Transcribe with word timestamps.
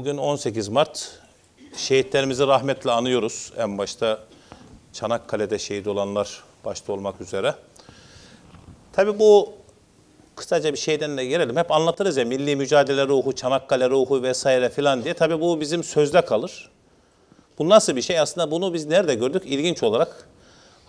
bugün 0.00 0.16
18 0.16 0.68
Mart. 0.68 1.18
Şehitlerimizi 1.76 2.46
rahmetle 2.46 2.90
anıyoruz. 2.90 3.52
En 3.56 3.78
başta 3.78 4.18
Çanakkale'de 4.92 5.58
şehit 5.58 5.86
olanlar 5.86 6.44
başta 6.64 6.92
olmak 6.92 7.20
üzere. 7.20 7.54
Tabii 8.92 9.18
bu 9.18 9.52
kısaca 10.36 10.72
bir 10.72 10.78
şeyden 10.78 11.16
de 11.16 11.24
gelelim. 11.26 11.56
Hep 11.56 11.72
anlatırız 11.72 12.16
ya 12.16 12.24
milli 12.24 12.56
mücadele 12.56 13.06
ruhu, 13.06 13.32
Çanakkale 13.32 13.90
ruhu 13.90 14.22
vesaire 14.22 14.70
filan 14.70 15.04
diye. 15.04 15.14
Tabii 15.14 15.40
bu 15.40 15.60
bizim 15.60 15.84
sözde 15.84 16.20
kalır. 16.20 16.70
Bu 17.58 17.68
nasıl 17.68 17.96
bir 17.96 18.02
şey? 18.02 18.20
Aslında 18.20 18.50
bunu 18.50 18.74
biz 18.74 18.86
nerede 18.86 19.14
gördük? 19.14 19.42
İlginç 19.46 19.82
olarak 19.82 20.28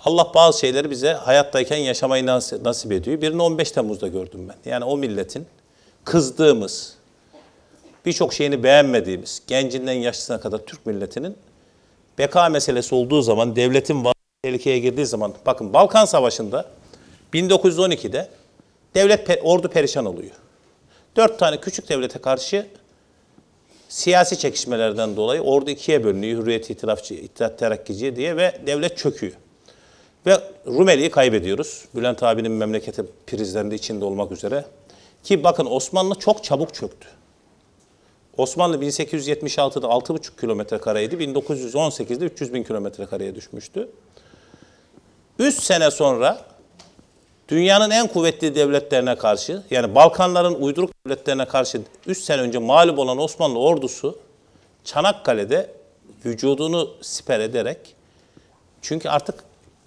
Allah 0.05 0.32
bazı 0.36 0.59
şeyleri 0.59 0.89
bize 0.89 1.14
hayattayken 1.14 1.78
yaşamayı 1.78 2.23
nas- 2.23 2.64
nasip 2.64 2.91
ediyor. 2.91 3.22
Birini 3.22 3.41
15 3.41 3.72
Temmuz'da 3.72 4.08
gördüm 4.08 4.50
ben. 4.50 4.72
Yani 4.72 4.86
o 4.86 4.98
milletin 4.98 5.45
kızdığımız, 6.03 7.01
birçok 8.05 8.34
şeyini 8.34 8.64
beğenmediğimiz, 8.64 9.41
gencinden 9.48 9.94
yaşlısına 9.94 10.40
kadar 10.40 10.58
Türk 10.58 10.86
milletinin 10.86 11.38
beka 12.18 12.50
meselesi 12.50 12.96
olduğu 12.96 13.22
zaman, 13.22 13.55
devletin 13.55 14.05
tehlikeye 14.44 14.80
girdiği 14.80 15.05
zaman, 15.05 15.34
bakın 15.46 15.73
Balkan 15.73 16.06
Savaşı'nda 16.06 16.66
1912'de 17.34 18.30
devlet 18.95 19.40
ordu 19.44 19.70
perişan 19.70 20.06
oluyor. 20.06 20.32
Dört 21.16 21.40
tane 21.40 21.59
küçük 21.59 21.90
devlete 21.90 22.20
karşı 22.20 22.68
siyasi 23.90 24.40
çekişmelerden 24.40 25.16
dolayı 25.16 25.42
ordu 25.42 25.70
ikiye 25.70 26.04
bölünüyor. 26.04 26.42
Hürriyet 26.42 26.70
İtilafçı, 26.70 27.14
İttihat 27.14 27.59
Terakkici 27.59 28.16
diye 28.16 28.38
ve 28.38 28.62
devlet 28.68 28.98
çöküyor. 28.98 29.34
Ve 30.26 30.38
Rumeli'yi 30.68 31.12
kaybediyoruz. 31.12 31.86
Bülent 31.95 32.23
abinin 32.23 32.52
memleketi 32.52 33.04
prizlerinde 33.28 33.76
içinde 33.76 34.06
olmak 34.06 34.31
üzere. 34.31 34.66
Ki 35.23 35.44
bakın 35.44 35.66
Osmanlı 35.66 36.16
çok 36.16 36.44
çabuk 36.44 36.73
çöktü. 36.73 37.08
Osmanlı 38.42 38.78
1876'da 38.78 39.88
6,5 39.88 40.42
kilometre 40.42 40.78
kareydi. 40.78 41.16
1918'de 41.16 42.25
300 42.25 42.53
bin 42.53 42.64
kilometre 42.64 43.06
kareye 43.06 43.36
düşmüştü. 43.36 43.89
3 45.39 45.56
sene 45.56 45.92
sonra 45.92 46.45
dünyanın 47.50 47.89
en 47.89 48.08
kuvvetli 48.08 48.56
devletlerine 48.56 49.16
karşı 49.16 49.64
yani 49.72 49.95
Balkanların 49.95 50.53
uyduruk 50.53 50.92
devletlerine 51.06 51.45
karşı 51.45 51.81
3 52.08 52.17
sene 52.17 52.42
önce 52.42 52.58
mağlup 52.58 53.00
olan 53.00 53.17
Osmanlı 53.17 53.59
ordusu 53.59 54.19
Çanakkale'de 54.84 55.69
vücudunu 56.25 56.89
siper 57.02 57.39
ederek 57.39 57.78
çünkü 58.81 59.09
artık 59.09 59.44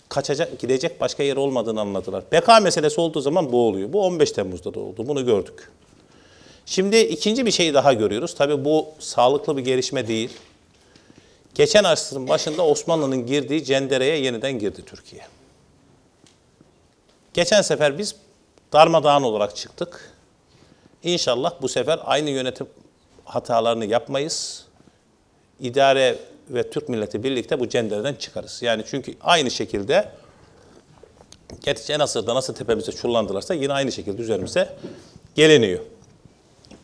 kaçacak, 0.08 0.58
gidecek 0.58 1.00
başka 1.00 1.22
yer 1.22 1.36
olmadığını 1.36 1.80
anladılar. 1.80 2.25
Beka 2.32 2.60
meselesi 2.60 3.00
olduğu 3.00 3.20
zaman 3.20 3.52
bu 3.52 3.69
oluyor. 3.69 3.92
Bu 3.92 4.05
15 4.05 4.32
Temmuz'da 4.32 4.75
da 4.75 4.80
oldu. 4.80 5.06
Bunu 5.06 5.27
gördük. 5.27 5.70
Şimdi 6.66 6.96
ikinci 6.96 7.46
bir 7.46 7.50
şey 7.50 7.74
daha 7.74 7.92
görüyoruz. 7.92 8.34
Tabii 8.34 8.64
bu 8.64 8.88
sağlıklı 8.98 9.56
bir 9.56 9.64
gelişme 9.64 10.08
değil. 10.08 10.30
Geçen 11.54 11.84
asrın 11.84 12.28
başında 12.28 12.66
Osmanlı'nın 12.66 13.26
girdiği 13.26 13.64
cendereye 13.64 14.18
yeniden 14.18 14.58
girdi 14.58 14.82
Türkiye. 14.86 15.22
Geçen 17.34 17.62
sefer 17.62 17.98
biz 17.98 18.16
darmadağın 18.72 19.22
olarak 19.22 19.56
çıktık. 19.56 20.14
İnşallah 21.02 21.52
bu 21.62 21.68
sefer 21.68 22.00
aynı 22.04 22.30
yönetim 22.30 22.66
hatalarını 23.24 23.84
yapmayız. 23.84 24.64
İdare 25.60 26.18
ve 26.50 26.70
Türk 26.70 26.88
milleti 26.88 27.22
birlikte 27.22 27.60
bu 27.60 27.68
cendereden 27.68 28.14
çıkarız. 28.14 28.62
Yani 28.62 28.84
çünkü 28.86 29.14
aynı 29.20 29.50
şekilde 29.50 30.08
geçen 31.62 32.00
asırda 32.00 32.34
nasıl 32.34 32.54
tepemize 32.54 32.92
çullandılarsa 32.92 33.54
yine 33.54 33.72
aynı 33.72 33.92
şekilde 33.92 34.22
üzerimize 34.22 34.76
geliniyor. 35.34 35.80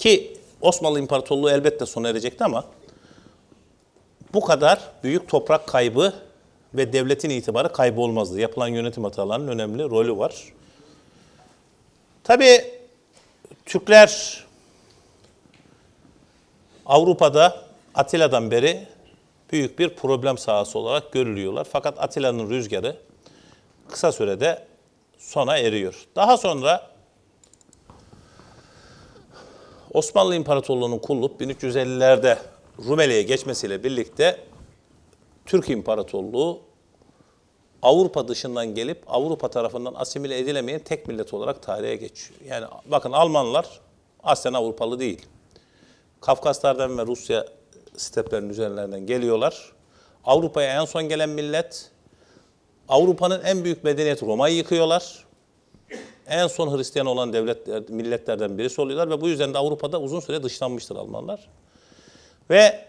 Ki 0.01 0.37
Osmanlı 0.61 0.99
İmparatorluğu 0.99 1.51
elbette 1.51 1.87
sona 1.87 2.09
erecekti 2.09 2.45
ama 2.45 2.65
bu 4.35 4.41
kadar 4.41 4.81
büyük 5.05 5.29
toprak 5.29 5.67
kaybı 5.67 6.13
ve 6.75 6.93
devletin 6.93 7.31
itibarı 7.31 7.73
kaybı 7.73 8.01
olmazdı. 8.01 8.41
Yapılan 8.41 8.69
yönetim 8.69 9.05
hatalarının 9.05 9.49
önemli 9.49 9.83
rolü 9.83 10.19
var. 10.19 10.35
Tabii 12.25 12.65
Türkler 13.67 14.45
Avrupa'da 16.87 17.65
Atilla'dan 17.95 18.51
beri 18.51 18.87
büyük 19.53 19.79
bir 19.79 19.89
problem 19.89 20.39
sahası 20.39 20.79
olarak 20.79 21.13
görülüyorlar. 21.13 21.67
Fakat 21.73 22.01
Atilla'nın 22.01 22.51
rüzgarı 22.51 22.97
kısa 23.89 24.13
sürede 24.13 24.65
sona 25.19 25.59
eriyor. 25.59 26.07
Daha 26.17 26.37
sonra 26.37 26.90
Osmanlı 29.95 30.35
İmparatorluğu'nun 30.35 30.99
kurulup 30.99 31.41
1350'lerde 31.41 32.39
Rumeli'ye 32.89 33.23
geçmesiyle 33.23 33.85
birlikte 33.85 34.41
Türk 35.47 35.71
İmparatorluğu 35.71 36.61
Avrupa 37.83 38.29
dışından 38.29 38.75
gelip 38.75 39.03
Avrupa 39.07 39.49
tarafından 39.49 39.95
asimile 39.97 40.39
edilemeyen 40.39 40.81
tek 40.81 41.09
millet 41.09 41.35
olarak 41.35 41.63
tarihe 41.63 41.97
geçiyor. 41.97 42.41
Yani 42.49 42.67
bakın 42.87 43.13
Almanlar 43.13 43.81
aslen 44.23 44.53
Avrupalı 44.53 45.01
değil. 45.01 45.27
Kafkaslardan 46.21 46.99
ve 46.99 47.07
Rusya 47.07 47.47
steplerinin 47.97 48.49
üzerlerinden 48.49 49.07
geliyorlar. 49.07 49.73
Avrupa'ya 50.25 50.81
en 50.81 50.85
son 50.85 51.09
gelen 51.09 51.29
millet. 51.29 51.91
Avrupa'nın 52.89 53.43
en 53.45 53.65
büyük 53.65 53.85
medeniyeti 53.85 54.27
Roma'yı 54.27 54.57
yıkıyorlar. 54.57 55.25
En 56.31 56.47
son 56.47 56.77
Hristiyan 56.79 57.07
olan 57.07 57.33
devletler, 57.33 57.83
milletlerden 57.89 58.59
birisi 58.59 58.81
oluyorlar 58.81 59.11
ve 59.11 59.21
bu 59.21 59.29
yüzden 59.29 59.55
de 59.55 59.59
Avrupa'da 59.59 60.01
uzun 60.01 60.21
süre 60.21 60.43
dışlanmıştır 60.43 60.97
Almanlar. 60.97 61.49
Ve 62.51 62.85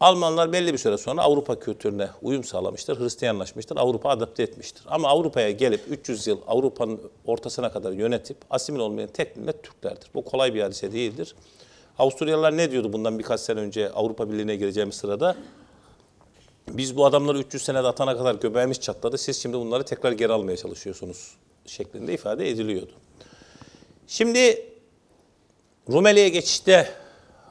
Almanlar 0.00 0.52
belli 0.52 0.72
bir 0.72 0.78
süre 0.78 0.98
sonra 0.98 1.22
Avrupa 1.22 1.60
kültürüne 1.60 2.08
uyum 2.22 2.44
sağlamıştır, 2.44 3.00
Hristiyanlaşmıştır, 3.00 3.76
Avrupa 3.76 4.08
adapte 4.08 4.42
etmiştir. 4.42 4.82
Ama 4.86 5.08
Avrupa'ya 5.08 5.50
gelip 5.50 5.80
300 5.88 6.26
yıl 6.26 6.38
Avrupa'nın 6.46 7.00
ortasına 7.26 7.72
kadar 7.72 7.92
yönetip 7.92 8.36
asimil 8.50 8.80
olmayan 8.80 9.08
tek 9.08 9.36
millet 9.36 9.62
Türklerdir. 9.62 10.08
Bu 10.14 10.24
kolay 10.24 10.54
bir 10.54 10.62
hadise 10.62 10.92
değildir. 10.92 11.34
Avusturyalılar 11.98 12.56
ne 12.56 12.70
diyordu 12.70 12.92
bundan 12.92 13.18
birkaç 13.18 13.40
sene 13.40 13.60
önce 13.60 13.90
Avrupa 13.90 14.30
Birliği'ne 14.30 14.56
gireceğimiz 14.56 14.94
sırada? 14.94 15.36
Biz 16.68 16.96
bu 16.96 17.06
adamları 17.06 17.38
300 17.38 17.62
senede 17.62 17.86
atana 17.86 18.16
kadar 18.16 18.34
göbeğimiz 18.34 18.80
çatladı. 18.80 19.18
Siz 19.18 19.42
şimdi 19.42 19.56
bunları 19.56 19.84
tekrar 19.84 20.12
geri 20.12 20.32
almaya 20.32 20.56
çalışıyorsunuz 20.56 21.36
şeklinde 21.66 22.14
ifade 22.14 22.50
ediliyordu. 22.50 22.92
Şimdi 24.06 24.72
Rumeli'ye 25.90 26.28
geçişte 26.28 26.88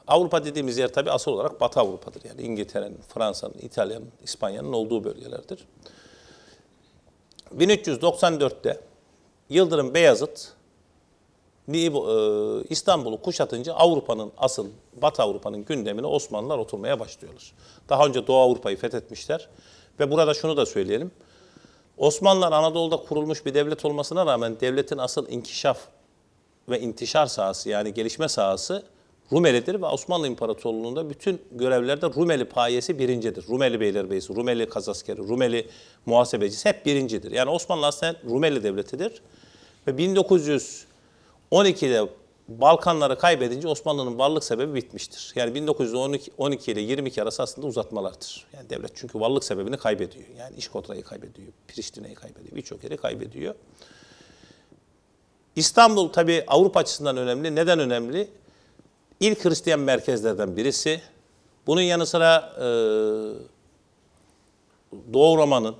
Avrupa 0.06 0.44
dediğimiz 0.44 0.78
yer 0.78 0.92
tabii 0.92 1.10
asıl 1.10 1.32
olarak 1.32 1.60
Batı 1.60 1.80
Avrupa'dır. 1.80 2.24
Yani 2.24 2.42
İngiltere'nin, 2.42 2.98
Fransa'nın, 3.14 3.54
İtalya'nın, 3.62 4.08
İspanya'nın 4.22 4.72
olduğu 4.72 5.04
bölgelerdir. 5.04 5.66
1394'te 7.58 8.80
Yıldırım 9.48 9.94
Beyazıt 9.94 10.52
İstanbul'u 12.68 13.22
kuşatınca 13.22 13.74
Avrupa'nın 13.74 14.32
asıl 14.38 14.66
Batı 15.02 15.22
Avrupa'nın 15.22 15.64
gündemine 15.64 16.06
Osmanlılar 16.06 16.58
oturmaya 16.58 17.00
başlıyorlar. 17.00 17.52
Daha 17.88 18.06
önce 18.06 18.26
Doğu 18.26 18.36
Avrupa'yı 18.36 18.76
fethetmişler 18.76 19.48
ve 20.00 20.10
burada 20.10 20.34
şunu 20.34 20.56
da 20.56 20.66
söyleyelim. 20.66 21.10
Osmanlılar 21.98 22.52
Anadolu'da 22.52 22.96
kurulmuş 22.96 23.46
bir 23.46 23.54
devlet 23.54 23.84
olmasına 23.84 24.26
rağmen 24.26 24.60
devletin 24.60 24.98
asıl 24.98 25.28
inkişaf 25.28 25.78
ve 26.68 26.80
intişar 26.80 27.26
sahası 27.26 27.68
yani 27.68 27.94
gelişme 27.94 28.28
sahası 28.28 28.82
Rumeli'dir 29.32 29.82
ve 29.82 29.86
Osmanlı 29.86 30.26
İmparatorluğu'nda 30.26 31.10
bütün 31.10 31.42
görevlerde 31.52 32.06
Rumeli 32.06 32.44
payesi 32.44 32.98
birincidir. 32.98 33.48
Rumeli 33.48 33.80
Beylerbeyisi, 33.80 34.36
Rumeli 34.36 34.68
Kazaskeri, 34.68 35.18
Rumeli 35.28 35.68
Muhasebecisi 36.06 36.68
hep 36.68 36.86
birincidir. 36.86 37.32
Yani 37.32 37.50
Osmanlı 37.50 37.86
aslında 37.86 38.16
Rumeli 38.24 38.62
devletidir. 38.62 39.22
Ve 39.86 39.98
1912'de 41.54 42.08
Balkanları 42.48 43.18
kaybedince 43.18 43.68
Osmanlı'nın 43.68 44.18
varlık 44.18 44.44
sebebi 44.44 44.74
bitmiştir. 44.74 45.32
Yani 45.36 45.54
1912 45.54 46.30
12 46.38 46.72
ile 46.72 46.80
22 46.80 47.22
arası 47.22 47.42
aslında 47.42 47.66
uzatmalardır. 47.66 48.46
Yani 48.52 48.70
devlet 48.70 48.90
çünkü 48.94 49.20
varlık 49.20 49.44
sebebini 49.44 49.76
kaybediyor. 49.76 50.24
Yani 50.38 50.56
İşkotra'yı 50.56 51.02
kaybediyor, 51.02 51.48
Priştine'yi 51.68 52.14
kaybediyor, 52.14 52.56
birçok 52.56 52.84
yeri 52.84 52.96
kaybediyor. 52.96 53.54
İstanbul 55.56 56.08
tabii 56.08 56.44
Avrupa 56.46 56.80
açısından 56.80 57.16
önemli. 57.16 57.54
Neden 57.54 57.78
önemli? 57.78 58.28
İlk 59.20 59.44
Hristiyan 59.44 59.80
merkezlerden 59.80 60.56
birisi. 60.56 61.00
Bunun 61.66 61.80
yanı 61.80 62.06
sıra 62.06 62.52
e, 62.56 62.64
Doğu 65.12 65.36
Roma'nın, 65.36 65.76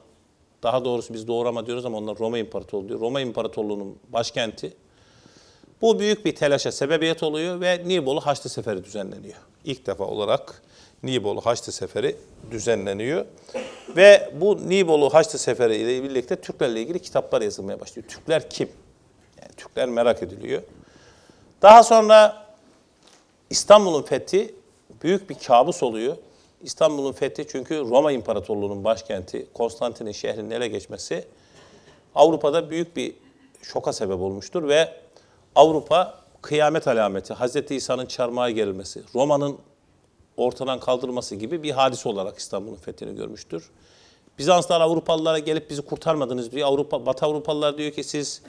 daha 0.63 0.85
doğrusu 0.85 1.15
biz 1.15 1.29
Doğu 1.29 1.45
Roma 1.45 1.67
diyoruz 1.67 1.87
ama 1.87 1.99
onlar 1.99 2.19
Roma 2.19 2.39
İmparatorluğu 2.39 2.89
diyor. 2.89 3.01
Roma 3.01 3.21
İmparatorluğu'nun 3.21 3.99
başkenti. 4.09 4.84
Bu 5.85 5.99
büyük 5.99 6.25
bir 6.25 6.35
telaşa 6.35 6.73
sebebiyet 6.73 7.23
oluyor 7.23 7.61
ve 7.61 7.83
Nibolu 7.87 8.21
Haçlı 8.21 8.51
Seferi 8.51 8.85
düzenleniyor. 8.85 9.35
İlk 9.65 9.87
defa 9.87 10.05
olarak 10.05 10.63
Nibolu 11.03 11.41
Haçlı 11.41 11.73
Seferi 11.73 12.17
düzenleniyor. 12.51 13.25
Ve 13.97 14.31
bu 14.41 14.69
Nibolu 14.69 15.15
Haçlı 15.15 15.39
Seferi 15.39 15.77
ile 15.77 16.03
birlikte 16.03 16.37
Türklerle 16.37 16.83
ilgili 16.83 17.03
kitaplar 17.03 17.43
yazılmaya 17.43 17.81
başlıyor. 17.81 18.09
Türkler 18.09 18.51
kim? 18.51 18.69
Yani 19.43 19.53
Türkler 19.57 19.89
merak 19.89 20.23
ediliyor. 20.23 20.63
Daha 21.63 21.83
sonra 21.83 22.47
İstanbul'un 23.51 24.03
fethi 24.03 24.55
büyük 25.03 25.31
bir 25.31 25.35
kabus 25.35 25.83
oluyor. 25.83 26.17
İstanbul'un 26.63 27.13
fethi 27.13 27.47
çünkü 27.49 27.81
Roma 27.81 28.13
İmparatorluğu'nun 28.13 28.85
başkenti 28.85 29.47
Konstantin'in 29.55 30.13
şehrinin 30.13 30.51
ele 30.51 30.69
geçmesi 30.69 31.25
Avrupa'da 32.15 32.71
büyük 32.71 32.97
bir 32.97 33.15
şoka 33.63 33.93
sebep 33.93 34.21
olmuştur 34.21 34.69
ve 34.69 35.04
Avrupa 35.55 36.21
kıyamet 36.43 36.89
alameti, 36.89 37.35
Hz. 37.35 37.71
İsa'nın 37.71 38.07
çarmıha 38.07 38.51
gerilmesi, 38.51 39.03
Roma'nın 39.15 39.59
ortadan 40.37 40.81
kaldırılması 40.81 41.35
gibi 41.35 41.63
bir 41.63 41.71
hadise 41.71 42.09
olarak 42.09 42.39
İstanbul'un 42.39 42.77
fethini 42.77 43.17
görmüştür. 43.17 43.71
Bizanslar 44.39 44.81
Avrupalılara 44.81 45.39
gelip 45.39 45.71
bizi 45.71 45.83
kurtarmadınız 45.83 46.53
diyor. 46.53 46.69
Avrupa, 46.69 47.07
Batı 47.07 47.27
Avrupalılar 47.27 47.79
diyor 47.79 47.93
ki 47.93 48.05
siz 48.05 48.43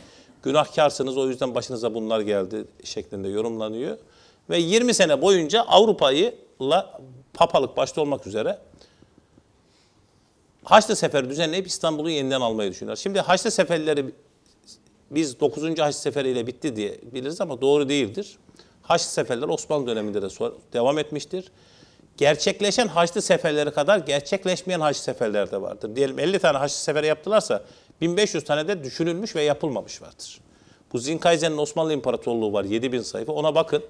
günahkarsınız 0.43 1.17
o 1.17 1.29
yüzden 1.29 1.55
başınıza 1.55 1.93
bunlar 1.93 2.19
geldi 2.19 2.65
şeklinde 2.83 3.27
yorumlanıyor. 3.27 3.97
Ve 4.49 4.57
20 4.57 4.93
sene 4.93 5.21
boyunca 5.21 5.61
Avrupa'yı 5.61 6.35
papalık 7.33 7.77
başta 7.77 8.01
olmak 8.01 8.27
üzere 8.27 8.59
Haçlı 10.63 10.95
Seferi 10.95 11.29
düzenleyip 11.29 11.67
İstanbul'u 11.67 12.09
yeniden 12.09 12.41
almayı 12.41 12.71
düşünüyorlar. 12.71 12.95
Şimdi 13.01 13.19
Haçlı 13.19 13.51
Seferleri 13.51 14.05
biz 15.11 15.39
9. 15.39 15.79
Haçlı 15.79 15.99
Seferiyle 15.99 16.47
bitti 16.47 16.75
diye 16.75 16.99
biliriz 17.11 17.41
ama 17.41 17.61
doğru 17.61 17.89
değildir. 17.89 18.37
Haçlı 18.81 19.11
Seferler 19.11 19.47
Osmanlı 19.47 19.87
döneminde 19.87 20.21
de 20.21 20.27
devam 20.73 20.97
etmiştir. 20.97 21.51
Gerçekleşen 22.17 22.87
Haçlı 22.87 23.21
Seferleri 23.21 23.71
kadar 23.71 23.99
gerçekleşmeyen 23.99 24.79
Haçlı 24.79 25.03
Seferler 25.03 25.51
de 25.51 25.61
vardır. 25.61 25.95
Diyelim 25.95 26.19
50 26.19 26.39
tane 26.39 26.57
Haçlı 26.57 26.77
Seferi 26.77 27.07
yaptılarsa 27.07 27.63
1500 28.01 28.43
tane 28.43 28.67
de 28.67 28.83
düşünülmüş 28.83 29.35
ve 29.35 29.43
yapılmamış 29.43 30.01
vardır. 30.01 30.41
Bu 30.93 30.99
Zinkaisen'in 30.99 31.57
Osmanlı 31.57 31.93
İmparatorluğu 31.93 32.53
var 32.53 32.63
7000 32.63 33.01
sayfa 33.01 33.33
ona 33.33 33.55
bakın. 33.55 33.83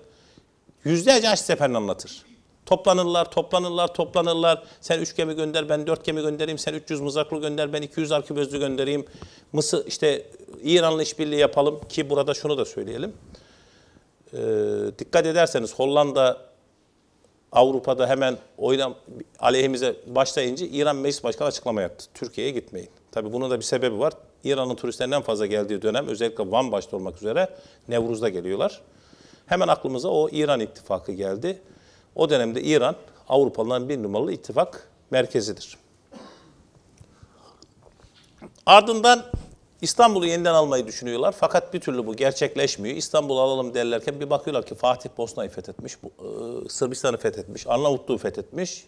Yüzlerce 0.84 1.28
Haçlı 1.28 1.46
Seferini 1.46 1.78
anlatır. 1.78 2.26
Toplanırlar, 2.66 3.32
toplanırlar, 3.32 3.94
toplanırlar. 3.94 4.64
Sen 4.82 5.00
üç 5.00 5.16
gemi 5.16 5.36
gönder, 5.36 5.70
ben 5.70 5.88
dört 5.88 6.06
gemi 6.06 6.22
göndereyim. 6.22 6.58
Sen 6.58 6.74
300 6.74 7.02
mızraklı 7.02 7.42
gönder, 7.42 7.74
ben 7.74 7.82
200 7.82 8.12
arkibözlü 8.12 8.60
göndereyim. 8.60 9.06
Mısır, 9.54 9.86
işte 9.88 10.26
İran'la 10.64 11.04
işbirliği 11.04 11.40
yapalım 11.40 11.80
ki 11.90 12.10
burada 12.10 12.34
şunu 12.34 12.58
da 12.58 12.66
söyleyelim. 12.66 13.14
Ee, 14.34 14.38
dikkat 15.00 15.26
ederseniz 15.26 15.74
Hollanda 15.74 16.38
Avrupa'da 17.52 18.08
hemen 18.08 18.38
oynam 18.58 18.96
aleyhimize 19.40 19.96
başlayınca 20.08 20.66
İran 20.66 20.96
Meclis 20.96 21.24
Başkanı 21.24 21.48
açıklama 21.48 21.82
yaptı. 21.82 22.06
Türkiye'ye 22.14 22.54
gitmeyin. 22.54 22.90
Tabii 23.12 23.34
bunun 23.34 23.52
da 23.52 23.58
bir 23.58 23.64
sebebi 23.64 24.00
var. 24.00 24.14
İran'ın 24.44 24.76
turistlerinden 24.76 25.22
fazla 25.22 25.46
geldiği 25.46 25.82
dönem 25.82 26.08
özellikle 26.08 26.52
Van 26.52 26.72
başta 26.72 26.98
olmak 26.98 27.18
üzere 27.18 27.50
Nevruz'da 27.88 28.30
geliyorlar. 28.30 28.82
Hemen 29.46 29.68
aklımıza 29.68 30.10
o 30.10 30.30
İran 30.30 30.60
ittifakı 30.60 31.12
geldi. 31.12 31.62
O 32.16 32.30
dönemde 32.30 32.62
İran 32.62 32.96
Avrupalıların 33.30 33.90
bir 33.90 34.04
numaralı 34.04 34.32
ittifak 34.32 34.90
merkezidir. 35.12 35.78
Ardından 38.66 39.26
İstanbul'u 39.82 40.26
yeniden 40.26 40.54
almayı 40.54 40.88
düşünüyorlar 40.88 41.36
fakat 41.40 41.74
bir 41.74 41.80
türlü 41.80 42.08
bu 42.08 42.16
gerçekleşmiyor. 42.16 42.96
İstanbul'u 42.96 43.42
alalım 43.42 43.74
derlerken 43.74 44.20
bir 44.20 44.30
bakıyorlar 44.30 44.66
ki 44.66 44.76
Fatih 44.76 45.10
Bosna'yı 45.18 45.50
fethetmiş, 45.50 45.94
e, 45.94 46.00
Sırbistan'ı 46.70 47.18
fethetmiş, 47.18 47.68
Arnavutluğu 47.68 48.18
fethetmiş. 48.18 48.86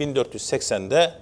1480'de 0.00 1.14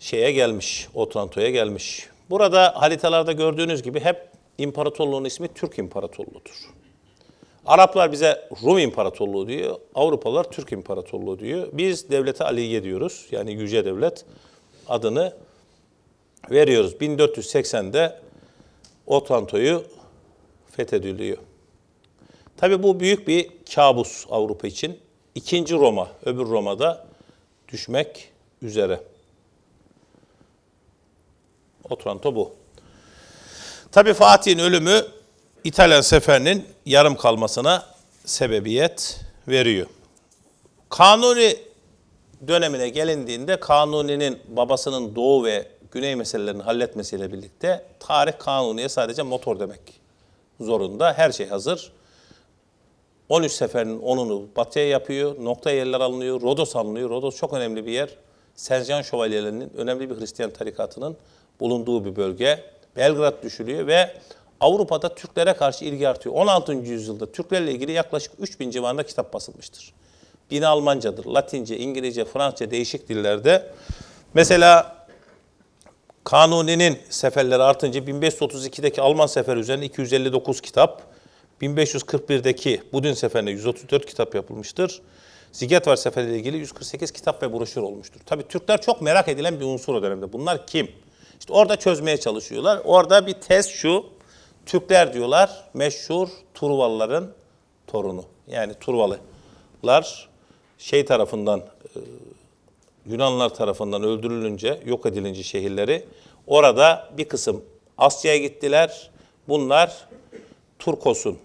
şeye 0.00 0.32
gelmiş, 0.32 0.88
Otranto'ya 0.94 1.50
gelmiş. 1.50 2.08
Burada 2.30 2.72
haritalarda 2.76 3.32
gördüğünüz 3.32 3.82
gibi 3.82 4.00
hep 4.00 4.30
imparatorluğun 4.58 5.24
ismi 5.24 5.48
Türk 5.54 5.78
İmparatorluğu'dur. 5.78 6.83
Araplar 7.66 8.12
bize 8.12 8.48
Rum 8.62 8.78
İmparatorluğu 8.78 9.48
diyor, 9.48 9.76
Avrupalılar 9.94 10.44
Türk 10.44 10.72
İmparatorluğu 10.72 11.38
diyor. 11.38 11.68
Biz 11.72 12.10
devlete 12.10 12.44
Aliye 12.44 12.82
diyoruz, 12.82 13.26
yani 13.30 13.52
yüce 13.52 13.84
devlet 13.84 14.24
adını 14.88 15.32
veriyoruz. 16.50 16.94
1480'de 16.94 18.20
Otranto'yu 19.06 19.84
fethediliyor. 20.70 21.38
Tabii 22.56 22.82
bu 22.82 23.00
büyük 23.00 23.28
bir 23.28 23.50
kabus 23.74 24.26
Avrupa 24.30 24.66
için. 24.66 24.98
İkinci 25.34 25.74
Roma, 25.74 26.08
öbür 26.24 26.46
Roma'da 26.46 27.06
düşmek 27.68 28.32
üzere. 28.62 29.00
Otranto 31.90 32.34
bu. 32.34 32.54
Tabii 33.92 34.14
Fatih'in 34.14 34.58
ölümü 34.58 35.02
İtalyan 35.64 36.00
seferinin 36.00 36.66
yarım 36.86 37.16
kalmasına 37.16 37.86
sebebiyet 38.24 39.20
veriyor. 39.48 39.86
Kanuni 40.88 41.56
dönemine 42.48 42.88
gelindiğinde 42.88 43.60
Kanuni'nin 43.60 44.38
babasının 44.48 45.16
doğu 45.16 45.44
ve 45.44 45.66
güney 45.92 46.16
meselelerini 46.16 46.62
halletmesiyle 46.62 47.32
birlikte 47.32 47.84
tarih 48.00 48.32
Kanuni'ye 48.38 48.88
sadece 48.88 49.22
motor 49.22 49.60
demek 49.60 49.80
zorunda. 50.60 51.12
Her 51.12 51.32
şey 51.32 51.48
hazır. 51.48 51.92
13 53.28 53.52
seferinin 53.52 54.00
10'unu 54.00 54.46
batıya 54.56 54.88
yapıyor. 54.88 55.44
Nokta 55.44 55.70
yerler 55.70 56.00
alınıyor. 56.00 56.42
Rodos 56.42 56.76
alınıyor. 56.76 57.10
Rodos 57.10 57.36
çok 57.36 57.52
önemli 57.52 57.86
bir 57.86 57.92
yer. 57.92 58.08
Sercan 58.54 59.02
Şövalyelerinin 59.02 59.72
önemli 59.76 60.10
bir 60.10 60.20
Hristiyan 60.20 60.50
tarikatının 60.50 61.16
bulunduğu 61.60 62.04
bir 62.04 62.16
bölge. 62.16 62.64
Belgrad 62.96 63.42
düşülüyor 63.42 63.86
ve 63.86 64.14
Avrupa'da 64.64 65.14
Türklere 65.14 65.54
karşı 65.54 65.84
ilgi 65.84 66.08
artıyor. 66.08 66.34
16. 66.34 66.72
yüzyılda 66.72 67.32
Türklerle 67.32 67.72
ilgili 67.72 67.92
yaklaşık 67.92 68.32
3000 68.38 68.70
civarında 68.70 69.02
kitap 69.02 69.32
basılmıştır. 69.32 69.92
Bini 70.50 70.66
Almancadır, 70.66 71.24
Latince, 71.24 71.78
İngilizce, 71.78 72.24
Fransızca 72.24 72.70
değişik 72.70 73.08
dillerde. 73.08 73.70
Mesela 74.34 74.96
Kanuni'nin 76.24 76.98
seferleri 77.10 77.62
artınca 77.62 78.00
1532'deki 78.00 79.02
Alman 79.02 79.26
seferi 79.26 79.60
üzerine 79.60 79.84
259 79.84 80.60
kitap, 80.60 81.02
1541'deki 81.62 82.82
Budin 82.92 83.14
seferine 83.14 83.50
134 83.50 84.06
kitap 84.06 84.34
yapılmıştır. 84.34 85.02
Zigetvar 85.52 85.96
seferiyle 85.96 86.36
ilgili 86.36 86.56
148 86.56 87.10
kitap 87.10 87.42
ve 87.42 87.52
broşür 87.52 87.80
olmuştur. 87.80 88.20
Tabii 88.26 88.48
Türkler 88.48 88.80
çok 88.80 89.02
merak 89.02 89.28
edilen 89.28 89.60
bir 89.60 89.64
unsur 89.64 89.94
o 89.94 90.02
dönemde. 90.02 90.32
Bunlar 90.32 90.66
kim? 90.66 90.90
İşte 91.40 91.52
orada 91.52 91.76
çözmeye 91.76 92.16
çalışıyorlar. 92.16 92.80
Orada 92.84 93.26
bir 93.26 93.32
test 93.32 93.70
şu. 93.70 94.14
Türkler 94.66 95.14
diyorlar 95.14 95.64
meşhur 95.74 96.28
Turvalıların 96.54 97.30
torunu. 97.86 98.24
Yani 98.46 98.74
Turvalılar 98.74 100.28
şey 100.78 101.04
tarafından 101.04 101.60
e, 101.60 101.98
Yunanlar 103.06 103.54
tarafından 103.54 104.02
öldürülünce, 104.02 104.80
yok 104.84 105.06
edilince 105.06 105.42
şehirleri 105.42 106.04
orada 106.46 107.08
bir 107.18 107.24
kısım 107.24 107.64
Asya'ya 107.98 108.38
gittiler. 108.38 109.10
Bunlar 109.48 110.08
Turkos'un 110.78 111.38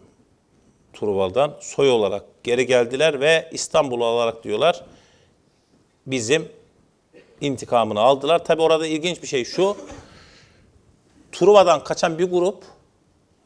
Turval'dan 0.94 1.58
soy 1.60 1.90
olarak 1.90 2.26
geri 2.44 2.66
geldiler 2.66 3.22
ve 3.22 3.50
İstanbul'u 3.52 4.06
alarak 4.06 4.44
diyorlar 4.44 4.86
bizim 6.08 6.50
intikamını 7.42 8.00
aldılar. 8.00 8.46
Tabi 8.46 8.62
orada 8.62 8.88
ilginç 8.88 9.22
bir 9.22 9.28
şey 9.28 9.46
şu. 9.46 9.78
Truva'dan 11.32 11.84
kaçan 11.84 12.20
bir 12.20 12.32
grup 12.32 12.64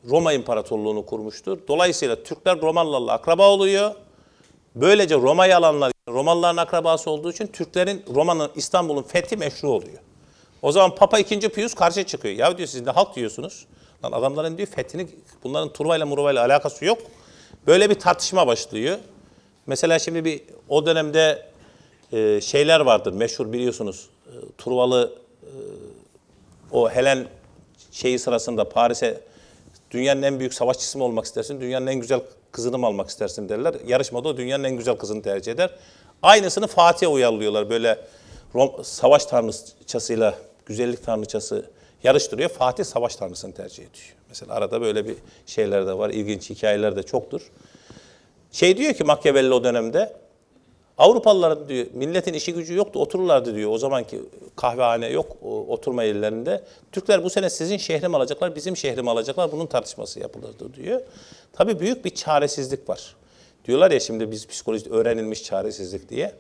Roma 0.10 0.34
İmparatorluğunu 0.34 1.06
kurmuştur. 1.06 1.58
Dolayısıyla 1.68 2.24
Türkler 2.24 2.62
Romalılarla 2.62 3.12
akraba 3.12 3.50
oluyor. 3.50 3.92
Böylece 4.76 5.16
Roma'yı 5.16 5.58
alanlar 5.58 5.92
Romalıların 6.10 6.58
akrabası 6.58 7.12
olduğu 7.12 7.32
için 7.32 7.48
Türklerin 7.48 8.06
Roma'nın 8.14 8.52
İstanbul'un 8.56 9.04
fethi 9.04 9.38
meşru 9.38 9.70
oluyor. 9.70 10.00
O 10.62 10.72
zaman 10.72 10.96
Papa 10.96 11.20
2. 11.20 11.40
Pius 11.40 11.74
karşı 11.74 12.04
çıkıyor. 12.04 12.36
Ya 12.36 12.58
diyor 12.58 12.68
siz 12.68 12.82
ne 12.82 12.92
halk 12.92 13.16
diyorsunuz. 13.16 13.66
Lan 14.06 14.12
adamların 14.12 14.58
diyor 14.58 14.68
fethini 14.68 15.08
bunların 15.44 15.74
Turva'yla 15.74 16.06
Murva'yla 16.06 16.46
alakası 16.46 16.86
yok. 16.86 16.98
Böyle 17.68 17.90
bir 17.90 17.96
tartışma 18.00 18.48
başlıyor. 18.48 18.98
Mesela 19.68 20.00
şimdi 20.00 20.26
bir 20.26 20.42
o 20.70 20.86
dönemde 20.86 21.46
e, 22.14 22.42
şeyler 22.42 22.80
vardır 22.80 23.14
meşhur 23.14 23.54
biliyorsunuz. 23.54 24.10
E, 24.28 24.32
Turvalı 24.58 25.14
e, 25.44 25.52
o 26.72 26.90
Helen 26.90 27.28
şeyi 27.92 28.20
sırasında 28.20 28.70
Paris'e 28.70 29.22
Dünyanın 29.94 30.22
en 30.22 30.40
büyük 30.40 30.54
savaşçısı 30.54 30.98
mı 30.98 31.04
olmak 31.04 31.26
istersin? 31.26 31.62
Dünyanın 31.62 31.88
en 31.88 31.96
güzel 31.96 32.22
kızını 32.52 32.78
mı 32.78 32.86
almak 32.86 33.10
istersin 33.10 33.50
derler. 33.50 33.76
Yarışmada 33.88 34.28
o 34.28 34.38
dünyanın 34.38 34.64
en 34.64 34.78
güzel 34.78 34.96
kızını 34.96 35.22
tercih 35.22 35.52
eder. 35.52 35.70
Aynısını 36.22 36.68
Fatih'e 36.68 37.08
uyarlıyorlar. 37.08 37.70
Böyle 37.70 38.00
Rom, 38.56 38.72
savaş 38.84 39.26
tanrıçasıyla 39.26 40.36
güzellik 40.66 41.06
tanrıçası 41.06 41.66
yarıştırıyor. 42.04 42.50
Fatih 42.50 42.84
savaş 42.84 43.16
tanrısını 43.16 43.54
tercih 43.54 43.84
ediyor. 43.84 44.16
Mesela 44.30 44.54
arada 44.54 44.82
böyle 44.82 45.08
bir 45.08 45.16
şeyler 45.46 45.88
de 45.88 45.98
var. 45.98 46.10
İlginç 46.10 46.50
hikayeler 46.50 46.96
de 46.96 47.04
çoktur. 47.04 47.42
Şey 48.52 48.78
diyor 48.78 48.94
ki 48.94 49.04
Machiavelli 49.04 49.54
o 49.54 49.64
dönemde 49.64 50.14
Avrupalılar 50.98 51.70
diyor 51.70 51.86
milletin 51.94 52.34
işi 52.34 52.54
gücü 52.54 52.76
yoktu 52.76 53.00
otururlardı 53.00 53.56
diyor. 53.56 53.72
O 53.72 53.78
zamanki 53.78 54.22
kahvehane 54.56 55.08
yok 55.08 55.38
oturma 55.68 56.04
yerlerinde. 56.04 56.64
Türkler 56.92 57.24
bu 57.24 57.30
sene 57.30 57.50
sizin 57.50 57.78
şehrimi 57.78 58.18
alacaklar, 58.18 58.56
bizim 58.56 58.78
şehrimi 58.78 59.10
alacaklar. 59.10 59.52
Bunun 59.52 59.66
tartışması 59.66 60.20
yapılırdı 60.20 60.74
diyor. 60.74 61.02
Tabii 61.54 61.80
büyük 61.80 62.06
bir 62.06 62.10
çaresizlik 62.10 62.90
var. 62.90 63.16
Diyorlar 63.66 63.92
ya 63.92 64.00
şimdi 64.00 64.32
biz 64.32 64.48
psikolojide 64.48 64.90
öğrenilmiş 64.90 65.44
çaresizlik 65.44 66.10
diye. 66.10 66.32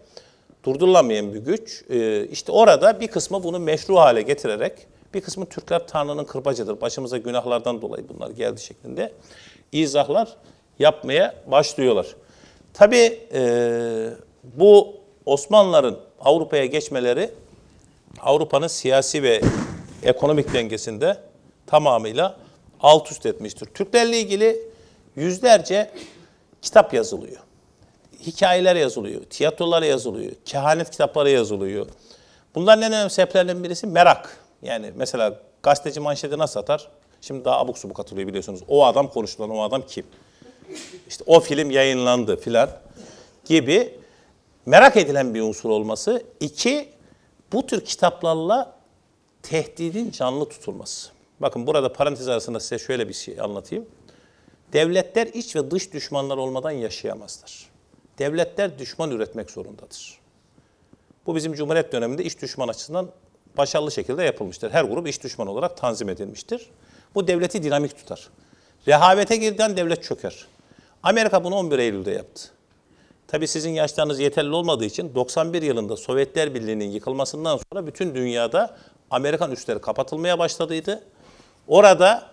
Durdurulamayan 0.64 1.34
bir 1.34 1.40
güç. 1.40 1.84
Ee, 1.90 2.28
işte 2.32 2.52
orada 2.52 3.00
bir 3.00 3.08
kısmı 3.08 3.44
bunu 3.44 3.60
meşru 3.60 3.96
hale 3.96 4.22
getirerek 4.22 4.74
bir 5.14 5.22
kısmı 5.22 5.46
Türkler 5.46 5.88
Tanrı'nın 5.88 6.26
kırbacıdır. 6.26 6.82
Başımıza 6.82 7.18
günahlardan 7.18 7.82
dolayı 7.82 8.10
bunlar 8.10 8.30
geldi 8.30 8.62
şeklinde 8.62 9.14
izahlar 9.72 10.36
yapmaya 10.80 11.36
başlıyorlar. 11.48 12.08
Tabii 12.74 13.20
e, 13.34 14.10
bu 14.44 14.96
Osmanlıların 15.26 16.00
Avrupa'ya 16.20 16.66
geçmeleri 16.66 17.32
Avrupa'nın 18.22 18.68
siyasi 18.68 19.24
ve 19.24 19.42
ekonomik 20.04 20.54
dengesinde 20.54 21.18
tamamıyla 21.68 22.38
alt 22.80 23.12
üst 23.12 23.26
etmiştir. 23.26 23.66
Türklerle 23.66 24.20
ilgili 24.20 24.60
yüzlerce 25.16 25.92
kitap 26.62 26.94
yazılıyor. 26.94 27.38
Hikayeler 28.20 28.76
yazılıyor, 28.76 29.24
tiyatrolar 29.24 29.82
yazılıyor, 29.82 30.32
kehanet 30.46 30.90
kitapları 30.90 31.30
yazılıyor. 31.30 31.88
Bunların 32.56 32.82
en 32.82 32.92
önemli 32.92 33.10
sebeplerinden 33.10 33.64
birisi 33.64 33.88
merak. 33.88 34.38
Yani 34.62 34.92
mesela 34.96 35.40
gazeteci 35.64 36.00
manşeti 36.00 36.38
nasıl 36.38 36.60
atar? 36.60 36.88
Şimdi 37.22 37.46
daha 37.46 37.60
abuk 37.60 37.78
subuk 37.78 38.00
atılıyor 38.00 38.28
biliyorsunuz. 38.28 38.60
O 38.68 38.86
adam 38.86 39.08
konuşulan 39.08 39.50
o 39.50 39.62
adam 39.62 39.82
kim? 39.88 40.06
İşte 41.08 41.24
o 41.28 41.40
film 41.40 41.72
yayınlandı 41.72 42.38
filan 42.38 42.70
gibi 43.46 44.00
merak 44.66 44.98
edilen 44.98 45.34
bir 45.34 45.42
unsur 45.42 45.70
olması. 45.70 46.24
İki, 46.40 46.90
bu 47.54 47.66
tür 47.66 47.86
kitaplarla 47.86 48.76
tehdidin 49.44 50.12
canlı 50.12 50.50
tutulması. 50.50 51.10
Bakın 51.40 51.68
burada 51.68 51.94
parantez 51.94 52.28
arasında 52.28 52.60
size 52.60 52.80
şöyle 52.80 53.10
bir 53.10 53.14
şey 53.14 53.42
anlatayım. 53.42 53.86
Devletler 54.74 55.28
iç 55.28 55.56
ve 55.56 55.72
dış 55.72 55.94
düşmanlar 55.94 56.38
olmadan 56.38 56.72
yaşayamazlar. 56.72 57.66
Devletler 58.20 58.80
düşman 58.80 59.12
üretmek 59.12 59.52
zorundadır. 59.52 60.20
Bu 61.26 61.36
bizim 61.36 61.54
Cumhuriyet 61.54 61.92
döneminde 61.92 62.24
iç 62.24 62.42
düşman 62.42 62.68
açısından 62.68 63.10
başarılı 63.58 63.92
şekilde 63.92 64.24
yapılmıştır. 64.24 64.72
Her 64.72 64.84
grup 64.84 65.08
iç 65.08 65.24
düşman 65.24 65.48
olarak 65.48 65.78
tanzim 65.78 66.10
edilmiştir. 66.10 66.70
Bu 67.16 67.28
devleti 67.28 67.64
dinamik 67.64 67.98
tutar. 67.98 68.30
Rehavete 68.88 69.36
girden 69.36 69.78
devlet 69.78 70.04
çöker. 70.04 70.48
Amerika 71.04 71.44
bunu 71.44 71.56
11 71.56 71.80
Eylül'de 71.80 72.12
yaptı. 72.12 72.53
Tabii 73.34 73.48
sizin 73.48 73.70
yaşlarınız 73.70 74.20
yeterli 74.20 74.52
olmadığı 74.52 74.86
için 74.86 75.16
91 75.16 75.62
yılında 75.62 75.98
Sovyetler 75.98 76.54
Birliği'nin 76.54 76.92
yıkılmasından 76.92 77.60
sonra 77.72 77.88
bütün 77.88 78.16
dünyada 78.16 78.78
Amerikan 79.10 79.52
üsleri 79.52 79.82
kapatılmaya 79.82 80.40
başladıydı. 80.40 81.04
Orada 81.68 82.30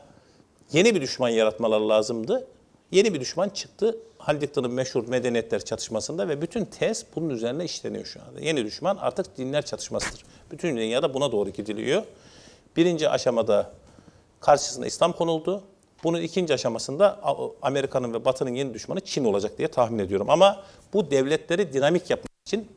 yeni 0.73 0.95
bir 0.95 1.01
düşman 1.01 1.29
yaratmaları 1.29 1.89
lazımdı. 1.89 2.47
Yeni 2.91 3.15
bir 3.15 3.21
düşman 3.21 3.49
çıktı. 3.49 3.97
Huntington'ın 4.19 4.73
meşhur 4.73 5.09
medeniyetler 5.09 5.65
çatışmasında 5.65 6.29
ve 6.29 6.43
bütün 6.43 6.65
tez 6.65 7.07
bunun 7.17 7.31
üzerine 7.31 7.65
işleniyor 7.65 8.05
şu 8.05 8.21
anda. 8.29 8.41
Yeni 8.41 8.65
düşman 8.65 8.97
artık 8.97 9.39
dinler 9.39 9.65
çatışmasıdır. 9.65 10.25
Bütün 10.51 10.77
dünyada 10.77 11.15
buna 11.15 11.33
doğru 11.33 11.51
gidiliyor. 11.51 12.03
Birinci 12.77 13.09
aşamada 13.09 13.73
karşısına 14.41 14.87
İslam 14.87 15.13
konuldu. 15.13 15.63
Bunun 16.05 16.21
ikinci 16.21 16.55
aşamasında 16.55 17.21
Amerika'nın 17.63 18.15
ve 18.15 18.25
Batı'nın 18.25 18.55
yeni 18.55 18.75
düşmanı 18.75 19.01
Çin 19.01 19.25
olacak 19.25 19.59
diye 19.59 19.69
tahmin 19.69 19.99
ediyorum. 19.99 20.31
Ama 20.31 20.63
bu 20.93 21.11
devletleri 21.11 21.73
dinamik 21.73 22.11
yapmak 22.11 22.33
için 22.47 22.69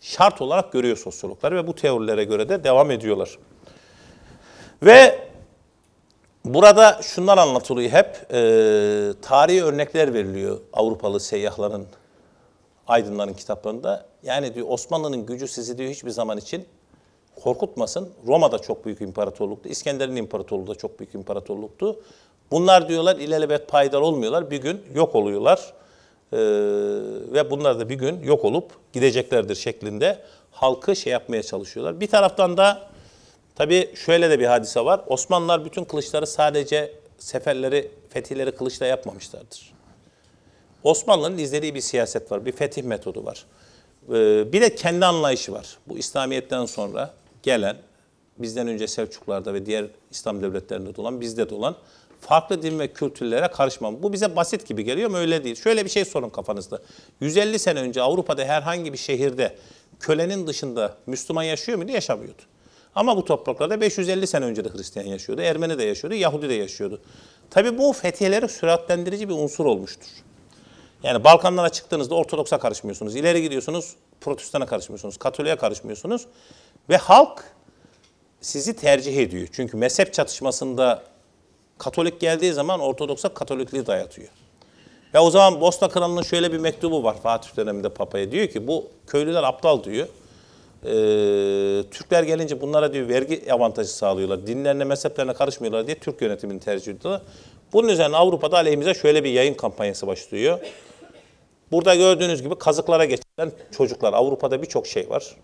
şart 0.00 0.42
olarak 0.42 0.72
görüyor 0.72 0.96
sosyologlar 0.96 1.54
ve 1.54 1.66
bu 1.66 1.74
teorilere 1.74 2.24
göre 2.24 2.48
de 2.48 2.64
devam 2.64 2.90
ediyorlar. 2.90 3.38
Ve 4.82 5.28
burada 6.44 7.00
şunlar 7.02 7.38
anlatılıyor 7.38 7.90
hep, 7.90 8.26
e, 8.32 9.12
tarihi 9.22 9.64
örnekler 9.64 10.14
veriliyor 10.14 10.60
Avrupalı 10.72 11.20
seyyahların, 11.20 11.86
aydınların 12.86 13.34
kitaplarında. 13.34 14.06
Yani 14.22 14.54
diyor 14.54 14.66
Osmanlı'nın 14.70 15.26
gücü 15.26 15.48
sizi 15.48 15.78
diyor 15.78 15.90
hiçbir 15.90 16.10
zaman 16.10 16.38
için 16.38 16.66
korkutmasın. 17.42 18.10
Roma 18.26 18.52
da 18.52 18.58
çok 18.58 18.84
büyük 18.84 19.00
imparatorluktu. 19.00 19.68
İskender'in 19.68 20.16
imparatorluğu 20.16 20.66
da 20.66 20.74
çok 20.74 20.98
büyük 20.98 21.14
imparatorluktu. 21.14 22.00
Bunlar 22.52 22.88
diyorlar 22.88 23.16
ilelebet 23.16 23.68
payidar 23.68 24.00
olmuyorlar. 24.00 24.50
Bir 24.50 24.56
gün 24.56 24.82
yok 24.94 25.14
oluyorlar. 25.14 25.72
Ee, 26.32 26.38
ve 27.32 27.50
bunlar 27.50 27.80
da 27.80 27.88
bir 27.88 27.94
gün 27.94 28.22
yok 28.22 28.44
olup 28.44 28.70
gideceklerdir 28.92 29.54
şeklinde 29.54 30.18
halkı 30.50 30.96
şey 30.96 31.12
yapmaya 31.12 31.42
çalışıyorlar. 31.42 32.00
Bir 32.00 32.06
taraftan 32.06 32.56
da 32.56 32.90
tabii 33.54 33.90
şöyle 33.94 34.30
de 34.30 34.38
bir 34.38 34.46
hadise 34.46 34.84
var. 34.84 35.00
Osmanlılar 35.06 35.64
bütün 35.64 35.84
kılıçları 35.84 36.26
sadece 36.26 36.92
seferleri, 37.18 37.90
fetihleri 38.08 38.52
kılıçla 38.52 38.86
yapmamışlardır. 38.86 39.72
Osmanlı'nın 40.84 41.38
izlediği 41.38 41.74
bir 41.74 41.80
siyaset 41.80 42.32
var, 42.32 42.46
bir 42.46 42.52
fetih 42.52 42.82
metodu 42.82 43.24
var. 43.24 43.44
Ee, 44.08 44.52
bir 44.52 44.60
de 44.60 44.74
kendi 44.74 45.06
anlayışı 45.06 45.52
var. 45.52 45.78
Bu 45.86 45.98
İslamiyet'ten 45.98 46.66
sonra 46.66 47.14
gelen, 47.42 47.76
bizden 48.38 48.68
önce 48.68 48.88
Selçuklarda 48.88 49.54
ve 49.54 49.66
diğer 49.66 49.86
İslam 50.10 50.42
devletlerinde 50.42 50.96
de 50.96 51.00
olan, 51.00 51.20
bizde 51.20 51.50
de 51.50 51.54
olan 51.54 51.76
farklı 52.22 52.62
din 52.62 52.78
ve 52.78 52.92
kültürlere 52.92 53.48
karışmam. 53.48 54.02
Bu 54.02 54.12
bize 54.12 54.36
basit 54.36 54.66
gibi 54.66 54.84
geliyor 54.84 55.10
ama 55.10 55.18
öyle 55.18 55.44
değil. 55.44 55.56
Şöyle 55.56 55.84
bir 55.84 55.90
şey 55.90 56.04
sorun 56.04 56.28
kafanızda. 56.28 56.82
150 57.20 57.58
sene 57.58 57.80
önce 57.80 58.02
Avrupa'da 58.02 58.44
herhangi 58.44 58.92
bir 58.92 58.98
şehirde 58.98 59.56
kölenin 60.00 60.46
dışında 60.46 60.96
Müslüman 61.06 61.42
yaşıyor 61.42 61.78
muydu? 61.78 61.92
Yaşamıyordu. 61.92 62.42
Ama 62.94 63.16
bu 63.16 63.24
topraklarda 63.24 63.80
550 63.80 64.26
sene 64.26 64.44
önce 64.44 64.64
de 64.64 64.68
Hristiyan 64.68 65.06
yaşıyordu, 65.06 65.42
Ermeni 65.42 65.78
de 65.78 65.84
yaşıyordu, 65.84 66.14
Yahudi 66.14 66.48
de 66.48 66.54
yaşıyordu. 66.54 67.00
Tabii 67.50 67.78
bu 67.78 67.92
fethiyeleri 67.92 68.48
süratlendirici 68.48 69.28
bir 69.28 69.34
unsur 69.34 69.64
olmuştur. 69.64 70.08
Yani 71.02 71.24
Balkanlara 71.24 71.68
çıktığınızda 71.68 72.14
Ortodoks'a 72.14 72.58
karışmıyorsunuz. 72.58 73.16
İleri 73.16 73.42
gidiyorsunuz, 73.42 73.94
Protestan'a 74.20 74.66
karışmıyorsunuz, 74.66 75.16
Katolik'e 75.16 75.56
karışmıyorsunuz. 75.56 76.26
Ve 76.88 76.96
halk 76.96 77.44
sizi 78.40 78.76
tercih 78.76 79.16
ediyor. 79.16 79.48
Çünkü 79.52 79.76
mezhep 79.76 80.14
çatışmasında 80.14 81.02
Katolik 81.82 82.20
geldiği 82.20 82.52
zaman 82.52 82.80
Ortodoks'a 82.80 83.28
Katolikliği 83.28 83.86
dayatıyor. 83.86 84.28
Ve 85.14 85.18
o 85.18 85.30
zaman 85.30 85.60
Bosna 85.60 85.88
Kralı'nın 85.88 86.22
şöyle 86.22 86.52
bir 86.52 86.58
mektubu 86.58 87.04
var 87.04 87.16
Fatih 87.22 87.56
döneminde 87.56 87.88
Papa'ya. 87.88 88.32
Diyor 88.32 88.46
ki 88.46 88.66
bu 88.66 88.86
köylüler 89.06 89.42
aptal 89.42 89.84
diyor. 89.84 90.06
Ee, 90.84 90.88
Türkler 91.90 92.22
gelince 92.22 92.60
bunlara 92.60 92.92
diyor 92.92 93.08
vergi 93.08 93.52
avantajı 93.52 93.88
sağlıyorlar. 93.88 94.46
Dinlerine, 94.46 94.84
mezheplerine 94.84 95.32
karışmıyorlar 95.32 95.86
diye 95.86 95.98
Türk 95.98 96.22
yönetimini 96.22 96.60
tercih 96.60 96.92
ediyorlar. 96.92 97.22
Bunun 97.72 97.88
üzerine 97.88 98.16
Avrupa'da 98.16 98.56
aleyhimize 98.56 98.94
şöyle 98.94 99.24
bir 99.24 99.30
yayın 99.30 99.54
kampanyası 99.54 100.06
başlıyor. 100.06 100.58
Burada 101.72 101.94
gördüğünüz 101.94 102.42
gibi 102.42 102.54
kazıklara 102.54 103.04
geçen 103.04 103.52
çocuklar. 103.76 104.12
Avrupa'da 104.12 104.62
birçok 104.62 104.86
şey 104.86 105.10
var. 105.10 105.36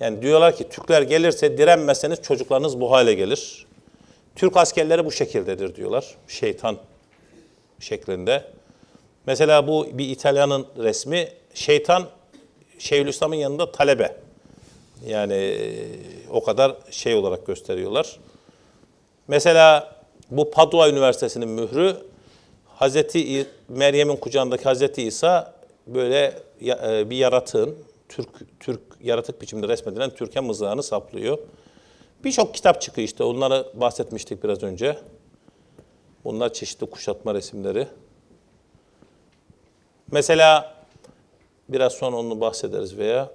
Yani 0.00 0.22
diyorlar 0.22 0.56
ki 0.56 0.68
Türkler 0.68 1.02
gelirse 1.02 1.58
direnmezseniz 1.58 2.22
çocuklarınız 2.22 2.80
bu 2.80 2.90
hale 2.90 3.14
gelir. 3.14 3.66
Türk 4.36 4.56
askerleri 4.56 5.04
bu 5.04 5.12
şekildedir 5.12 5.74
diyorlar. 5.74 6.14
Şeytan 6.28 6.78
şeklinde. 7.80 8.44
Mesela 9.26 9.66
bu 9.66 9.86
bir 9.92 10.08
İtalyanın 10.08 10.66
resmi. 10.78 11.28
Şeytan 11.54 12.08
Şeyhülislam'ın 12.78 13.34
yanında 13.36 13.72
talebe. 13.72 14.16
Yani 15.06 15.34
e, 15.34 15.72
o 16.30 16.44
kadar 16.44 16.76
şey 16.90 17.14
olarak 17.14 17.46
gösteriyorlar. 17.46 18.18
Mesela 19.28 19.96
bu 20.30 20.50
Padua 20.50 20.88
Üniversitesi'nin 20.88 21.48
mührü 21.48 21.96
Hazreti 22.66 23.46
Meryem'in 23.68 24.16
kucağındaki 24.16 24.64
Hazreti 24.64 25.02
İsa 25.02 25.54
böyle 25.86 26.34
e, 26.62 27.10
bir 27.10 27.16
yaratığın 27.16 27.76
Türk 28.08 28.28
Türk 28.60 28.80
yaratık 29.02 29.42
biçiminde 29.42 29.68
resmedilen 29.68 30.10
Türkiye 30.10 30.40
mızrağını 30.42 30.82
saplıyor. 30.82 31.38
Birçok 32.24 32.54
kitap 32.54 32.80
çıkıyor 32.80 33.08
işte. 33.08 33.24
Onları 33.24 33.66
bahsetmiştik 33.74 34.44
biraz 34.44 34.62
önce. 34.62 34.98
Bunlar 36.24 36.52
çeşitli 36.52 36.90
kuşatma 36.90 37.34
resimleri. 37.34 37.88
Mesela 40.10 40.74
biraz 41.68 41.92
sonra 41.92 42.16
onu 42.16 42.40
bahsederiz 42.40 42.98
veya 42.98 43.30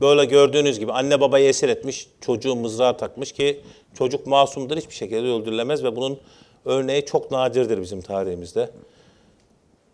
böyle 0.00 0.24
gördüğünüz 0.24 0.78
gibi 0.78 0.92
anne 0.92 1.20
babayı 1.20 1.48
esir 1.48 1.68
etmiş, 1.68 2.08
çocuğu 2.20 2.56
mızrağa 2.56 2.96
takmış 2.96 3.32
ki 3.32 3.60
çocuk 3.94 4.26
masumdur 4.26 4.76
hiçbir 4.76 4.94
şekilde 4.94 5.20
öldürülemez 5.20 5.84
ve 5.84 5.96
bunun 5.96 6.20
örneği 6.64 7.04
çok 7.04 7.30
nadirdir 7.30 7.80
bizim 7.80 8.00
tarihimizde. 8.00 8.70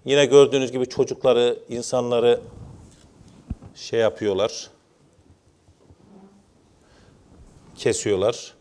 Yine 0.05 0.27
gördüğünüz 0.27 0.73
gibi 0.73 0.87
çocukları, 0.87 1.59
insanları 1.69 2.41
şey 3.75 4.01
yapıyorlar. 4.01 4.71
Kesiyorlar. 7.75 8.55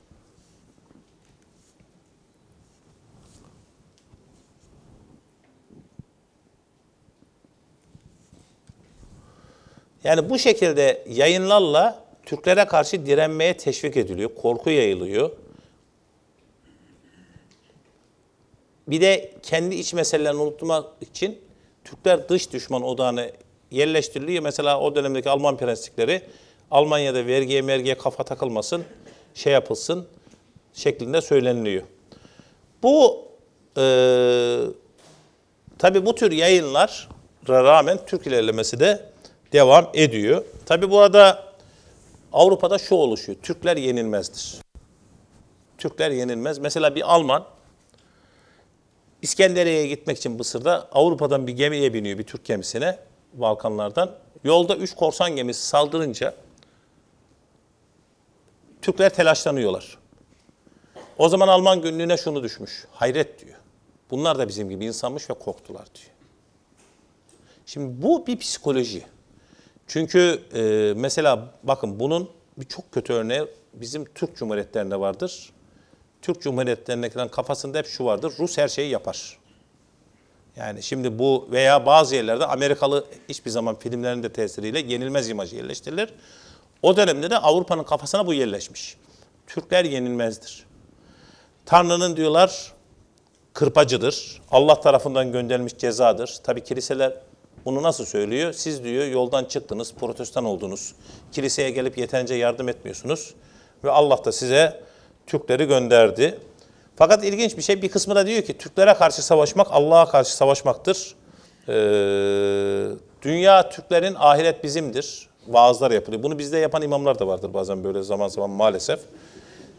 Yani 10.04 10.30
bu 10.30 10.40
şekilde 10.40 11.06
yayınlarla 11.10 12.06
Türklere 12.26 12.66
karşı 12.66 13.06
direnmeye 13.06 13.58
teşvik 13.58 13.98
ediliyor, 13.98 14.36
korku 14.36 14.70
yayılıyor. 14.70 15.32
bir 18.88 19.02
de 19.02 19.32
kendi 19.44 19.76
iç 19.76 19.94
meselelerini 19.94 20.42
unutmak 20.42 20.86
için 21.02 21.42
Türkler 21.84 22.30
dış 22.30 22.54
düşman 22.54 22.84
odağına 22.84 23.28
yerleştiriliyor. 23.74 24.44
Mesela 24.44 24.80
o 24.80 24.96
dönemdeki 24.96 25.30
Alman 25.30 25.58
prensipleri 25.58 26.22
Almanya'da 26.72 27.26
vergiye 27.26 27.62
mergiye 27.62 27.98
kafa 27.98 28.24
takılmasın, 28.24 28.84
şey 29.34 29.54
yapılsın 29.54 30.08
şeklinde 30.74 31.22
söyleniliyor. 31.22 31.84
Bu 32.84 33.28
e, 33.78 33.84
tabi 35.78 36.06
bu 36.06 36.16
tür 36.16 36.32
yayınlar 36.32 37.10
rağmen 37.50 38.00
Türk 38.08 38.28
ilerlemesi 38.28 38.80
de 38.80 39.10
devam 39.54 39.90
ediyor. 39.94 40.46
Tabi 40.66 40.90
bu 40.90 41.00
arada 41.00 41.54
Avrupa'da 42.34 42.78
şu 42.78 42.96
oluşuyor. 42.96 43.38
Türkler 43.42 43.78
yenilmezdir. 43.78 44.58
Türkler 45.78 46.12
yenilmez. 46.12 46.60
Mesela 46.60 46.96
bir 46.96 47.14
Alman 47.14 47.46
İskenderiye'ye 49.22 49.88
gitmek 49.88 50.18
için 50.18 50.32
Mısır'da 50.32 50.88
Avrupa'dan 50.92 51.48
bir 51.48 51.54
gemiye 51.54 51.94
biniyor, 51.94 52.18
bir 52.18 52.24
Türk 52.24 52.46
gemisine 52.46 52.98
Balkanlardan. 53.34 54.16
Yolda 54.44 54.76
üç 54.76 54.96
korsan 54.96 55.36
gemisi 55.36 55.66
saldırınca 55.66 56.36
Türkler 58.82 59.14
telaşlanıyorlar. 59.14 59.98
O 61.18 61.30
zaman 61.30 61.48
Alman 61.48 61.82
günlüğüne 61.82 62.18
şunu 62.18 62.44
düşmüş. 62.44 62.86
Hayret 62.92 63.46
diyor. 63.46 63.58
Bunlar 64.12 64.40
da 64.40 64.48
bizim 64.48 64.70
gibi 64.70 64.86
insanmış 64.86 65.30
ve 65.30 65.34
korktular 65.34 65.86
diyor. 65.96 66.10
Şimdi 67.66 68.02
bu 68.02 68.28
bir 68.28 68.38
psikoloji. 68.38 69.04
Çünkü 69.88 70.42
e, 70.54 70.94
mesela 70.96 71.54
bakın 71.64 72.00
bunun 72.00 72.30
bir 72.58 72.66
çok 72.66 72.92
kötü 72.92 73.14
örneği 73.14 73.48
bizim 73.74 74.06
Türk 74.06 74.38
Cumhuriyetlerinde 74.38 75.00
vardır. 75.00 75.50
Türk 76.22 76.42
Cumhuriyetlerindekilerin 76.42 77.28
kafasında 77.28 77.78
hep 77.78 77.88
şu 77.88 78.06
vardır. 78.06 78.34
Rus 78.40 78.58
her 78.58 78.68
şeyi 78.68 78.90
yapar. 78.90 79.38
Yani 80.58 80.84
şimdi 80.84 81.20
bu 81.20 81.48
veya 81.52 81.86
bazı 81.86 82.16
yerlerde 82.16 82.46
Amerikalı 82.46 83.06
hiçbir 83.30 83.52
zaman 83.52 83.80
filmlerinde 83.80 84.34
tesiriyle 84.34 84.80
yenilmez 84.80 85.30
imajı 85.30 85.56
yerleştirilir. 85.56 86.10
O 86.82 86.98
dönemde 86.98 87.30
de 87.30 87.38
Avrupa'nın 87.38 87.84
kafasına 87.84 88.28
bu 88.28 88.34
yerleşmiş. 88.34 88.98
Türkler 89.48 89.86
yenilmezdir. 89.86 90.66
Tanrı'nın 91.66 92.18
diyorlar 92.18 92.74
kırpacıdır. 93.54 94.42
Allah 94.52 94.82
tarafından 94.82 95.32
gönderilmiş 95.32 95.78
cezadır. 95.78 96.38
Tabi 96.44 96.64
kiliseler 96.64 97.14
bunu 97.66 97.84
nasıl 97.84 98.06
söylüyor? 98.06 98.54
Siz 98.54 98.84
diyor 98.84 99.06
yoldan 99.06 99.46
çıktınız, 99.46 99.94
protestan 99.94 100.46
oldunuz. 100.46 100.96
Kiliseye 101.32 101.70
gelip 101.70 101.98
yeterince 101.98 102.36
yardım 102.36 102.70
etmiyorsunuz. 102.70 103.34
Ve 103.84 103.92
Allah 103.92 104.26
da 104.26 104.32
size 104.32 104.84
Türkleri 105.28 105.66
gönderdi. 105.66 106.40
Fakat 106.96 107.24
ilginç 107.24 107.58
bir 107.58 107.62
şey 107.62 107.82
bir 107.82 107.90
kısmı 107.90 108.16
da 108.16 108.28
diyor 108.28 108.42
ki 108.42 108.58
Türklere 108.58 108.94
karşı 108.94 109.26
savaşmak 109.26 109.68
Allah'a 109.72 110.10
karşı 110.10 110.36
savaşmaktır. 110.36 111.16
Ee, 111.68 111.74
dünya 113.22 113.70
Türklerin 113.70 114.16
ahiret 114.20 114.64
bizimdir. 114.64 115.30
Vaazlar 115.48 115.92
yapılıyor. 115.92 116.24
Bunu 116.24 116.40
bizde 116.40 116.58
yapan 116.58 116.82
imamlar 116.82 117.20
da 117.20 117.28
vardır 117.28 117.54
bazen 117.54 117.84
böyle 117.84 118.04
zaman 118.04 118.28
zaman 118.28 118.50
maalesef. 118.50 119.00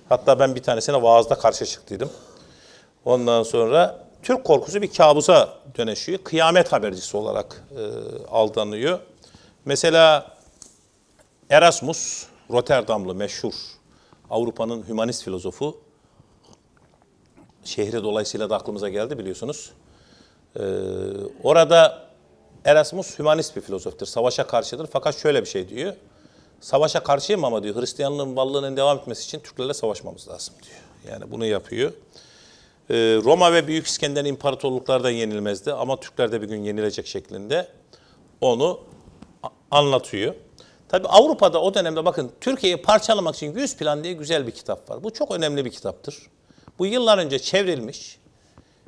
Hatta 0.09 0.39
ben 0.39 0.55
bir 0.55 0.63
tanesine 0.63 1.03
vaazda 1.03 1.35
karşı 1.35 1.67
çıktıydım. 1.67 2.11
Ondan 3.05 3.43
sonra 3.43 4.05
Türk 4.23 4.45
korkusu 4.45 4.83
bir 4.83 4.93
kabusa 4.93 5.49
dönüşüyor. 5.79 6.19
Kıyamet 6.19 6.73
habercisi 6.73 7.17
olarak 7.17 7.63
e, 7.77 7.83
aldanıyor. 8.31 8.99
Mesela 9.65 10.27
Erasmus, 11.51 12.27
Rotterdamlı 12.51 13.15
meşhur 13.15 13.55
Avrupa'nın 14.31 14.89
hümanist 14.89 15.25
filozofu. 15.25 15.81
Şehri 17.65 18.03
dolayısıyla 18.03 18.51
da 18.51 18.57
aklımıza 18.57 18.89
geldi 18.89 19.19
biliyorsunuz. 19.19 19.71
Ee, 20.57 20.63
orada 21.43 22.05
Erasmus 22.65 23.19
hümanist 23.19 23.57
bir 23.57 23.61
filozoftur. 23.61 24.07
Savaşa 24.07 24.47
karşıdır. 24.47 24.89
Fakat 24.93 25.17
şöyle 25.17 25.41
bir 25.41 25.49
şey 25.49 25.69
diyor. 25.69 25.95
Savaşa 26.61 27.03
karşıyım 27.03 27.45
ama 27.45 27.63
diyor 27.63 27.81
Hristiyanlığın 27.81 28.37
varlığının 28.37 28.77
devam 28.77 28.99
etmesi 28.99 29.25
için 29.25 29.41
Türklerle 29.41 29.75
savaşmamız 29.75 30.29
lazım 30.29 30.55
diyor. 30.63 31.13
Yani 31.13 31.31
bunu 31.31 31.47
yapıyor. 31.47 31.93
Ee, 32.91 32.95
Roma 33.25 33.53
ve 33.53 33.67
Büyük 33.67 33.87
İskender 33.87 34.25
imparatorluklar 34.25 35.05
da 35.05 35.11
yenilmezdi 35.11 35.73
ama 35.73 36.01
Türkler 36.01 36.33
de 36.33 36.43
bir 36.43 36.49
gün 36.49 36.63
yenilecek 36.63 37.07
şeklinde 37.07 37.69
onu 38.41 38.81
anlatıyor. 39.71 40.35
Tabi 40.89 41.09
Avrupa'da 41.09 41.63
o 41.63 41.75
dönemde 41.75 42.05
bakın 42.05 42.33
Türkiye'yi 42.41 42.83
parçalamak 42.83 43.35
için 43.35 43.55
100 43.55 43.77
plan 43.77 44.05
diye 44.05 44.13
güzel 44.13 44.47
bir 44.47 44.53
kitap 44.53 44.91
var. 44.91 45.05
Bu 45.05 45.13
çok 45.13 45.31
önemli 45.31 45.65
bir 45.65 45.71
kitaptır. 45.71 46.17
Bu 46.79 46.87
yıllar 46.87 47.19
önce 47.19 47.39
çevrilmiş 47.39 48.19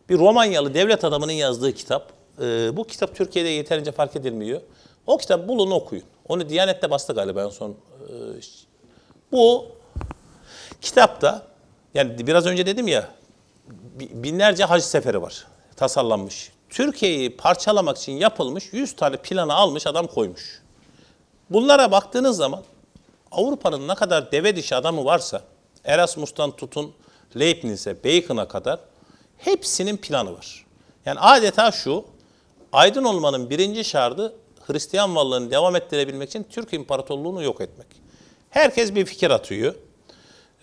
bir 0.09 0.19
Romanyalı 0.19 0.75
devlet 0.75 1.05
adamının 1.05 1.33
yazdığı 1.33 1.73
kitap. 1.73 2.13
Ee, 2.41 2.77
bu 2.77 2.85
kitap 2.85 3.15
Türkiye'de 3.15 3.49
yeterince 3.49 3.93
fark 3.93 4.17
edilmiyor. 4.17 4.61
O 5.07 5.17
kitap 5.19 5.49
bulun 5.49 5.71
okuyun. 5.71 6.05
Onu 6.29 6.49
Diyanet'te 6.49 6.91
bastı 6.91 7.13
galiba 7.13 7.45
en 7.45 7.49
son. 7.49 7.71
Ee, 7.71 8.15
bu 9.33 9.67
kitapta 10.81 11.47
yani 11.95 12.27
biraz 12.27 12.47
önce 12.47 12.67
dedim 12.67 12.89
ya 12.89 13.09
binlerce 13.95 14.65
hac 14.65 14.83
seferi 14.83 15.23
var 15.23 15.47
tasarlanmış. 15.77 16.53
Türkiye'yi 16.71 17.37
parçalamak 17.37 17.99
için 17.99 18.13
yapılmış 18.13 18.73
100 18.73 18.97
tane 18.97 19.17
planı 19.17 19.55
almış 19.55 19.87
adam 19.87 20.07
koymuş. 20.07 20.63
Bunlara 21.51 21.93
baktığınız 21.93 22.37
zaman 22.37 22.63
Avrupa'nın 23.33 23.89
ne 23.89 23.95
kadar 23.95 24.33
deve 24.33 24.57
dişi 24.57 24.77
adamı 24.77 25.05
varsa 25.05 25.43
Erasmus'tan 25.85 26.51
tutun 26.51 26.93
Leibniz'e, 27.39 28.05
Bacon'a 28.05 28.49
kadar 28.49 28.81
hepsinin 29.39 29.97
planı 29.97 30.33
var. 30.33 30.67
Yani 31.07 31.21
adeta 31.21 31.73
şu, 31.73 32.05
aydın 32.73 33.05
olmanın 33.05 33.51
birinci 33.51 33.85
şartı 33.85 34.35
Hristiyan 34.67 35.17
varlığını 35.17 35.51
devam 35.51 35.77
ettirebilmek 35.77 36.29
için 36.29 36.47
Türk 36.51 36.73
İmparatorluğunu 36.73 37.43
yok 37.43 37.61
etmek. 37.61 37.87
Herkes 38.51 38.95
bir 38.95 39.05
fikir 39.05 39.31
atıyor. 39.31 39.75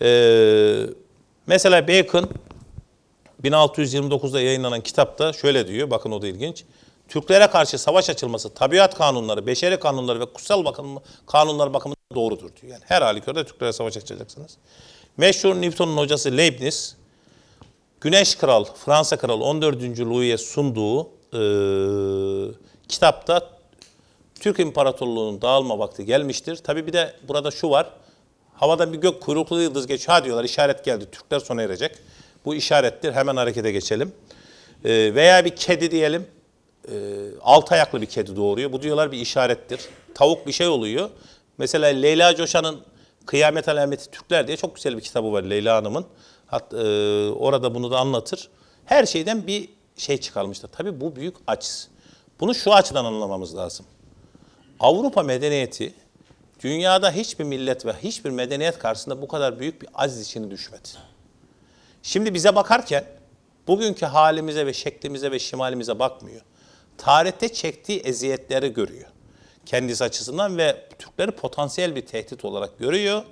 Ee, 0.02 0.86
mesela 1.46 1.88
Bacon 1.88 2.30
1629'da 3.44 4.40
yayınlanan 4.40 4.80
kitapta 4.80 5.32
şöyle 5.32 5.66
diyor, 5.68 5.90
bakın 5.90 6.10
o 6.10 6.22
da 6.22 6.26
ilginç. 6.26 6.64
Türklere 7.08 7.46
karşı 7.46 7.78
savaş 7.78 8.10
açılması 8.10 8.54
tabiat 8.54 8.94
kanunları, 8.94 9.46
beşeri 9.46 9.80
kanunları 9.80 10.20
ve 10.20 10.26
kutsal 10.26 10.64
bakım, 10.64 10.98
kanunlar 11.26 11.74
bakımından 11.74 12.14
doğrudur 12.14 12.50
diyor. 12.62 12.72
Yani 12.72 12.82
her 12.84 13.02
halükarda 13.02 13.44
Türklere 13.44 13.72
savaş 13.72 13.96
açacaksınız. 13.96 14.56
Meşhur 15.16 15.54
Newton'un 15.54 15.96
hocası 15.96 16.36
Leibniz, 16.36 16.96
Güneş 18.00 18.34
Kral, 18.34 18.64
Fransa 18.64 19.16
Kralı 19.16 19.44
14. 19.44 20.00
Louis'e 20.00 20.38
sunduğu 20.38 21.08
e, 21.32 21.42
kitapta 22.88 23.50
Türk 24.40 24.58
İmparatorluğu'nun 24.58 25.42
dağılma 25.42 25.78
vakti 25.78 26.04
gelmiştir. 26.04 26.56
Tabi 26.56 26.86
bir 26.86 26.92
de 26.92 27.14
burada 27.28 27.50
şu 27.50 27.70
var, 27.70 27.90
havadan 28.54 28.92
bir 28.92 28.98
gök 28.98 29.20
kuyruklu 29.20 29.60
yıldız 29.60 29.86
geçiyor. 29.86 30.12
Ha 30.12 30.24
diyorlar 30.24 30.44
işaret 30.44 30.84
geldi, 30.84 31.06
Türkler 31.12 31.40
sona 31.40 31.62
erecek. 31.62 31.96
Bu 32.44 32.54
işarettir, 32.54 33.12
hemen 33.12 33.36
harekete 33.36 33.72
geçelim. 33.72 34.12
E, 34.84 35.14
veya 35.14 35.44
bir 35.44 35.56
kedi 35.56 35.90
diyelim, 35.90 36.26
e, 36.88 36.94
altı 37.42 37.74
ayaklı 37.74 38.00
bir 38.00 38.06
kedi 38.06 38.36
doğuruyor. 38.36 38.72
Bu 38.72 38.82
diyorlar 38.82 39.12
bir 39.12 39.18
işarettir. 39.18 39.80
Tavuk 40.14 40.46
bir 40.46 40.52
şey 40.52 40.66
oluyor. 40.66 41.10
Mesela 41.58 41.86
Leyla 41.86 42.36
Coşan'ın 42.36 42.93
Kıyamet 43.26 43.68
Alameti 43.68 44.10
Türkler 44.10 44.46
diye 44.46 44.56
çok 44.56 44.76
güzel 44.76 44.96
bir 44.96 45.02
kitabı 45.02 45.32
var 45.32 45.42
Leyla 45.42 45.76
Hanım'ın. 45.76 46.06
Hat, 46.46 46.74
e, 46.74 46.76
orada 47.30 47.74
bunu 47.74 47.90
da 47.90 47.98
anlatır. 47.98 48.48
Her 48.84 49.06
şeyden 49.06 49.46
bir 49.46 49.68
şey 49.96 50.18
çıkarmışlar. 50.18 50.70
Tabii 50.72 51.00
bu 51.00 51.16
büyük 51.16 51.36
aciz. 51.46 51.88
Bunu 52.40 52.54
şu 52.54 52.74
açıdan 52.74 53.04
anlamamız 53.04 53.56
lazım. 53.56 53.86
Avrupa 54.80 55.22
medeniyeti 55.22 55.94
dünyada 56.62 57.10
hiçbir 57.10 57.44
millet 57.44 57.86
ve 57.86 57.92
hiçbir 57.92 58.30
medeniyet 58.30 58.78
karşısında 58.78 59.22
bu 59.22 59.28
kadar 59.28 59.60
büyük 59.60 59.82
bir 59.82 59.88
aziz 59.94 60.26
içini 60.26 60.50
düşmedi. 60.50 60.88
Şimdi 62.02 62.34
bize 62.34 62.54
bakarken 62.54 63.04
bugünkü 63.66 64.06
halimize 64.06 64.66
ve 64.66 64.72
şeklimize 64.72 65.30
ve 65.30 65.38
şimalimize 65.38 65.98
bakmıyor 65.98 66.40
tarihte 66.98 67.52
çektiği 67.52 68.00
eziyetleri 68.00 68.72
görüyor. 68.72 69.08
Kendisi 69.66 70.04
açısından 70.04 70.58
ve 70.58 70.76
Türkleri 70.98 71.30
potansiyel 71.30 71.96
bir 71.96 72.06
tehdit 72.06 72.44
olarak 72.44 72.78
görüyor. 72.78 73.22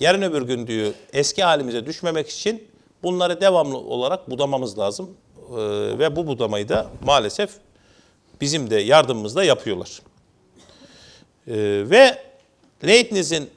Yarın 0.00 0.22
öbür 0.22 0.42
gün 0.42 0.66
diyor 0.66 0.92
eski 1.12 1.44
halimize 1.44 1.86
düşmemek 1.86 2.28
için 2.28 2.68
bunları 3.02 3.40
devamlı 3.40 3.76
olarak 3.76 4.30
budamamız 4.30 4.78
lazım. 4.78 5.16
Ee, 5.50 5.54
ve 5.98 6.16
bu 6.16 6.26
budamayı 6.26 6.68
da 6.68 6.86
maalesef 7.04 7.50
bizim 8.40 8.70
de 8.70 8.76
yardımımızla 8.76 9.44
yapıyorlar. 9.44 10.02
Ee, 11.46 11.54
ve 11.90 12.22
Leibniz'in 12.86 13.50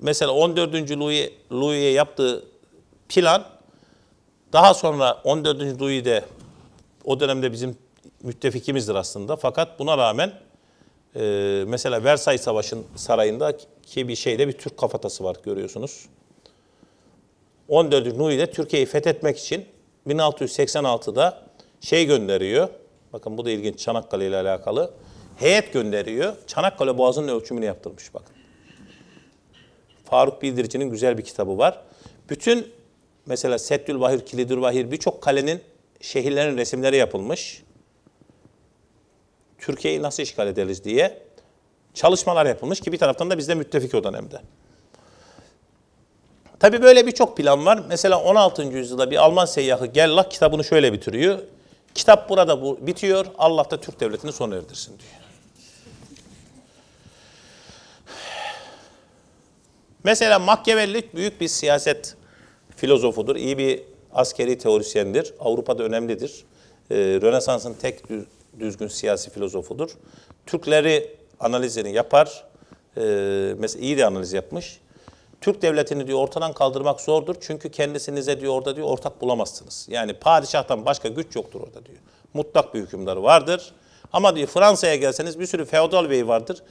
mesela 0.00 0.32
14. 0.32 0.74
Louis, 0.90 1.30
Louis'e 1.52 1.86
yaptığı 1.86 2.44
plan 3.08 3.44
daha 4.52 4.74
sonra 4.74 5.20
14. 5.24 5.80
Louis'de 5.80 6.24
o 7.04 7.20
dönemde 7.20 7.52
bizim 7.52 7.76
müttefikimizdir 8.22 8.94
aslında. 8.94 9.36
Fakat 9.36 9.78
buna 9.78 9.98
rağmen 9.98 10.32
e, 11.16 11.64
mesela 11.66 12.04
Versay 12.04 12.38
Savaşı'nın 12.38 12.84
sarayında 12.96 13.56
ki 13.86 14.08
bir 14.08 14.16
şeyde 14.16 14.48
bir 14.48 14.52
Türk 14.52 14.76
kafatası 14.76 15.24
var 15.24 15.36
görüyorsunuz. 15.42 16.06
14. 17.68 18.18
Louis'de 18.18 18.50
Türkiye'yi 18.50 18.86
fethetmek 18.86 19.38
için 19.38 19.64
1686'da 20.08 21.42
şey 21.80 22.06
gönderiyor. 22.06 22.68
Bakın 23.12 23.38
bu 23.38 23.44
da 23.44 23.50
ilginç 23.50 23.78
Çanakkale 23.78 24.28
ile 24.28 24.36
alakalı. 24.36 24.90
Heyet 25.36 25.72
gönderiyor. 25.72 26.36
Çanakkale 26.46 26.98
Boğazı'nın 26.98 27.28
ölçümünü 27.28 27.64
yaptırmış 27.64 28.14
bakın. 28.14 28.36
Faruk 30.04 30.42
Bildirici'nin 30.42 30.90
güzel 30.90 31.18
bir 31.18 31.22
kitabı 31.22 31.58
var. 31.58 31.82
Bütün 32.30 32.72
mesela 33.26 33.58
Seddül 33.58 34.00
Vahir, 34.00 34.20
Kilidül 34.20 34.60
Vahir 34.60 34.90
birçok 34.90 35.22
kalenin 35.22 35.60
şehirlerin 36.00 36.56
resimleri 36.56 36.96
yapılmış. 36.96 37.62
Türkiye'yi 39.62 40.02
nasıl 40.02 40.22
işgal 40.22 40.46
ederiz 40.46 40.84
diye 40.84 41.22
çalışmalar 41.94 42.46
yapılmış 42.46 42.80
ki 42.80 42.92
bir 42.92 42.98
taraftan 42.98 43.30
da 43.30 43.38
bizde 43.38 43.54
müttefik 43.54 43.94
o 43.94 44.04
dönemde. 44.04 44.40
Tabii 46.60 46.82
böyle 46.82 47.06
birçok 47.06 47.36
plan 47.36 47.66
var. 47.66 47.82
Mesela 47.88 48.22
16. 48.22 48.62
yüzyılda 48.62 49.10
bir 49.10 49.16
Alman 49.16 49.44
seyyahı 49.44 49.86
Gellach 49.86 50.30
kitabını 50.30 50.64
şöyle 50.64 50.92
bitiriyor. 50.92 51.38
Kitap 51.94 52.30
burada 52.30 52.62
bu, 52.62 52.86
bitiyor. 52.86 53.26
Allah 53.38 53.70
da 53.70 53.80
Türk 53.80 54.00
devletini 54.00 54.32
sona 54.32 54.56
erdirsin 54.56 54.98
diyor. 54.98 55.22
Mesela 60.04 60.38
Machiavelli 60.38 61.08
büyük 61.14 61.40
bir 61.40 61.48
siyaset 61.48 62.16
filozofudur. 62.76 63.36
iyi 63.36 63.58
bir 63.58 63.82
askeri 64.14 64.58
teorisyendir. 64.58 65.34
Avrupa'da 65.40 65.82
önemlidir. 65.82 66.44
Ee, 66.90 66.96
Rönesans'ın 66.96 67.74
tek 67.74 68.02
düzgün 68.58 68.88
siyasi 68.88 69.30
filozofudur. 69.30 69.90
Türkleri 70.46 71.16
analizini 71.40 71.92
yapar. 71.92 72.44
Ee, 72.96 73.54
mesela 73.58 73.84
iyi 73.84 73.98
de 73.98 74.06
analiz 74.06 74.32
yapmış. 74.32 74.80
Türk 75.40 75.62
devletini 75.62 76.06
diyor 76.06 76.18
ortadan 76.18 76.52
kaldırmak 76.52 77.00
zordur. 77.00 77.34
Çünkü 77.40 77.70
kendisinize 77.70 78.40
diyor 78.40 78.52
orada 78.52 78.76
diyor 78.76 78.86
ortak 78.86 79.20
bulamazsınız. 79.20 79.86
Yani 79.90 80.14
padişahtan 80.14 80.86
başka 80.86 81.08
güç 81.08 81.36
yoktur 81.36 81.60
orada 81.60 81.86
diyor. 81.86 81.98
Mutlak 82.34 82.74
bir 82.74 82.80
hükümdar 82.80 83.16
vardır. 83.16 83.72
Ama 84.12 84.36
diyor 84.36 84.48
Fransa'ya 84.48 84.96
gelseniz 84.96 85.40
bir 85.40 85.46
sürü 85.46 85.64
feodal 85.64 86.10
bey 86.10 86.28
vardır. 86.28 86.62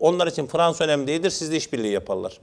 Onlar 0.00 0.26
için 0.26 0.46
Fransa 0.46 0.84
önemli 0.84 1.06
değildir. 1.06 1.30
Sizle 1.30 1.56
işbirliği 1.56 1.92
yaparlar. 1.92 2.38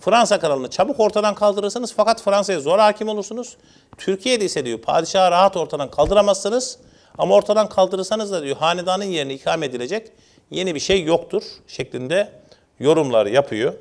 Fransa 0.00 0.40
kralını 0.40 0.70
çabuk 0.70 1.00
ortadan 1.00 1.34
kaldırırsınız 1.34 1.92
fakat 1.96 2.22
Fransa'ya 2.22 2.60
zor 2.60 2.78
hakim 2.78 3.08
olursunuz. 3.08 3.56
Türkiye'de 3.98 4.44
ise 4.44 4.64
diyor 4.64 4.78
padişahı 4.78 5.30
rahat 5.30 5.56
ortadan 5.56 5.90
kaldıramazsınız. 5.90 6.78
Ama 7.18 7.34
ortadan 7.34 7.68
kaldırırsanız 7.68 8.32
da 8.32 8.42
diyor 8.42 8.56
hanedanın 8.56 9.04
yerine 9.04 9.34
ikame 9.34 9.66
edilecek 9.66 10.12
yeni 10.50 10.74
bir 10.74 10.80
şey 10.80 11.04
yoktur 11.04 11.42
şeklinde 11.66 12.32
yorumlar 12.80 13.26
yapıyor. 13.26 13.74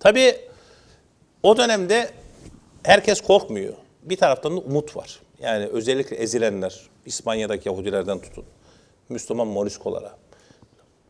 Tabii 0.00 0.36
o 1.42 1.56
dönemde 1.56 2.10
herkes 2.82 3.20
korkmuyor. 3.20 3.74
Bir 4.02 4.16
taraftan 4.16 4.56
da 4.56 4.60
umut 4.60 4.96
var. 4.96 5.20
Yani 5.40 5.66
özellikle 5.66 6.16
ezilenler, 6.16 6.80
İspanya'daki 7.06 7.68
Yahudilerden 7.68 8.18
tutun, 8.18 8.44
Müslüman 9.08 9.46
Moriskolara, 9.46 10.16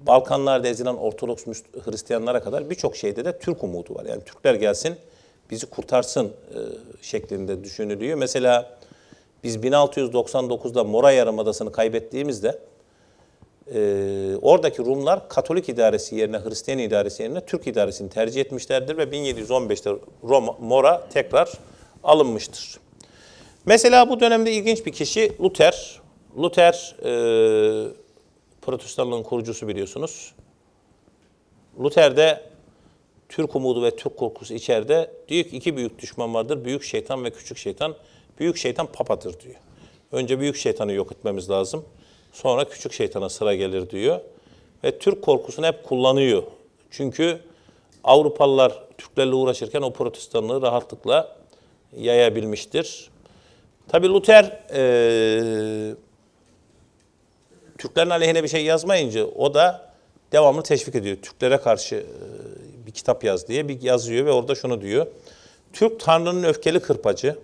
Balkanlarda 0.00 0.68
ezilen 0.68 0.94
Ortodoks 0.94 1.44
Hristiyanlara 1.84 2.42
kadar 2.42 2.70
birçok 2.70 2.96
şeyde 2.96 3.24
de 3.24 3.38
Türk 3.38 3.64
umudu 3.64 3.94
var. 3.94 4.04
Yani 4.04 4.24
Türkler 4.24 4.54
gelsin, 4.54 4.96
bizi 5.50 5.66
kurtarsın 5.66 6.26
e, 6.26 6.58
şeklinde 7.02 7.64
düşünülüyor. 7.64 8.18
Mesela 8.18 8.78
biz 9.44 9.57
1699'da 9.57 10.85
Mora 10.85 11.12
Yarımadası'nı 11.12 11.72
kaybettiğimizde 11.72 12.59
e, 13.74 13.81
oradaki 14.42 14.85
Rumlar 14.85 15.29
Katolik 15.29 15.68
idaresi 15.68 16.16
yerine, 16.16 16.38
Hristiyan 16.38 16.79
idaresi 16.79 17.22
yerine 17.22 17.46
Türk 17.46 17.66
idaresini 17.66 18.11
tercih 18.11 18.40
etmişlerdir 18.40 18.96
ve 18.96 19.03
1715'te 19.03 19.90
Roma, 20.24 20.57
Mora 20.61 21.09
tekrar 21.12 21.53
alınmıştır. 22.05 22.81
Mesela 23.66 24.11
bu 24.11 24.20
dönemde 24.20 24.53
ilginç 24.53 24.87
bir 24.87 24.92
kişi 24.92 25.33
Luther. 25.40 26.00
Luther 26.38 26.96
e, 27.05 27.11
Protestanlığın 28.62 29.22
kurucusu 29.22 29.68
biliyorsunuz. 29.68 30.33
Luther'de 31.81 32.50
Türk 33.29 33.57
umudu 33.57 33.83
ve 33.83 33.96
Türk 33.96 34.16
korkusu 34.16 34.55
içeride 34.55 35.11
diyor 35.29 35.44
ki 35.44 35.57
iki 35.57 35.76
büyük 35.76 35.98
düşman 35.98 36.35
vardır. 36.35 36.64
Büyük 36.64 36.83
şeytan 36.83 37.24
ve 37.24 37.31
küçük 37.31 37.59
şeytan. 37.59 37.94
Büyük 38.40 38.57
şeytan 38.57 38.87
papadır 38.87 39.40
diyor. 39.40 39.55
Önce 40.12 40.40
büyük 40.40 40.57
şeytanı 40.57 40.92
yok 40.92 41.12
etmemiz 41.12 41.50
lazım. 41.50 41.85
Sonra 42.33 42.68
küçük 42.68 42.92
şeytana 42.92 43.29
sıra 43.29 43.55
gelir 43.55 43.90
diyor. 43.90 44.20
Ve 44.85 44.98
Türk 44.98 45.22
korkusunu 45.22 45.66
hep 45.66 45.85
kullanıyor. 45.85 46.42
Çünkü 46.90 47.40
Avrupalılar 48.05 48.85
Türklerle 48.98 49.35
uğraşırken 49.35 49.83
o 49.83 49.92
protestanlığı 49.92 50.62
rahatlıkla 50.62 51.37
yayabilmiştir. 51.96 53.11
Tabi 53.88 54.09
Luther 54.09 54.61
eee 54.74 55.94
Türklerin 57.79 58.11
aleyhine 58.11 58.42
bir 58.42 58.48
şey 58.48 58.64
yazmayınca 58.64 59.24
o 59.24 59.55
da 59.55 59.90
devamlı 60.33 60.62
teşvik 60.62 60.94
ediyor. 60.94 61.16
Türklere 61.22 61.57
karşı 61.57 61.96
e, 61.96 62.87
bir 62.87 62.92
kitap 62.92 63.24
yaz 63.24 63.48
diye 63.48 63.68
bir 63.68 63.83
yazıyor 63.83 64.26
ve 64.26 64.33
orada 64.33 64.55
şunu 64.55 64.81
diyor. 64.81 65.07
Türk 65.72 66.00
Tanrı'nın 66.00 66.42
öfkeli 66.42 66.81
kırpacı, 66.81 67.38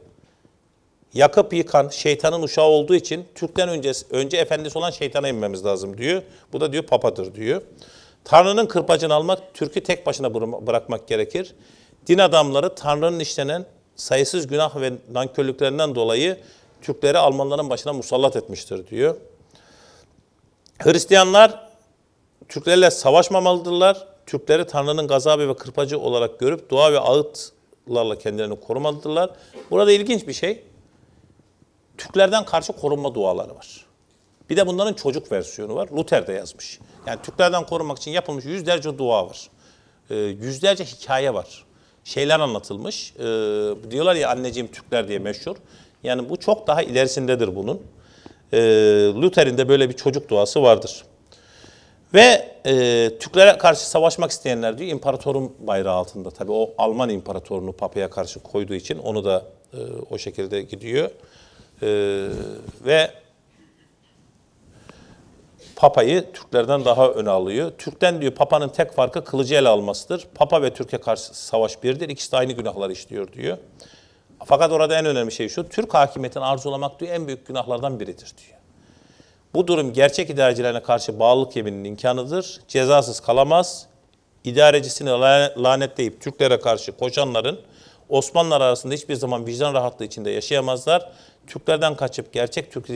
yakıp 1.17 1.53
yıkan 1.53 1.89
şeytanın 1.89 2.43
uşağı 2.43 2.65
olduğu 2.65 2.95
için 2.95 3.25
Türk'ten 3.35 3.69
önce, 3.69 3.93
önce 4.11 4.37
efendisi 4.37 4.79
olan 4.79 4.91
şeytana 4.91 5.29
inmemiz 5.29 5.65
lazım 5.65 5.99
diyor. 5.99 6.23
Bu 6.53 6.61
da 6.61 6.73
diyor 6.73 6.83
papadır 6.83 7.35
diyor. 7.35 7.63
Tanrı'nın 8.25 8.67
kırpacını 8.67 9.15
almak, 9.15 9.55
Türk'ü 9.55 9.83
tek 9.83 10.07
başına 10.07 10.27
bıra- 10.27 10.67
bırakmak 10.67 11.09
gerekir. 11.09 11.55
Din 12.07 12.19
adamları 12.19 12.75
Tanrı'nın 12.75 13.21
işlenen 13.21 13.67
sayısız 13.97 14.47
günah 14.47 14.81
ve 14.81 14.93
nankörlüklerinden 15.13 15.95
dolayı 15.95 16.39
Türkleri 16.83 17.19
Almanların 17.19 17.71
başına 17.71 17.93
musallat 17.93 18.37
etmiştir 18.37 18.87
diyor. 18.87 19.17
Hristiyanlar 20.79 21.67
Türklerle 22.49 22.91
savaşmamalıdırlar. 22.91 24.07
Türkleri 24.27 24.67
Tanrı'nın 24.67 25.07
gazabı 25.07 25.49
ve 25.49 25.57
kırpacı 25.57 25.99
olarak 25.99 26.39
görüp 26.39 26.71
dua 26.71 26.93
ve 26.93 27.01
ağıtlarla 27.01 28.19
kendilerini 28.19 28.61
korumalıdırlar. 28.61 29.31
Burada 29.71 29.93
ilginç 29.93 30.29
bir 30.29 30.33
şey. 30.33 30.63
Türklerden 31.99 32.45
karşı 32.45 32.73
korunma 32.73 33.15
duaları 33.15 33.55
var. 33.55 33.87
Bir 34.51 34.57
de 34.57 34.67
bunların 34.67 34.95
çocuk 34.95 35.33
versiyonu 35.33 35.75
var. 35.75 35.89
Luther 35.97 36.27
de 36.27 36.33
yazmış. 36.33 36.79
Yani 37.07 37.19
Türklerden 37.23 37.67
korunmak 37.67 37.99
için 37.99 38.11
yapılmış 38.11 38.45
yüzlerce 38.45 38.99
dua 38.99 39.27
var. 39.27 39.51
Ee, 40.11 40.15
yüzlerce 40.17 40.85
hikaye 40.85 41.35
var. 41.35 41.65
Şeyler 42.05 42.41
anlatılmış. 42.41 43.15
Ee, 43.17 43.23
diyorlar 43.91 44.15
ya 44.15 44.31
anneciğim 44.31 44.71
Türkler 44.73 45.09
diye 45.09 45.19
meşhur. 45.19 45.57
Yani 46.03 46.31
bu 46.31 46.37
çok 46.37 46.67
daha 46.67 46.83
ilerisindedir 46.83 47.57
bunun. 47.57 47.83
Ee, 48.53 48.59
Luther'in 49.15 49.59
de 49.59 49.69
böyle 49.69 49.89
bir 49.89 49.97
çocuk 49.97 50.29
duası 50.29 50.63
vardır. 50.63 51.05
Ve 52.15 52.57
e, 52.67 53.11
Türklere 53.21 53.59
karşı 53.59 53.91
savaşmak 53.91 54.31
isteyenler 54.31 54.79
diyor 54.79 54.91
imparatorun 54.91 55.53
bayrağı 55.59 55.95
altında. 55.95 56.31
Tabii 56.31 56.53
o 56.53 56.75
Alman 56.79 57.11
imparatorunu 57.11 57.73
papaya 57.73 58.11
karşı 58.11 58.41
koyduğu 58.41 58.75
için 58.75 58.99
onu 58.99 59.25
da 59.25 59.45
e, 59.73 59.79
o 60.11 60.19
şekilde 60.19 60.63
gidiyor. 60.63 61.11
E, 61.83 61.87
ve 62.85 63.11
Papayı 65.77 66.33
Türklerden 66.33 66.85
daha 66.85 67.09
öne 67.09 67.31
alıyor. 67.31 67.73
Türk'ten 67.79 68.21
diyor 68.21 68.33
Papa'nın 68.33 68.69
tek 68.69 68.93
farkı 68.93 69.25
kılıcı 69.25 69.55
ele 69.55 69.69
almasıdır. 69.69 70.27
Papa 70.35 70.62
ve 70.62 70.75
Türkiye 70.75 71.01
karşı 71.01 71.23
savaş 71.23 71.83
birdir. 71.83 72.09
İkisi 72.09 72.33
de 72.33 72.37
aynı 72.37 72.53
günahlar 72.53 72.91
işliyor 72.91 73.33
diyor. 73.33 73.59
Fakat 74.45 74.73
orada 74.73 74.99
en 74.99 75.07
önemli 75.07 75.33
şey 75.33 75.49
şu. 75.49 75.69
Türk 75.69 75.95
hakimiyetini 75.95 76.45
arzulamak 76.45 77.01
diyor 77.01 77.15
en 77.15 77.27
büyük 77.27 77.47
günahlardan 77.47 78.01
biridir 78.01 78.33
diyor. 78.39 78.59
Bu 79.55 79.67
durum 79.67 79.93
gerçek 79.93 80.31
idarecilerine 80.31 80.83
karşı 80.83 81.19
bağlılık 81.19 81.57
yemininin 81.57 81.85
imkanıdır. 81.85 82.61
Cezasız 82.69 83.21
kalamaz. 83.21 83.87
İdarecisini 84.45 85.09
la- 85.09 85.55
lanetleyip 85.59 86.21
Türklere 86.21 86.61
karşı 86.61 86.93
koşanların 86.93 87.61
Osmanlılar 88.09 88.61
arasında 88.61 88.95
hiçbir 88.95 89.15
zaman 89.15 89.47
vicdan 89.47 89.75
rahatlığı 89.75 90.05
içinde 90.05 90.31
yaşayamazlar. 90.31 91.12
Türklerden 91.47 91.97
kaçıp 91.97 92.33
gerçek 92.33 92.73
Türk 92.73 92.87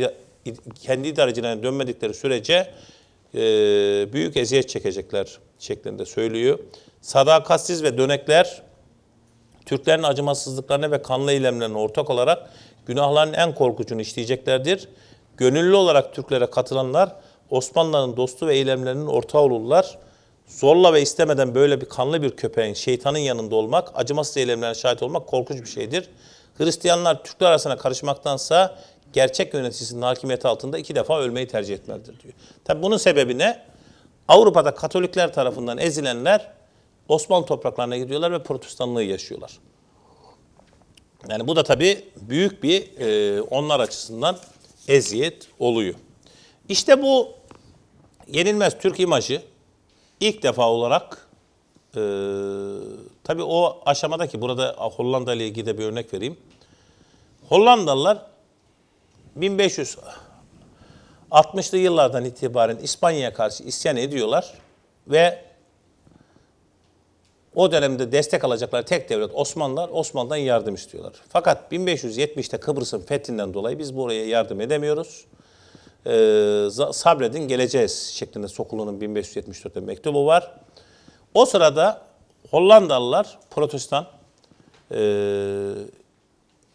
kendi 0.83 1.09
idarecilerine 1.09 1.63
dönmedikleri 1.63 2.15
sürece 2.15 2.71
e, 3.35 3.39
büyük 4.13 4.37
eziyet 4.37 4.69
çekecekler 4.69 5.39
şeklinde 5.59 6.07
söylüyor. 6.07 6.59
Sadakatsiz 7.01 7.83
ve 7.83 7.99
dönekler 7.99 8.63
Türklerin 9.67 10.03
acımasızlıklarına 10.03 10.91
ve 10.91 11.03
kanlı 11.03 11.33
eylemlerine 11.33 11.79
ortak 11.79 12.11
olarak 12.11 12.51
günahların 12.87 13.33
en 13.33 13.55
korkucunu 13.55 14.01
işleyeceklerdir. 14.01 14.89
Gönüllü 15.37 15.75
olarak 15.75 16.15
Türklere 16.15 16.47
katılanlar 16.47 17.17
Osmanlıların 17.51 18.17
dostu 18.17 18.47
ve 18.47 18.55
eylemlerinin 18.55 19.07
ortağı 19.07 19.43
olurlar. 19.43 19.99
Zorla 20.47 20.95
ve 20.95 21.03
istemeden 21.03 21.55
böyle 21.55 21.81
bir 21.81 21.87
kanlı 21.87 22.23
bir 22.23 22.31
köpeğin 22.31 22.75
şeytanın 22.75 23.19
yanında 23.19 23.55
olmak, 23.55 23.91
acımasız 23.95 24.37
eylemlerine 24.37 24.75
şahit 24.75 25.03
olmak 25.03 25.27
korkunç 25.27 25.61
bir 25.61 25.69
şeydir. 25.69 26.09
Hristiyanlar 26.61 27.25
Türkler 27.25 27.47
arasına 27.47 27.77
karışmaktansa 27.77 28.79
gerçek 29.13 29.55
yöneticisinin 29.55 30.03
hakimiyeti 30.03 30.49
altında 30.49 30.79
iki 30.79 30.95
defa 30.95 31.21
ölmeyi 31.21 31.47
tercih 31.47 31.75
etmelidir 31.75 32.21
diyor. 32.21 32.35
Tabi 32.65 32.83
bunun 32.83 32.97
sebebi 32.97 33.39
ne? 33.39 33.63
Avrupa'da 34.29 34.75
Katolikler 34.75 35.33
tarafından 35.33 35.79
ezilenler 35.79 36.53
Osmanlı 37.09 37.47
topraklarına 37.47 37.97
gidiyorlar 37.97 38.33
ve 38.33 38.43
protestanlığı 38.43 39.03
yaşıyorlar. 39.03 39.59
Yani 41.29 41.47
bu 41.47 41.57
da 41.57 41.63
tabii 41.63 42.05
büyük 42.17 42.63
bir 42.63 42.99
e, 42.99 43.43
onlar 43.43 43.81
açısından 43.81 44.37
eziyet 44.89 45.49
oluyor. 45.59 45.95
İşte 46.69 47.03
bu 47.03 47.29
yenilmez 48.29 48.79
Türk 48.79 49.01
imajı 49.01 49.43
ilk 50.21 50.43
defa 50.43 50.69
olarak 50.69 51.29
e, 51.97 52.01
tabii 53.25 53.43
o 53.43 53.83
aşamadaki 53.87 54.41
burada 54.41 54.75
Hollanda 54.79 55.35
ile 55.35 55.47
ilgili 55.47 55.67
de 55.67 55.79
bir 55.79 55.85
örnek 55.85 56.15
vereyim. 56.15 56.37
Hollandalılar 57.51 58.27
1560'lı 59.39 61.79
yıllardan 61.79 62.25
itibaren 62.25 62.77
İspanya'ya 62.77 63.35
karşı 63.35 63.65
isyan 63.65 63.97
ediyorlar 63.97 64.55
ve 65.09 65.45
o 67.55 67.73
dönemde 67.73 68.13
destek 68.13 68.45
alacakları 68.45 68.85
tek 68.85 69.11
devlet 69.11 69.31
Osmanlılar 69.35 69.89
Osmanlı'dan 69.93 70.37
yardım 70.37 70.75
istiyorlar. 70.75 71.13
Fakat 71.29 71.73
1570'te 71.73 72.61
Kıbrıs'ın 72.61 73.01
fethinden 73.01 73.55
dolayı 73.55 73.79
biz 73.79 73.97
buraya 73.97 74.27
yardım 74.27 74.61
edemiyoruz. 74.61 75.25
Ee, 76.07 76.69
sabredin 76.93 77.49
geleceğiz 77.49 78.13
şeklinde 78.15 78.49
Sokulu'nun 78.49 79.01
1574'te 79.01 79.81
mektubu 79.81 80.27
var. 80.27 80.55
O 81.35 81.47
sırada 81.47 82.03
Hollandalılar 82.51 83.39
protestan 83.51 84.07
ee, 84.95 85.73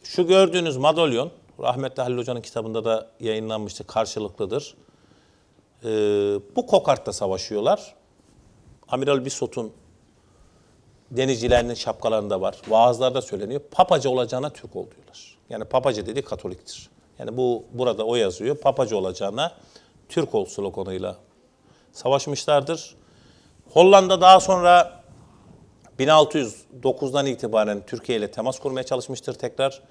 şu 0.06 0.28
gördüğünüz 0.28 0.78
madalyon 0.78 1.32
rahmetli 1.60 2.02
Halil 2.02 2.18
Hoca'nın 2.18 2.41
kitabında 2.41 2.86
da 2.86 3.08
yayınlanmıştı 3.20 3.88
karşılıklıdır. 3.88 4.76
Ee, 5.84 5.88
bu 6.56 6.68
kokartta 6.68 7.13
savaşıyorlar. 7.13 7.96
Amiral 8.88 9.26
Bissot'un 9.26 9.72
denizcilerinin 11.12 11.74
şapkalarında 11.74 12.41
var. 12.41 12.58
Vaazlarda 12.68 13.22
söyleniyor. 13.22 13.62
Papacı 13.72 14.10
olacağına 14.10 14.50
Türk 14.50 14.76
ol 14.76 14.86
diyorlar. 14.91 15.38
Yani 15.50 15.65
papacı 15.65 16.06
dedi 16.06 16.22
Katoliktir. 16.22 16.89
Yani 17.20 17.38
bu 17.38 17.63
burada 17.74 18.04
o 18.04 18.15
yazıyor. 18.15 18.58
Papacı 18.58 18.98
olacağına 18.98 19.52
Türk 20.10 20.36
ol 20.36 20.46
sloganıyla 20.46 21.18
savaşmışlardır. 21.91 22.96
Hollanda 23.74 24.22
daha 24.22 24.39
sonra 24.39 25.04
1609'dan 26.00 27.26
itibaren 27.26 27.84
Türkiye 27.88 28.18
ile 28.18 28.32
temas 28.32 28.60
kurmaya 28.60 28.84
çalışmıştır 28.84 29.34
tekrar. 29.34 29.82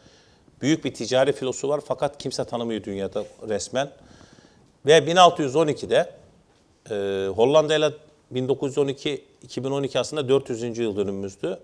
Büyük 0.63 0.85
bir 0.85 0.95
ticari 0.95 1.33
filosu 1.33 1.69
var 1.69 1.81
fakat 1.87 2.19
kimse 2.19 2.45
tanımıyor 2.45 2.85
dünyada 2.85 3.25
resmen. 3.49 3.91
Ve 4.87 4.99
1612'de 4.99 6.13
e, 6.91 7.29
Hollanda 7.29 7.77
ile 7.77 7.91
1912 8.31 9.25
2012 9.43 9.99
aslında 9.99 10.29
400. 10.29 10.79
yıl 10.79 10.97
dönümümüzdü. 10.97 11.59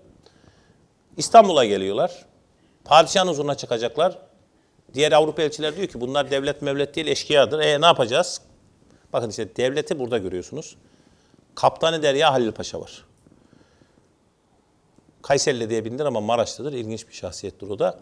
İstanbul'a 1.17 1.65
geliyorlar. 1.65 2.25
Padişahın 2.85 3.27
huzuruna 3.27 3.55
çıkacaklar. 3.55 4.17
Diğer 4.93 5.11
Avrupa 5.11 5.41
elçiler 5.41 5.75
diyor 5.75 5.87
ki 5.87 6.01
bunlar 6.01 6.31
devlet 6.31 6.61
mevlet 6.61 6.95
değil 6.95 7.07
eşkıyadır. 7.07 7.59
E 7.59 7.81
ne 7.81 7.85
yapacağız? 7.85 8.41
Bakın 9.13 9.29
işte 9.29 9.55
devleti 9.55 9.99
burada 9.99 10.17
görüyorsunuz. 10.17 10.75
Kaptanı 11.55 12.03
Derya 12.03 12.33
Halil 12.33 12.51
Paşa 12.51 12.81
var. 12.81 13.05
Kayserili 15.21 15.69
diye 15.69 15.85
bilinir 15.85 16.05
ama 16.05 16.21
Maraşlıdır. 16.21 16.73
İlginç 16.73 17.07
bir 17.07 17.13
şahsiyettir 17.13 17.69
o 17.69 17.79
da. 17.79 17.99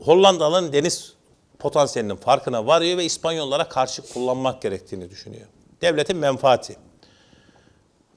Hollandalı'nın 0.00 0.72
deniz 0.72 1.14
potansiyelinin 1.58 2.16
farkına 2.16 2.66
varıyor 2.66 2.98
ve 2.98 3.04
İspanyollara 3.04 3.68
karşı 3.68 4.02
kullanmak 4.12 4.62
gerektiğini 4.62 5.10
düşünüyor. 5.10 5.46
Devletin 5.82 6.16
menfaati. 6.16 6.76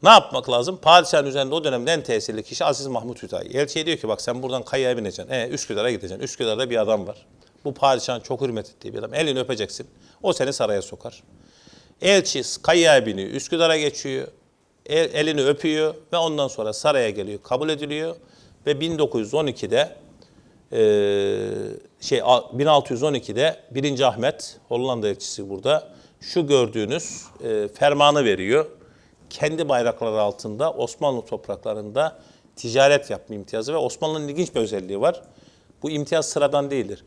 Ne 0.04 0.10
yapmak 0.10 0.50
lazım? 0.50 0.78
Padişahın 0.78 1.26
üzerinde 1.26 1.56
o 1.56 1.64
dönemde 1.64 1.92
en 1.92 2.04
tesirli 2.04 2.44
kişi 2.44 2.66
Aziz 2.66 2.88
Mahmut 2.88 3.24
Hüdayi. 3.24 3.50
Elçiye 3.50 3.86
diyor 3.86 3.98
ki 3.98 4.08
bak 4.08 4.22
sen 4.22 4.44
buradan 4.44 4.64
kayaya 4.64 4.98
bineceksin. 4.98 5.34
E, 5.34 5.48
Üsküdar'a 5.48 5.92
gideceksin. 5.92 6.20
Üsküdar'da 6.20 6.70
bir 6.70 6.78
adam 6.78 7.08
var. 7.08 7.26
Bu 7.66 7.74
padişahın 7.74 8.20
çok 8.20 8.42
hürmet 8.42 8.70
ettiği 8.70 8.94
bir 8.94 9.00
adam. 9.00 9.14
Elini 9.14 9.40
öpeceksin. 9.40 9.88
O 10.24 10.34
seni 10.34 10.54
saraya 10.54 10.82
sokar. 10.82 11.24
Elçi 12.02 12.42
kayaya 12.62 13.06
biniyor. 13.06 13.30
Üsküdar'a 13.30 13.78
geçiyor. 13.78 14.28
El- 14.86 15.14
elini 15.14 15.42
öpüyor 15.46 15.96
ve 16.14 16.18
ondan 16.18 16.48
sonra 16.48 16.74
saraya 16.74 17.10
geliyor. 17.10 17.40
Kabul 17.44 17.70
ediliyor. 17.70 18.16
Ve 18.66 18.72
1912'de 18.72 19.96
ee, 20.72 21.50
şey 22.02 22.22
a- 22.24 22.52
1612'de 22.58 23.60
1. 23.72 24.02
Ahmet 24.02 24.58
Hollanda 24.68 25.10
elçisi 25.10 25.50
burada 25.50 25.90
şu 26.22 26.48
gördüğünüz 26.48 27.22
e, 27.44 27.68
fermanı 27.68 28.26
veriyor. 28.26 28.66
Kendi 29.30 29.70
bayrakları 29.70 30.22
altında 30.22 30.74
Osmanlı 30.74 31.26
topraklarında 31.26 32.20
ticaret 32.56 33.10
yapma 33.10 33.36
imtiyazı 33.36 33.74
ve 33.74 33.78
Osmanlı'nın 33.78 34.28
ilginç 34.28 34.56
bir 34.56 34.60
özelliği 34.60 35.02
var. 35.02 35.22
Bu 35.84 35.90
imtiyaz 35.90 36.30
sıradan 36.30 36.72
değildir. 36.72 37.04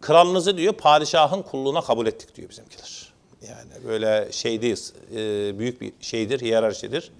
Kralınızı 0.00 0.56
diyor 0.56 0.72
padişahın 0.72 1.42
kulluğuna 1.42 1.80
kabul 1.80 2.06
ettik 2.06 2.34
diyor 2.36 2.50
bizimkiler. 2.50 3.05
Yani 3.48 3.84
böyle 3.86 4.32
şey 4.32 4.62
değil, 4.62 4.92
e, 5.14 5.58
büyük 5.58 5.80
bir 5.80 5.92
şeydir, 6.00 6.40
hiyerarşidir. 6.40 7.10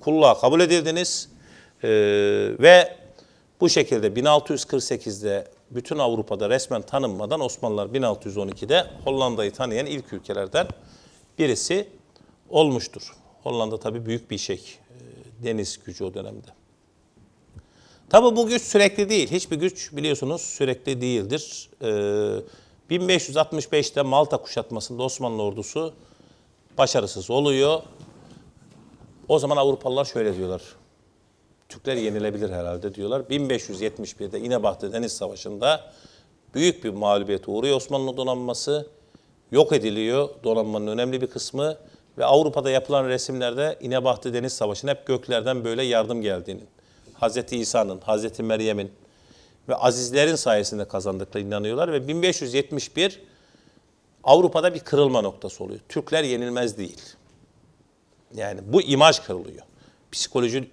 Kulluğa 0.00 0.40
kabul 0.40 0.60
edildiniz 0.60 1.28
e, 1.82 1.88
ve 2.58 2.96
bu 3.60 3.68
şekilde 3.68 4.06
1648'de 4.06 5.48
bütün 5.70 5.98
Avrupa'da 5.98 6.50
resmen 6.50 6.82
tanınmadan 6.82 7.40
Osmanlılar 7.40 7.86
1612'de 7.86 8.86
Hollanda'yı 9.04 9.52
tanıyan 9.52 9.86
ilk 9.86 10.12
ülkelerden 10.12 10.66
birisi 11.38 11.88
olmuştur. 12.50 13.14
Hollanda 13.42 13.80
tabii 13.80 14.06
büyük 14.06 14.30
bir 14.30 14.38
şey, 14.38 14.56
e, 14.56 15.44
deniz 15.44 15.78
gücü 15.86 16.04
o 16.04 16.14
dönemde. 16.14 16.48
Tabii 18.12 18.36
bu 18.36 18.46
güç 18.46 18.62
sürekli 18.62 19.08
değil. 19.08 19.30
Hiçbir 19.30 19.56
güç 19.56 19.92
biliyorsunuz 19.92 20.40
sürekli 20.40 21.00
değildir. 21.00 21.70
Ee, 21.82 22.36
1565'te 22.92 24.02
Malta 24.02 24.36
kuşatmasında 24.36 25.02
Osmanlı 25.02 25.42
ordusu 25.42 25.92
başarısız 26.78 27.30
oluyor. 27.30 27.82
O 29.28 29.38
zaman 29.38 29.56
Avrupalılar 29.56 30.04
şöyle 30.04 30.36
diyorlar. 30.36 30.62
Türkler 31.68 31.96
yenilebilir 31.96 32.50
herhalde 32.50 32.94
diyorlar. 32.94 33.20
1571'de 33.20 34.40
İnebahtı 34.40 34.92
Deniz 34.92 35.12
Savaşı'nda 35.12 35.92
büyük 36.54 36.84
bir 36.84 36.90
mağlubiyete 36.90 37.50
uğruyor 37.50 37.76
Osmanlı 37.76 38.16
donanması. 38.16 38.86
Yok 39.52 39.72
ediliyor 39.72 40.28
donanmanın 40.44 40.86
önemli 40.86 41.20
bir 41.20 41.26
kısmı 41.26 41.76
ve 42.18 42.24
Avrupa'da 42.24 42.70
yapılan 42.70 43.08
resimlerde 43.08 43.78
İnebahtı 43.80 44.34
Deniz 44.34 44.52
Savaşı'nın 44.52 44.90
hep 44.90 45.06
göklerden 45.06 45.64
böyle 45.64 45.82
yardım 45.82 46.22
geldiğinin, 46.22 46.68
Hazreti 47.14 47.56
İsa'nın, 47.56 48.00
Hazreti 48.00 48.42
Meryem'in 48.42 48.92
ve 49.68 49.74
azizlerin 49.74 50.34
sayesinde 50.34 50.88
kazandıklarına 50.88 51.48
inanıyorlar 51.48 51.92
ve 51.92 52.08
1571 52.08 53.22
Avrupa'da 54.24 54.74
bir 54.74 54.80
kırılma 54.80 55.20
noktası 55.20 55.64
oluyor. 55.64 55.80
Türkler 55.88 56.24
yenilmez 56.24 56.78
değil. 56.78 57.02
Yani 58.34 58.60
bu 58.64 58.82
imaj 58.82 59.20
kırılıyor. 59.20 59.62
Psikoloji 60.12 60.70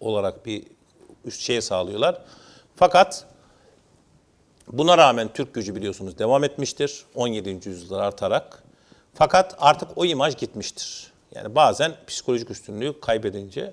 olarak 0.00 0.46
bir 0.46 0.64
üst 1.24 1.40
şey 1.40 1.60
sağlıyorlar. 1.60 2.22
Fakat 2.76 3.26
buna 4.68 4.98
rağmen 4.98 5.28
Türk 5.32 5.54
gücü 5.54 5.74
biliyorsunuz 5.74 6.18
devam 6.18 6.44
etmiştir. 6.44 7.04
17. 7.14 7.68
yüzyılda 7.68 8.02
artarak. 8.02 8.62
Fakat 9.14 9.56
artık 9.58 9.88
o 9.96 10.04
imaj 10.04 10.36
gitmiştir. 10.36 11.12
Yani 11.34 11.54
bazen 11.54 11.92
psikolojik 12.06 12.50
üstünlüğü 12.50 13.00
kaybedince 13.00 13.72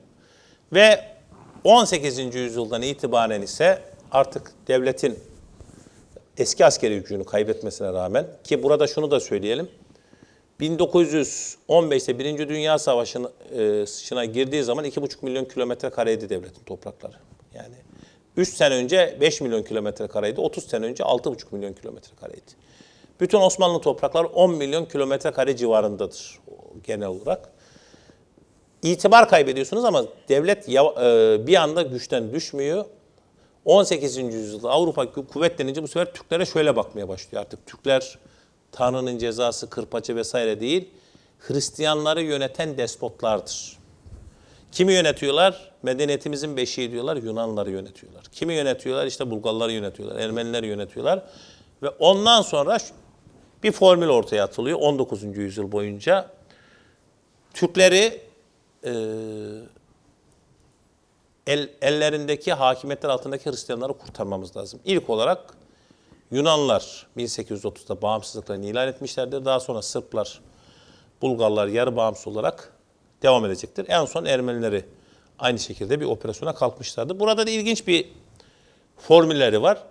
ve 0.74 1.18
18. 1.64 2.36
yüzyıldan 2.36 2.82
itibaren 2.82 3.42
ise 3.42 3.84
artık 4.12 4.52
devletin 4.68 5.20
eski 6.38 6.66
askeri 6.66 7.00
gücünü 7.00 7.24
kaybetmesine 7.24 7.94
rağmen 7.94 8.28
ki 8.44 8.64
burada 8.64 8.88
şunu 8.88 9.12
da 9.12 9.20
söyleyelim. 9.20 9.70
1915'te 10.60 12.20
Birinci 12.20 12.50
Dünya 12.50 12.80
Savaşı'na 12.80 14.26
girdiği 14.26 14.64
zaman 14.64 14.86
2,5 14.86 15.26
milyon 15.26 15.46
kilometre 15.46 15.90
kareydi 15.90 16.30
devletin 16.30 16.64
toprakları. 16.64 17.16
Yani 17.54 17.76
3 18.38 18.50
sene 18.50 18.76
önce 18.76 19.18
5 19.22 19.42
milyon 19.42 19.64
kilometre 19.64 20.08
kareydi, 20.08 20.42
30 20.42 20.64
sene 20.64 20.86
önce 20.86 21.04
6,5 21.04 21.46
milyon 21.52 21.74
kilometre 21.74 22.16
kareydi. 22.16 22.52
Bütün 23.20 23.38
Osmanlı 23.38 23.82
toprakları 23.82 24.28
10 24.28 24.56
milyon 24.56 24.86
kilometre 24.86 25.32
kare 25.32 25.58
civarındadır 25.58 26.40
genel 26.84 27.08
olarak. 27.08 27.50
İtibar 28.84 29.30
kaybediyorsunuz 29.30 29.86
ama 29.86 30.06
devlet 30.30 30.70
e, 30.70 31.48
bir 31.48 31.56
anda 31.56 31.82
güçten 31.82 32.34
düşmüyor. 32.34 32.86
18. 33.68 34.18
yüzyılda 34.18 34.70
Avrupa 34.70 35.12
kuvvetlenince 35.12 35.84
bu 35.84 35.88
sefer 35.88 36.14
Türklere 36.14 36.46
şöyle 36.46 36.76
bakmaya 36.76 37.10
başlıyor 37.10 37.42
artık. 37.42 37.66
Türkler 37.66 38.18
Tanrı'nın 38.72 39.18
cezası, 39.18 39.70
kırpaçı 39.70 40.16
vesaire 40.16 40.60
değil, 40.60 40.90
Hristiyanları 41.40 42.22
yöneten 42.22 42.78
despotlardır. 42.78 43.78
Kimi 44.72 44.94
yönetiyorlar? 44.94 45.72
Medeniyetimizin 45.84 46.58
beşiği 46.58 46.92
diyorlar, 46.92 47.18
Yunanları 47.18 47.72
yönetiyorlar. 47.72 48.24
Kimi 48.32 48.54
yönetiyorlar? 48.54 49.06
İşte 49.06 49.32
Bulgarları 49.32 49.72
yönetiyorlar, 49.72 50.20
Ermenileri 50.20 50.68
yönetiyorlar. 50.68 51.24
Ve 51.84 51.90
ondan 51.90 52.42
sonra 52.42 52.78
bir 53.64 53.72
formül 53.72 54.10
ortaya 54.10 54.44
atılıyor 54.44 54.80
19. 54.80 55.24
yüzyıl 55.24 55.72
boyunca. 55.72 56.30
Türkleri 57.54 58.22
e, 58.86 58.92
el, 61.48 61.70
ellerindeki 61.82 62.54
hakimiyetler 62.54 63.10
altındaki 63.10 63.50
Hristiyanları 63.50 63.94
kurtarmamız 63.94 64.58
lazım. 64.58 64.80
İlk 64.86 65.10
olarak 65.10 65.54
Yunanlar 66.32 67.08
1830'da 67.18 68.02
bağımsızlıklarını 68.02 68.66
ilan 68.66 68.88
etmişlerdir. 68.88 69.46
Daha 69.46 69.60
sonra 69.60 69.82
Sırplar, 69.82 70.42
Bulgarlar 71.22 71.68
yarı 71.68 71.96
bağımsız 71.96 72.28
olarak 72.28 72.74
devam 73.24 73.46
edecektir. 73.46 73.86
En 73.90 74.06
son 74.06 74.26
Ermenileri 74.26 74.86
aynı 75.40 75.60
şekilde 75.60 76.00
bir 76.00 76.06
operasyona 76.06 76.56
kalkmışlardı. 76.56 77.20
Burada 77.20 77.48
da 77.48 77.52
ilginç 77.52 77.88
bir 77.88 78.10
formülleri 78.98 79.62
var. 79.62 79.84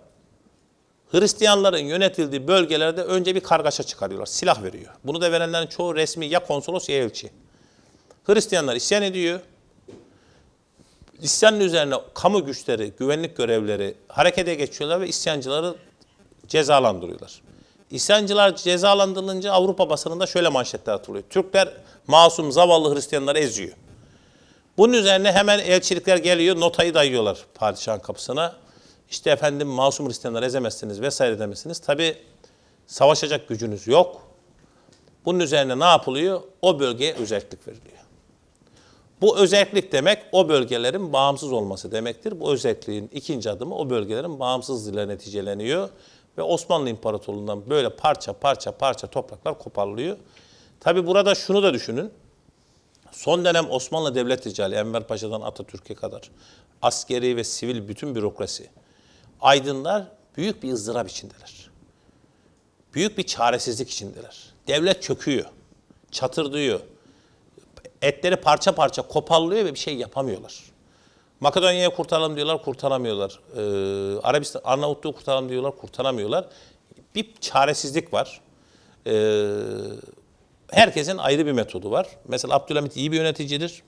Hristiyanların 1.11 1.79
yönetildiği 1.79 2.49
bölgelerde 2.49 3.03
önce 3.03 3.35
bir 3.35 3.41
kargaşa 3.41 3.83
çıkarıyorlar. 3.83 4.27
Silah 4.27 4.63
veriyor. 4.63 4.95
Bunu 5.05 5.21
da 5.21 5.33
verenlerin 5.33 5.67
çoğu 5.67 5.95
resmi 5.95 6.27
ya 6.27 6.45
konsolos 6.45 6.89
ya 6.89 6.97
elçi. 6.97 7.31
Hristiyanlar 8.25 8.77
isyan 8.77 9.03
ediyor. 9.03 9.41
İsyanın 11.23 11.61
üzerine 11.61 11.95
kamu 12.15 12.45
güçleri, 12.45 12.93
güvenlik 12.99 13.37
görevlileri 13.37 13.95
harekete 14.09 14.55
geçiyorlar 14.55 15.01
ve 15.01 15.09
isyancıları 15.09 15.75
cezalandırıyorlar. 16.49 17.43
İsyancılar 17.91 18.57
cezalandırılınca 18.57 19.53
Avrupa 19.53 19.91
basınında 19.91 20.27
şöyle 20.27 20.49
manşetler 20.49 20.95
atılıyor. 20.95 21.25
Türkler 21.31 21.73
masum 22.07 22.53
zavallı 22.53 22.95
Hristiyanları 22.95 23.39
eziyor. 23.39 23.73
Bunun 24.79 24.93
üzerine 24.93 25.33
hemen 25.33 25.59
elçilikler 25.59 26.17
geliyor, 26.17 26.61
notayı 26.61 26.95
dayıyorlar 26.95 27.39
padişahın 27.55 28.01
kapısına. 28.01 28.57
İşte 29.11 29.31
efendim 29.31 29.69
masum 29.69 30.09
Hristiyanları 30.09 30.47
ezemezsiniz 30.47 31.01
vesaire 31.01 31.39
demesiniz. 31.39 31.79
Tabi 31.79 32.17
savaşacak 32.87 33.49
gücünüz 33.49 33.87
yok. 33.87 34.23
Bunun 35.25 35.41
üzerine 35.41 35.79
ne 35.79 35.85
yapılıyor? 35.85 36.41
O 36.63 36.81
bölgeye 36.81 37.15
özellik 37.15 37.69
veriliyor. 37.69 37.96
Bu 39.21 39.39
özellik 39.39 39.93
demek 39.93 40.23
o 40.33 40.49
bölgelerin 40.49 41.13
bağımsız 41.13 41.53
olması 41.53 41.93
demektir. 41.93 42.41
Bu 42.41 42.53
özelliğin 42.53 43.11
ikinci 43.13 43.51
adımı 43.51 43.75
o 43.75 43.91
bölgelerin 43.91 44.41
bağımsızlığıyla 44.41 45.07
neticeleniyor. 45.07 45.89
Ve 46.39 46.43
Osmanlı 46.43 46.91
İmparatorluğu'ndan 46.91 47.71
böyle 47.71 47.91
parça 47.91 48.33
parça 48.33 48.73
parça 48.73 49.07
topraklar 49.07 49.59
koparılıyor. 49.59 50.17
Tabi 50.81 51.07
burada 51.07 51.35
şunu 51.35 51.63
da 51.63 51.75
düşünün. 51.75 52.11
Son 53.13 53.45
dönem 53.45 53.71
Osmanlı 53.71 54.15
Devlet 54.15 54.47
Ricali, 54.47 54.75
Enver 54.75 55.07
Paşa'dan 55.07 55.41
Atatürk'e 55.41 55.95
kadar 55.95 56.31
askeri 56.83 57.37
ve 57.37 57.45
sivil 57.45 57.89
bütün 57.89 58.15
bürokrasi, 58.15 58.71
aydınlar 59.41 60.05
büyük 60.37 60.63
bir 60.63 60.73
ızdırap 60.73 61.11
içindeler. 61.11 61.71
Büyük 62.95 63.19
bir 63.19 63.23
çaresizlik 63.23 63.91
içindeler. 63.91 64.39
Devlet 64.69 65.03
çöküyor, 65.03 65.45
çatırdıyor. 66.11 66.81
Etleri 68.03 68.37
parça 68.37 68.75
parça 68.75 69.03
kopallıyor 69.03 69.65
ve 69.65 69.75
bir 69.75 69.79
şey 69.79 69.97
yapamıyorlar. 69.97 70.55
Makedonya'yı 71.41 71.91
kurtaralım 71.91 72.37
diyorlar, 72.37 72.63
kurtaramıyorlar. 72.63 73.41
Ee, 73.57 74.21
Arabistan, 74.21 74.61
Arnavutluğu 74.65 75.13
kurtaralım 75.13 75.49
diyorlar, 75.49 75.77
kurtaramıyorlar. 75.77 76.49
Bir 77.15 77.35
çaresizlik 77.41 78.13
var. 78.13 78.41
Ee, 79.07 79.53
herkesin 80.71 81.19
ayrı 81.19 81.47
bir 81.47 81.53
metodu 81.53 81.91
var. 81.91 82.09
Mesela 82.29 82.55
Abdülhamit 82.55 82.97
iyi 82.97 83.13
bir 83.13 83.17
yöneticidir. 83.17 83.83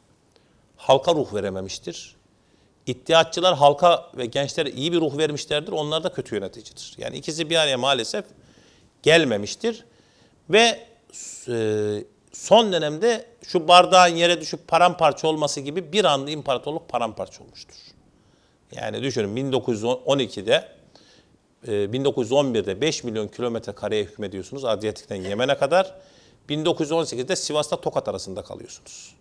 Halka 0.76 1.14
ruh 1.14 1.34
verememiştir. 1.34 2.16
İttihatçılar 2.86 3.56
halka 3.56 4.10
ve 4.16 4.26
gençlere 4.26 4.70
iyi 4.70 4.92
bir 4.92 5.00
ruh 5.00 5.18
vermişlerdir. 5.18 5.72
Onlar 5.72 6.04
da 6.04 6.12
kötü 6.12 6.34
yöneticidir. 6.34 6.94
Yani 6.98 7.16
ikisi 7.16 7.50
bir 7.50 7.56
araya 7.56 7.78
maalesef 7.78 8.24
gelmemiştir. 9.02 9.84
Ve 10.50 10.80
e, 11.48 11.54
son 12.38 12.72
dönemde 12.72 13.26
şu 13.46 13.68
bardağın 13.68 14.16
yere 14.16 14.40
düşüp 14.40 14.68
paramparça 14.68 15.28
olması 15.28 15.60
gibi 15.60 15.92
bir 15.92 16.04
anda 16.04 16.30
imparatorluk 16.30 16.88
paramparça 16.88 17.44
olmuştur. 17.44 17.74
Yani 18.72 19.02
düşünün 19.02 19.52
1912'de 19.52 20.68
e, 21.66 21.70
1911'de 21.70 22.80
5 22.80 23.04
milyon 23.04 23.28
kilometre 23.28 23.72
kareye 23.72 24.04
hükmediyorsunuz 24.04 24.64
Adriyatik'ten 24.64 25.16
Yemen'e 25.16 25.58
kadar. 25.58 25.94
1918'de 26.48 27.36
Sivas'ta 27.36 27.80
Tokat 27.80 28.08
arasında 28.08 28.42
kalıyorsunuz. 28.42 29.14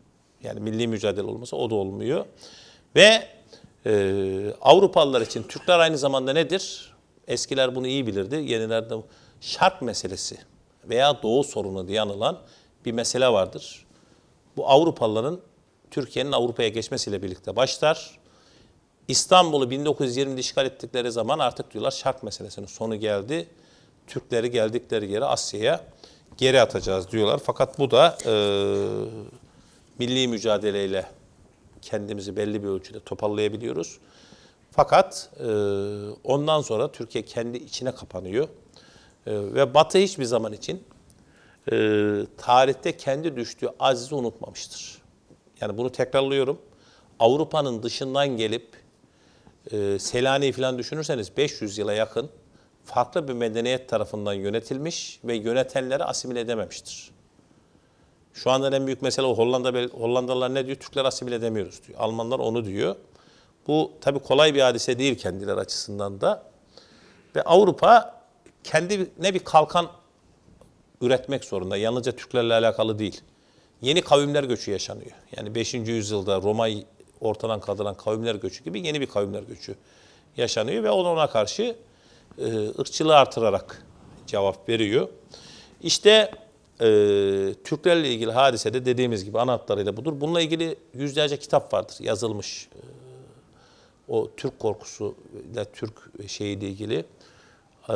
Yani 0.43 0.59
milli 0.59 0.87
mücadele 0.87 1.27
olmasa 1.27 1.57
o 1.57 1.69
da 1.69 1.75
olmuyor. 1.75 2.25
Ve 2.95 3.27
e, 3.85 4.53
Avrupalılar 4.61 5.21
için 5.21 5.43
Türkler 5.43 5.79
aynı 5.79 5.97
zamanda 5.97 6.33
nedir? 6.33 6.93
Eskiler 7.27 7.75
bunu 7.75 7.87
iyi 7.87 8.07
bilirdi. 8.07 8.35
Yenilerde 8.35 8.95
şark 9.41 9.81
meselesi 9.81 10.37
veya 10.89 11.23
doğu 11.23 11.43
sorunu 11.43 11.87
diye 11.87 12.01
anılan 12.01 12.39
bir 12.87 12.91
mesele 12.91 13.29
vardır. 13.29 13.85
Bu 14.57 14.69
Avrupalıların 14.69 15.39
Türkiye'nin 15.91 16.31
Avrupa'ya 16.31 16.69
geçmesiyle 16.69 17.23
birlikte 17.23 17.55
başlar. 17.55 18.19
İstanbul'u 19.07 19.65
1920'de 19.65 20.39
işgal 20.39 20.65
ettikleri 20.65 21.11
zaman 21.11 21.39
artık 21.39 21.73
diyorlar 21.73 21.91
şark 21.91 22.23
meselesinin 22.23 22.65
sonu 22.65 22.95
geldi. 22.95 23.47
Türkleri 24.07 24.51
geldikleri 24.51 25.11
yere 25.11 25.25
Asya'ya 25.25 25.85
geri 26.37 26.61
atacağız 26.61 27.11
diyorlar. 27.11 27.39
Fakat 27.45 27.79
bu 27.79 27.91
da 27.91 28.17
e, 28.25 28.33
milli 29.99 30.27
mücadeleyle 30.27 31.05
kendimizi 31.81 32.35
belli 32.35 32.63
bir 32.63 32.67
ölçüde 32.67 32.99
toparlayabiliyoruz. 32.99 33.97
Fakat 34.71 35.29
e, 35.39 35.47
ondan 36.23 36.61
sonra 36.61 36.91
Türkiye 36.91 37.25
kendi 37.25 37.57
içine 37.57 37.95
kapanıyor. 37.95 38.47
E, 39.25 39.31
ve 39.31 39.73
Batı 39.73 39.97
hiçbir 39.97 40.25
zaman 40.25 40.53
için 40.53 40.83
e, 41.71 41.75
tarihte 42.37 42.97
kendi 42.97 43.35
düştüğü 43.35 43.69
azizi 43.79 44.15
unutmamıştır. 44.15 45.01
Yani 45.61 45.77
bunu 45.77 45.91
tekrarlıyorum. 45.91 46.61
Avrupa'nın 47.19 47.83
dışından 47.83 48.27
gelip 48.27 48.67
e, 49.71 49.99
Selanik'i 49.99 50.51
falan 50.51 50.77
düşünürseniz 50.77 51.37
500 51.37 51.77
yıla 51.77 51.93
yakın 51.93 52.29
farklı 52.85 53.27
bir 53.27 53.33
medeniyet 53.33 53.89
tarafından 53.89 54.33
yönetilmiş 54.33 55.19
ve 55.23 55.35
yönetenleri 55.35 56.03
asimile 56.03 56.39
edememiştir. 56.39 57.11
Şu 58.33 58.51
anda 58.51 58.75
en 58.75 58.85
büyük 58.85 59.01
mesele 59.01 59.25
o 59.25 59.37
Hollanda 59.37 59.69
Hollandalılar 59.91 60.53
ne 60.53 60.65
diyor? 60.65 60.77
Türkler 60.77 61.05
asimile 61.05 61.35
edemiyoruz 61.35 61.81
diyor. 61.87 61.99
Almanlar 61.99 62.39
onu 62.39 62.65
diyor. 62.65 62.95
Bu 63.67 63.91
tabii 64.01 64.19
kolay 64.19 64.53
bir 64.53 64.61
hadise 64.61 64.99
değil 64.99 65.17
kendileri 65.17 65.59
açısından 65.59 66.21
da. 66.21 66.43
Ve 67.35 67.41
Avrupa 67.41 68.21
kendine 68.63 69.33
bir 69.33 69.39
kalkan 69.39 69.87
üretmek 71.01 71.43
zorunda. 71.45 71.77
Yalnızca 71.77 72.11
Türklerle 72.11 72.53
alakalı 72.53 72.99
değil. 72.99 73.21
Yeni 73.81 74.01
kavimler 74.01 74.43
göçü 74.43 74.71
yaşanıyor. 74.71 75.11
Yani 75.37 75.55
5. 75.55 75.73
yüzyılda 75.73 76.41
Roma'yı 76.41 76.83
ortadan 77.21 77.59
kaldıran 77.59 77.95
kavimler 77.95 78.35
göçü 78.35 78.63
gibi 78.63 78.87
yeni 78.87 79.01
bir 79.01 79.05
kavimler 79.05 79.43
göçü 79.43 79.75
yaşanıyor 80.37 80.83
ve 80.83 80.91
ona 80.91 81.29
karşı 81.29 81.75
e, 82.37 82.67
ırkçılığı 82.79 83.15
artırarak 83.15 83.85
cevap 84.27 84.69
veriyor. 84.69 85.07
İşte 85.81 86.31
e, 86.81 86.85
Türklerle 87.63 88.13
ilgili 88.13 88.31
hadisede 88.31 88.85
dediğimiz 88.85 89.25
gibi 89.25 89.39
ana 89.39 89.59
budur. 89.97 90.21
Bununla 90.21 90.41
ilgili 90.41 90.75
yüzlerce 90.93 91.39
kitap 91.39 91.73
vardır 91.73 91.95
yazılmış. 91.99 92.69
E, 92.75 92.81
o 94.07 94.29
Türk 94.37 94.59
korkusu 94.59 95.15
ile 95.53 95.65
Türk 95.65 95.93
şeyiyle 96.27 96.67
ilgili. 96.67 97.05
E, 97.89 97.95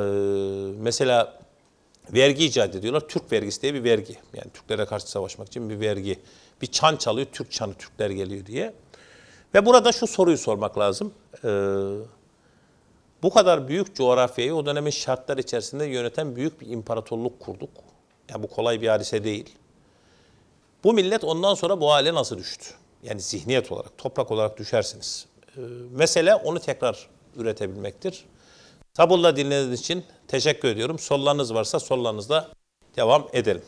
mesela 0.80 1.41
vergi 2.10 2.46
icat 2.46 2.76
ediyorlar. 2.76 3.08
Türk 3.08 3.32
vergisi 3.32 3.62
diye 3.62 3.74
bir 3.74 3.84
vergi. 3.84 4.16
Yani 4.34 4.52
Türklere 4.54 4.86
karşı 4.86 5.10
savaşmak 5.10 5.48
için 5.48 5.70
bir 5.70 5.80
vergi. 5.80 6.20
Bir 6.62 6.68
çan 6.68 6.96
çalıyor, 6.96 7.28
Türk 7.32 7.52
çanı, 7.52 7.74
Türkler 7.74 8.10
geliyor 8.10 8.46
diye. 8.46 8.74
Ve 9.54 9.66
burada 9.66 9.92
şu 9.92 10.08
soruyu 10.08 10.38
sormak 10.38 10.78
lazım. 10.78 11.14
Ee, 11.44 11.48
bu 13.24 13.30
kadar 13.30 13.68
büyük 13.68 13.96
coğrafyayı 13.96 14.56
o 14.56 14.66
dönemin 14.66 14.92
şartlar 14.92 15.38
içerisinde 15.38 15.86
yöneten 15.86 16.36
büyük 16.36 16.62
bir 16.62 16.68
imparatorluk 16.68 17.40
kurduk. 17.40 17.70
Yani 18.30 18.43
bu 18.43 18.47
kolay 18.47 18.82
bir 18.82 18.88
hadise 18.88 19.24
değil. 19.24 19.56
Bu 20.84 20.93
millet 20.93 21.24
ondan 21.24 21.54
sonra 21.54 21.82
bu 21.82 21.91
hale 21.91 22.14
nasıl 22.14 22.38
düştü? 22.38 22.66
Yani 23.04 23.22
zihniyet 23.22 23.72
olarak, 23.72 23.97
toprak 23.97 24.32
olarak 24.32 24.58
düşersiniz. 24.58 25.26
Ee, 25.58 25.62
mesele 25.91 26.36
onu 26.36 26.60
tekrar 26.60 27.08
üretebilmektir. 27.36 28.26
Sabırla 28.94 29.36
dinlediğiniz 29.36 29.80
için 29.80 30.06
teşekkür 30.28 30.68
ediyorum. 30.68 31.00
Sorularınız 31.00 31.54
varsa 31.54 31.80
sorularınızla 31.80 32.50
devam 32.96 33.28
edelim. 33.34 33.62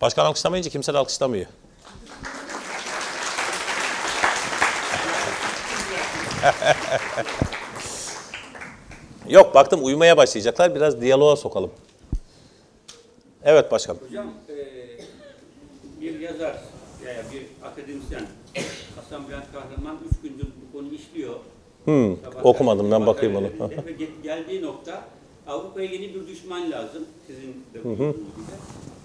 Başkan 0.00 0.24
alkışlamayınca 0.24 0.70
kimse 0.70 0.94
de 0.94 0.98
alkışlamıyor. 0.98 1.46
Yok 9.28 9.54
baktım 9.54 9.84
uyumaya 9.84 10.16
başlayacaklar. 10.16 10.74
Biraz 10.74 11.00
diyaloğa 11.00 11.36
sokalım. 11.36 11.70
Evet 13.44 13.72
başkanım. 13.72 14.00
Hocam 14.08 14.32
e, 14.48 14.54
bir 16.00 16.20
yazar 16.20 16.56
veya 17.04 17.22
bir 17.32 17.46
akademisyen 17.66 18.26
Hasan 18.96 19.28
Bülent 19.28 19.52
Kahraman 19.52 19.98
üç 20.10 20.12
gündür 20.22 20.46
bu 20.46 20.72
konuyu 20.78 20.94
işliyor. 20.94 21.34
Hmm, 21.84 22.16
Sabah 22.24 22.46
okumadım, 22.46 22.90
ben 22.90 23.06
bakayım 23.06 23.34
gazetelerinde 23.34 23.86
Ve 23.86 23.92
ge- 24.04 24.22
geldiği 24.22 24.62
nokta 24.62 25.04
Avrupa'ya 25.46 25.86
yeni 25.90 26.14
bir 26.14 26.26
düşman 26.28 26.70
lazım. 26.70 27.04
Sizin 27.26 27.64
de 27.74 27.78
gibi. 27.78 28.14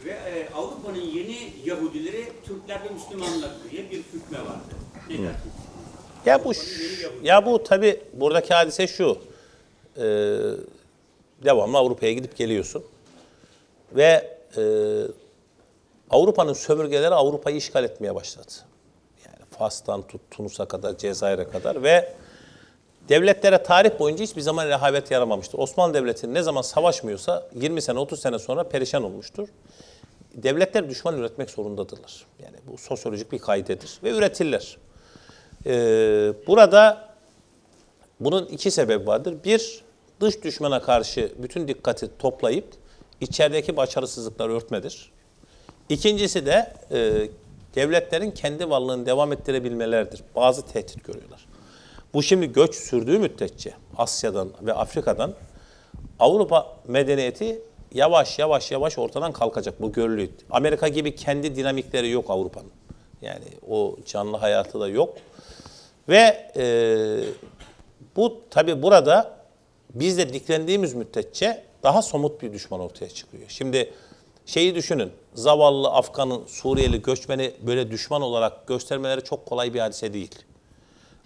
Ve 0.05 0.09
e, 0.11 0.49
Avrupa'nın 0.55 1.01
yeni 1.01 1.38
Yahudileri 1.65 2.25
Türkler 2.45 2.80
ve 2.84 2.89
Müslümanlar 2.93 3.49
diye 3.71 3.91
bir 3.91 3.97
hükme 3.97 4.38
vardı. 4.39 4.75
Ne 5.09 5.15
dersiniz? 5.17 5.53
Ya 6.25 6.45
bu 6.45 6.51
ya 7.23 7.45
bu 7.45 7.63
tabi 7.63 7.99
buradaki 8.13 8.53
hadise 8.53 8.88
şu. 8.88 9.17
e, 9.97 10.03
devamlı 11.45 11.77
Avrupa'ya 11.77 12.13
gidip 12.13 12.38
geliyorsun. 12.38 12.84
Ve 13.95 14.38
e, 14.57 14.61
Avrupa'nın 16.09 16.53
sömürgeleri 16.53 17.15
Avrupa'yı 17.15 17.55
işgal 17.57 17.84
etmeye 17.84 18.15
başladı. 18.15 18.51
Yani 19.25 19.45
Fas'tan 19.57 20.07
tut 20.07 20.21
Tunus'a 20.32 20.65
kadar, 20.65 20.97
Cezayir'e 20.97 21.49
kadar 21.49 21.84
ve 21.84 22.13
devletlere 23.10 23.64
tarih 23.64 24.00
boyunca 24.00 24.24
hiçbir 24.24 24.41
zaman 24.41 24.68
rehavet 24.68 25.12
yaramamıştır. 25.12 25.60
Osmanlı 25.60 25.93
Devleti 25.93 26.34
ne 26.34 26.43
zaman 26.43 26.62
savaşmıyorsa 26.62 27.50
20 27.56 27.82
sene 27.82 28.00
30 28.00 28.20
sene 28.20 28.39
sonra 28.39 28.64
perişan 28.64 29.04
olmuştur. 29.04 29.47
Devletler 30.34 30.89
düşman 30.89 31.18
üretmek 31.18 31.50
zorundadırlar. 31.50 32.26
Yani 32.43 32.56
bu 32.68 32.78
sosyolojik 32.78 33.32
bir 33.32 33.39
kaidedir 33.39 34.00
ve 34.04 34.12
üretirler. 34.12 34.78
Ee, 35.66 36.34
burada 36.47 37.10
bunun 38.20 38.45
iki 38.45 38.72
sebebi 38.72 39.08
vardır. 39.08 39.36
Bir, 39.45 39.82
dış 40.22 40.43
düşmana 40.43 40.82
karşı 40.82 41.32
bütün 41.38 41.68
dikkati 41.68 42.18
toplayıp 42.20 42.66
içerideki 43.22 43.78
başarısızlıkları 43.78 44.54
örtmedir. 44.54 45.12
İkincisi 45.89 46.45
de 46.45 46.74
e, 46.91 47.30
devletlerin 47.76 48.32
kendi 48.32 48.70
varlığını 48.70 49.06
devam 49.06 49.34
ettirebilmeleridir. 49.34 50.24
Bazı 50.36 50.66
tehdit 50.66 51.04
görüyorlar. 51.04 51.49
Bu 52.14 52.24
şimdi 52.24 52.53
göç 52.53 52.76
sürdüğü 52.76 53.20
müddetçe 53.20 53.74
Asya'dan 53.97 54.49
ve 54.62 54.74
Afrika'dan 54.74 55.34
Avrupa 56.20 56.78
medeniyeti 56.88 57.62
yavaş 57.93 58.39
yavaş 58.39 58.72
yavaş 58.72 58.97
ortadan 58.97 59.32
kalkacak. 59.32 59.82
Bu 59.82 59.91
görülüyor. 59.91 60.30
Amerika 60.51 60.88
gibi 60.88 61.16
kendi 61.16 61.55
dinamikleri 61.55 62.10
yok 62.10 62.30
Avrupa'nın. 62.30 62.72
Yani 63.22 63.45
o 63.70 63.95
canlı 64.05 64.38
hayatı 64.38 64.80
da 64.80 64.88
yok. 64.88 65.18
Ve 66.10 66.51
e, 66.57 66.66
bu 68.16 68.41
tabi 68.49 68.82
burada 68.82 69.39
biz 69.93 70.18
de 70.18 70.34
diklendiğimiz 70.34 70.93
müddetçe 70.93 71.64
daha 71.84 72.01
somut 72.01 72.41
bir 72.41 72.53
düşman 72.53 72.80
ortaya 72.80 73.10
çıkıyor. 73.10 73.43
Şimdi 73.47 73.93
şeyi 74.45 74.76
düşünün. 74.76 75.12
Zavallı 75.34 75.89
Afgan'ın 75.89 76.45
Suriyeli 76.45 77.01
göçmeni 77.01 77.51
böyle 77.62 77.91
düşman 77.91 78.22
olarak 78.22 78.68
göstermeleri 78.68 79.24
çok 79.24 79.45
kolay 79.45 79.74
bir 79.74 79.80
hadise 79.80 80.14
değil. 80.14 80.36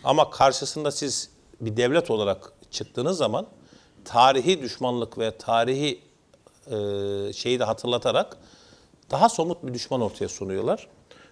Ama 0.03 0.29
karşısında 0.29 0.91
siz 0.91 1.29
bir 1.61 1.77
devlet 1.77 2.11
olarak 2.11 2.53
çıktığınız 2.71 3.17
zaman 3.17 3.47
tarihi 4.05 4.61
düşmanlık 4.61 5.17
ve 5.17 5.37
tarihi 5.37 6.01
e, 6.67 6.77
şeyi 7.33 7.59
de 7.59 7.63
hatırlatarak 7.63 8.37
daha 9.11 9.29
somut 9.29 9.63
bir 9.63 9.73
düşman 9.73 10.01
ortaya 10.01 10.27
sunuyorlar. 10.27 10.87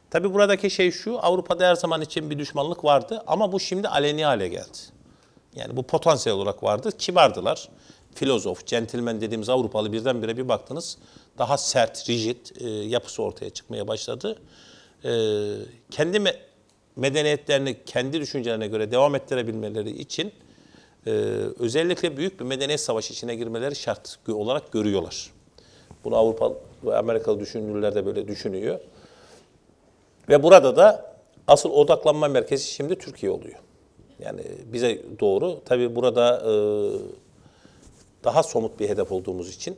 Tabi 0.10 0.34
buradaki 0.34 0.70
şey 0.70 0.92
şu, 0.92 1.20
Avrupa'da 1.20 1.68
her 1.68 1.76
zaman 1.76 2.02
için 2.02 2.30
bir 2.30 2.40
düşmanlık 2.40 2.84
vardı 2.84 3.24
ama 3.28 3.52
bu 3.52 3.60
şimdi 3.60 3.88
aleni 3.88 4.26
hale 4.26 4.48
geldi. 4.48 4.78
Yani 5.56 5.78
bu 5.78 5.84
potansiyel 5.84 6.38
olarak 6.38 6.64
vardı. 6.64 6.92
Kibardılar. 6.98 7.70
Filozof, 8.16 8.66
centilmen 8.66 9.22
dediğimiz 9.22 9.50
Avrupalı 9.50 9.94
birdenbire 9.94 10.38
bir 10.38 10.50
baktınız 10.50 10.98
daha 11.38 11.58
sert, 11.58 12.10
rigid 12.10 12.38
e, 12.60 12.70
yapısı 12.70 13.24
ortaya 13.24 13.50
çıkmaya 13.50 13.88
başladı. 13.88 14.40
E, 15.04 15.12
kendi 15.92 16.20
medeniyetlerini 16.96 17.78
kendi 17.86 18.22
düşüncelerine 18.22 18.68
göre 18.68 18.92
devam 18.92 19.16
ettirebilmeleri 19.16 19.90
için 19.90 20.32
e, 21.08 21.12
özellikle 21.60 22.18
büyük 22.18 22.40
bir 22.40 22.46
medeniyet 22.46 22.80
savaşı 22.80 23.14
içine 23.14 23.36
girmeleri 23.36 23.76
şart 23.76 24.20
olarak 24.28 24.72
görüyorlar. 24.72 25.32
Bunu 26.04 26.16
Avrupa 26.16 26.54
ve 26.84 26.98
Amerikalı 26.98 27.40
düşünürler 27.40 27.96
de 27.96 28.06
böyle 28.06 28.28
düşünüyor. 28.28 28.80
Ve 30.30 30.44
burada 30.44 30.76
da 30.76 31.16
asıl 31.48 31.70
odaklanma 31.70 32.28
merkezi 32.28 32.68
şimdi 32.68 32.96
Türkiye 32.96 33.32
oluyor. 33.32 33.60
Yani 34.20 34.42
bize 34.66 35.02
doğru. 35.20 35.60
Tabii 35.66 35.96
burada 35.96 36.38
e, 36.38 36.54
daha 38.24 38.44
somut 38.44 38.80
bir 38.80 38.90
hedef 38.90 39.12
olduğumuz 39.12 39.56
için 39.56 39.78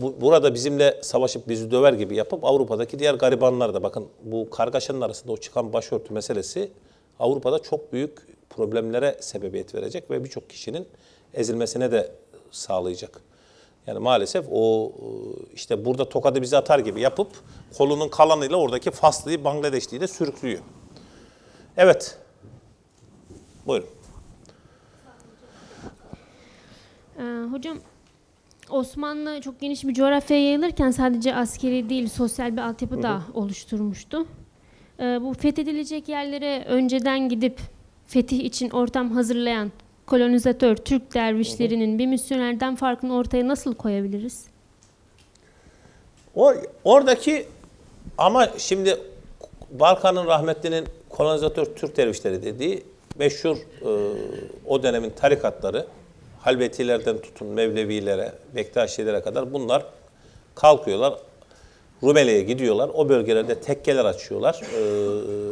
bu, 0.00 0.20
burada 0.20 0.54
bizimle 0.54 0.98
savaşıp 1.02 1.48
bizi 1.48 1.70
döver 1.70 1.92
gibi 1.92 2.16
yapıp 2.16 2.44
Avrupa'daki 2.44 2.98
diğer 2.98 3.14
garibanlar 3.14 3.74
da 3.74 3.82
bakın 3.82 4.08
bu 4.22 4.50
kargaşanın 4.50 5.00
arasında 5.00 5.32
o 5.32 5.36
çıkan 5.36 5.72
başörtü 5.72 6.14
meselesi 6.14 6.70
Avrupa'da 7.18 7.58
çok 7.58 7.92
büyük 7.92 8.18
problemlere 8.50 9.16
sebebiyet 9.20 9.74
verecek 9.74 10.10
ve 10.10 10.24
birçok 10.24 10.50
kişinin 10.50 10.88
ezilmesine 11.34 11.92
de 11.92 12.12
sağlayacak. 12.50 13.20
Yani 13.86 13.98
maalesef 13.98 14.46
o 14.52 14.92
işte 15.54 15.84
burada 15.84 16.08
tokadı 16.08 16.42
bize 16.42 16.56
atar 16.56 16.78
gibi 16.78 17.00
yapıp 17.00 17.28
kolunun 17.78 18.08
kalanıyla 18.08 18.56
oradaki 18.56 18.90
Faslıyı, 18.90 19.44
Bangladeşliyi 19.44 20.00
de 20.00 20.06
sürüklüyor. 20.06 20.60
Evet. 21.76 22.18
Buyurun. 23.66 23.88
Ee, 27.18 27.22
hocam 27.52 27.78
Osmanlı 28.70 29.40
çok 29.40 29.60
geniş 29.60 29.84
bir 29.84 29.94
coğrafyaya 29.94 30.44
yayılırken 30.44 30.90
sadece 30.90 31.34
askeri 31.34 31.88
değil 31.88 32.08
sosyal 32.08 32.52
bir 32.52 32.62
altyapı 32.62 33.02
da 33.02 33.22
oluşturmuştu. 33.34 34.26
Ee, 35.00 35.18
bu 35.22 35.34
fethedilecek 35.34 36.08
yerlere 36.08 36.64
önceden 36.64 37.28
gidip 37.28 37.60
fetih 38.06 38.40
için 38.40 38.70
ortam 38.70 39.10
hazırlayan 39.10 39.72
kolonizatör 40.06 40.76
Türk 40.76 41.14
dervişlerinin 41.14 41.98
bir 41.98 42.06
misyonerden 42.06 42.76
farkını 42.76 43.14
ortaya 43.14 43.48
nasıl 43.48 43.74
koyabiliriz? 43.74 44.44
O 46.34 46.54
oradaki 46.84 47.46
ama 48.18 48.48
şimdi 48.58 48.96
Balkan'ın 49.70 50.26
rahmetlinin 50.26 50.84
kolonizatör 51.08 51.64
Türk 51.64 51.96
dervişleri 51.96 52.42
dediği 52.42 52.82
meşhur 53.18 53.56
e, 53.56 53.90
o 54.66 54.82
dönemin 54.82 55.10
tarikatları 55.10 55.86
Halvetilerden 56.40 57.18
tutun 57.18 57.48
Mevlevilere, 57.48 58.32
Bektaşilere 58.54 59.22
kadar 59.22 59.52
bunlar 59.52 59.86
kalkıyorlar. 60.54 61.14
Rumeli'ye 62.02 62.42
gidiyorlar. 62.42 62.90
O 62.94 63.08
bölgelerde 63.08 63.60
tekkeler 63.60 64.04
açıyorlar. 64.04 64.60
E, 64.74 64.80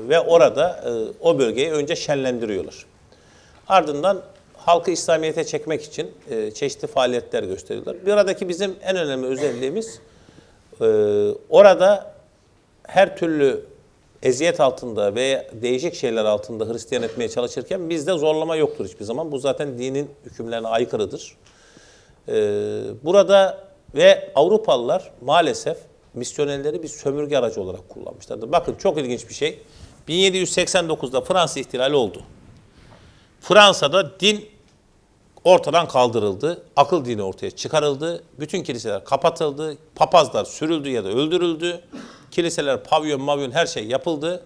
ve 0.09 0.21
orada 0.21 0.85
e, 0.87 0.91
o 1.21 1.39
bölgeyi 1.39 1.73
önce 1.73 1.97
şenlendiriyorlar. 1.97 2.87
Ardından 3.69 4.23
halkı 4.57 4.91
İslamiyet'e 4.91 5.45
çekmek 5.45 5.83
için 5.83 6.11
e, 6.31 6.51
çeşitli 6.51 6.89
faaliyetler 6.89 7.43
gösteriyorlar. 7.43 8.07
Bir 8.07 8.13
aradaki 8.13 8.49
bizim 8.49 8.77
en 8.83 8.97
önemli 8.97 9.27
özelliğimiz 9.27 10.01
ee, 10.81 10.85
orada 11.51 12.15
her 12.83 13.17
türlü 13.17 13.65
eziyet 14.23 14.61
altında 14.61 15.15
ve 15.15 15.51
değişik 15.53 15.95
şeyler 15.95 16.25
altında 16.25 16.73
Hristiyan 16.73 17.03
etmeye 17.03 17.29
çalışırken 17.29 17.91
bizde 17.91 18.13
zorlama 18.13 18.57
yoktur 18.57 18.87
hiçbir 18.87 19.05
zaman. 19.05 19.33
Bu 19.33 19.39
zaten 19.39 19.79
dinin 19.79 20.11
hükümlerine 20.27 20.69
aykırıdır. 20.69 21.37
Ee, 22.29 22.33
burada 23.03 23.65
ve 23.95 24.33
Avrupalılar 24.35 25.11
maalesef 25.21 25.79
misyonerleri 26.15 26.83
bir 26.83 26.89
sömürge 26.89 27.39
aracı 27.39 27.61
olarak 27.61 27.89
kullanmışlardır. 27.89 28.53
Bakın 28.53 28.75
çok 28.75 28.99
ilginç 28.99 29.29
bir 29.29 29.35
şey. 29.35 29.59
1789'da 30.09 31.21
Fransa 31.21 31.61
ihtilali 31.61 31.95
oldu. 31.95 32.23
Fransa'da 33.41 34.21
din 34.21 34.49
ortadan 35.49 35.89
kaldırıldı. 35.89 36.63
Akıl 36.77 37.05
dini 37.05 37.23
ortaya 37.23 37.51
çıkarıldı. 37.51 38.23
Bütün 38.41 38.63
kiliseler 38.63 39.05
kapatıldı. 39.05 39.77
Papazlar 39.95 40.45
sürüldü 40.45 40.91
ya 40.91 41.05
da 41.05 41.09
öldürüldü. 41.09 41.81
Kiliseler, 42.31 42.85
pavyon, 42.85 43.21
mavyon 43.21 43.51
her 43.51 43.67
şey 43.67 43.87
yapıldı. 43.87 44.45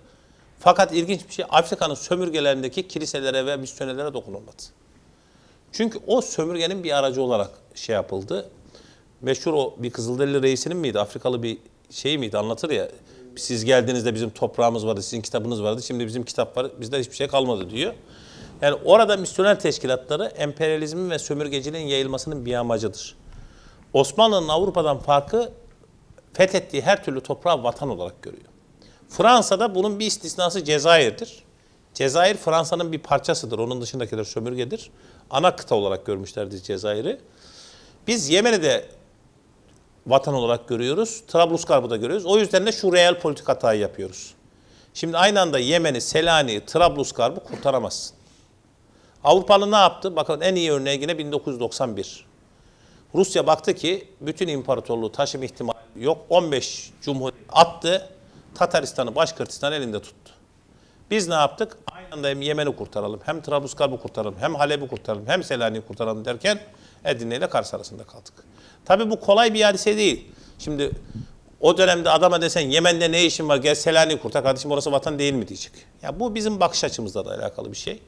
Fakat 0.61 0.93
ilginç 0.93 1.29
bir 1.29 1.33
şey 1.33 1.45
Afrika'nın 1.49 1.95
sömürgelerindeki 1.95 2.89
kiliselere 2.89 3.47
ve 3.47 3.57
misyonerlere 3.57 4.15
dokunulmadı. 4.15 4.63
Çünkü 5.73 5.99
o 6.07 6.21
sömürgenin 6.21 6.85
bir 6.85 6.99
aracı 6.99 7.23
olarak 7.23 7.51
şey 7.75 7.95
yapıldı. 7.95 8.51
Meşhur 9.21 9.53
o 9.53 9.75
bir 9.79 9.91
Kızılderili 9.91 10.43
reisinin 10.43 10.77
miydi? 10.77 11.01
Afrikalı 11.01 11.43
bir 11.43 11.59
şey 11.91 12.19
miydi? 12.19 12.39
Anlatır 12.39 12.71
ya. 12.71 12.89
Siz 13.37 13.65
geldiğinizde 13.65 14.15
bizim 14.15 14.31
toprağımız 14.31 14.87
vardı, 14.87 15.03
sizin 15.03 15.23
kitabınız 15.23 15.63
vardı. 15.63 15.83
Şimdi 15.83 16.07
bizim 16.07 16.25
kitap 16.25 16.57
var, 16.57 16.67
bizde 16.81 17.01
hiçbir 17.01 17.17
şey 17.17 17.29
kalmadı 17.29 17.71
diyor. 17.71 17.95
Yani 18.63 18.79
orada 18.85 19.17
misyoner 19.17 19.61
teşkilatları 19.61 20.25
emperyalizmin 20.25 21.11
ve 21.11 21.19
sömürgeciliğin 21.19 21.87
yayılmasının 21.87 22.47
bir 22.47 22.55
amacıdır. 22.55 23.17
Osmanlı'nın 23.93 24.49
Avrupa'dan 24.49 24.99
farkı 24.99 25.53
fethettiği 26.33 26.83
her 26.83 27.05
türlü 27.05 27.21
toprağı 27.21 27.63
vatan 27.63 27.89
olarak 27.89 28.23
görüyor. 28.23 28.45
Fransa'da 29.09 29.75
bunun 29.75 29.99
bir 29.99 30.07
istisnası 30.07 30.65
Cezayir'dir. 30.65 31.45
Cezayir 31.95 32.37
Fransa'nın 32.37 32.93
bir 32.93 32.99
parçasıdır. 32.99 33.59
Onun 33.59 33.83
dışındakiler 33.83 34.25
sömürgedir. 34.25 34.91
Ana 35.31 35.57
kıta 35.57 35.75
olarak 35.75 36.07
görmüşlerdi 36.07 36.63
Cezayir'i. 36.63 37.21
Biz 38.07 38.29
Yemen'i 38.29 38.63
de 38.63 38.89
vatan 40.07 40.35
olarak 40.35 40.69
görüyoruz. 40.69 41.23
Trablusgarp'ı 41.29 41.91
da 41.91 41.97
görüyoruz. 41.97 42.27
O 42.27 42.39
yüzden 42.39 42.67
de 42.67 42.73
şu 42.73 42.93
real 42.93 43.21
politik 43.21 43.49
hatayı 43.49 43.81
yapıyoruz. 43.81 44.35
Şimdi 44.95 45.19
aynı 45.19 45.41
anda 45.41 45.59
Yemen'i, 45.59 46.01
Selanik'i, 46.01 46.67
Trablusgarp'ı 46.67 47.41
kurtaramazsın. 47.41 48.22
Avrupalı 49.25 49.71
ne 49.71 49.77
yaptı? 49.77 50.17
Bakın 50.17 50.41
en 50.41 50.55
iyi 50.55 50.73
örneği 50.73 51.01
yine 51.01 51.19
1991. 51.19 52.27
Rusya 53.15 53.47
baktı 53.47 53.75
ki 53.75 54.09
bütün 54.21 54.49
imparatorluğu 54.49 55.13
taşıma 55.13 55.45
ihtimali 55.45 55.77
yok. 55.97 56.19
15 56.29 56.91
cumhuriyet 57.03 57.45
attı. 57.53 58.09
Tataristan'ı, 58.55 59.15
Başkırtistan'ı 59.15 59.75
elinde 59.75 60.03
tuttu. 60.03 60.33
Biz 61.11 61.29
ne 61.29 61.35
yaptık? 61.35 61.77
Aynı 61.93 62.07
anda 62.13 62.29
hem 62.29 62.43
Yemen'i 62.43 62.77
kurtaralım, 62.77 63.21
hem 63.25 63.43
Trablusgarp'ı 63.43 64.01
kurtaralım, 64.01 64.35
hem 64.41 64.55
Halep'i 64.55 64.89
kurtaralım, 64.89 65.27
hem 65.27 65.43
Selanik'i 65.43 65.87
kurtaralım 65.87 66.25
derken 66.25 66.61
Edirne 67.05 67.37
ile 67.37 67.49
Kars 67.49 67.75
arasında 67.75 68.05
kaldık. 68.05 68.33
Tabii 68.85 69.11
bu 69.11 69.21
kolay 69.21 69.55
bir 69.55 69.63
hadise 69.63 69.97
değil. 69.97 70.29
Şimdi 70.59 70.91
o 71.61 71.79
dönemde 71.79 72.11
adama 72.11 72.43
desen 72.43 72.61
Yemen'de 72.61 73.13
ne 73.13 73.25
işin 73.25 73.49
var 73.49 73.57
gel 73.57 73.75
Selanik'i 73.75 74.23
kurtar 74.23 74.43
kardeşim 74.43 74.71
orası 74.71 74.93
vatan 74.93 75.19
değil 75.19 75.33
mi 75.33 75.49
diyecek. 75.49 75.73
Ya 76.03 76.21
bu 76.21 76.35
bizim 76.35 76.61
bakış 76.61 76.85
açımızla 76.85 77.25
da 77.25 77.31
alakalı 77.31 77.73
bir 77.73 77.77
şey. 77.77 78.03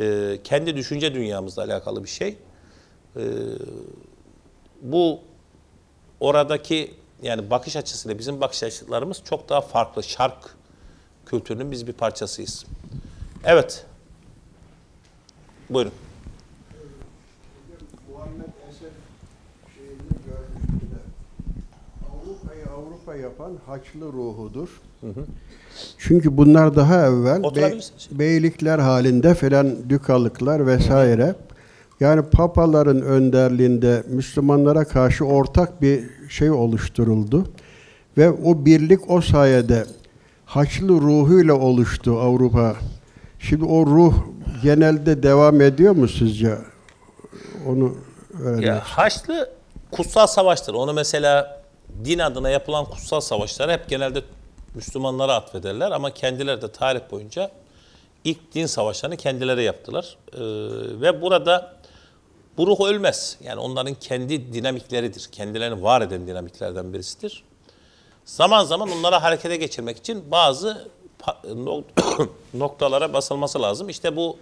Ee, 0.00 0.38
kendi 0.44 0.76
düşünce 0.76 1.14
dünyamızla 1.14 1.62
alakalı 1.64 2.04
bir 2.04 2.08
şey. 2.08 2.38
Ee, 3.16 3.20
bu 4.82 5.20
oradaki 6.20 6.94
yani 7.22 7.50
bakış 7.50 7.76
açısıyla 7.76 8.18
bizim 8.18 8.40
bakış 8.40 8.62
açılarımız 8.62 9.22
çok 9.24 9.48
daha 9.48 9.60
farklı. 9.60 10.02
Şark 10.02 10.56
kültürünün 11.26 11.70
biz 11.70 11.86
bir 11.86 11.92
parçasıyız. 11.92 12.64
Evet. 13.44 13.86
Buyurun. 15.70 15.92
Muhammed 18.12 18.44
Esed 18.70 18.92
şeyini 19.74 19.98
görmüştü 20.26 20.86
de 20.94 21.00
Avrupa 23.10 23.22
yapan 23.22 23.52
Haçlı 23.66 24.12
ruhudur. 24.12 24.68
Çünkü 25.98 26.36
bunlar 26.36 26.76
daha 26.76 27.06
evvel 27.06 27.42
Oturabilirsiniz. 27.42 28.08
beylikler 28.10 28.78
halinde 28.78 29.34
falan 29.34 29.88
dükalıklar 29.88 30.66
vesaire. 30.66 31.34
Yani 32.00 32.22
papaların 32.22 33.02
önderliğinde 33.02 34.02
Müslümanlara 34.08 34.84
karşı 34.84 35.24
ortak 35.24 35.82
bir 35.82 36.04
şey 36.28 36.50
oluşturuldu. 36.50 37.46
Ve 38.18 38.30
o 38.30 38.64
birlik 38.64 39.10
o 39.10 39.20
sayede 39.20 39.84
Haçlı 40.44 40.88
ruhuyla 40.88 41.54
oluştu 41.54 42.20
Avrupa. 42.20 42.76
Şimdi 43.38 43.64
o 43.64 43.86
ruh 43.86 44.14
genelde 44.62 45.22
devam 45.22 45.60
ediyor 45.60 45.96
mu 45.96 46.08
sizce? 46.08 46.58
Onu 47.68 47.94
öğrenmek 48.42 48.66
Ya 48.66 48.80
Haçlı 48.84 49.50
kutsal 49.90 50.26
savaştır. 50.26 50.74
Onu 50.74 50.92
mesela 50.92 51.59
din 52.04 52.18
adına 52.18 52.50
yapılan 52.50 52.84
kutsal 52.84 53.20
savaşları 53.20 53.72
hep 53.72 53.88
genelde 53.88 54.22
Müslümanlara 54.74 55.34
atfederler 55.34 55.90
ama 55.90 56.14
kendileri 56.14 56.62
de 56.62 56.72
tarih 56.72 57.00
boyunca 57.10 57.50
ilk 58.24 58.54
din 58.54 58.66
savaşlarını 58.66 59.16
kendileri 59.16 59.62
yaptılar. 59.62 60.16
Ee, 60.32 60.38
ve 61.00 61.22
burada 61.22 61.76
bu 62.56 62.66
ruh 62.66 62.80
ölmez. 62.80 63.38
Yani 63.44 63.60
onların 63.60 63.94
kendi 63.94 64.52
dinamikleridir. 64.52 65.28
Kendilerini 65.32 65.82
var 65.82 66.00
eden 66.00 66.26
dinamiklerden 66.26 66.92
birisidir. 66.92 67.44
Zaman 68.24 68.64
zaman 68.64 68.90
onları 68.90 69.16
harekete 69.16 69.56
geçirmek 69.56 69.96
için 69.96 70.30
bazı 70.30 70.88
noktalara 72.54 73.12
basılması 73.12 73.62
lazım. 73.62 73.88
İşte 73.88 74.16
bu 74.16 74.38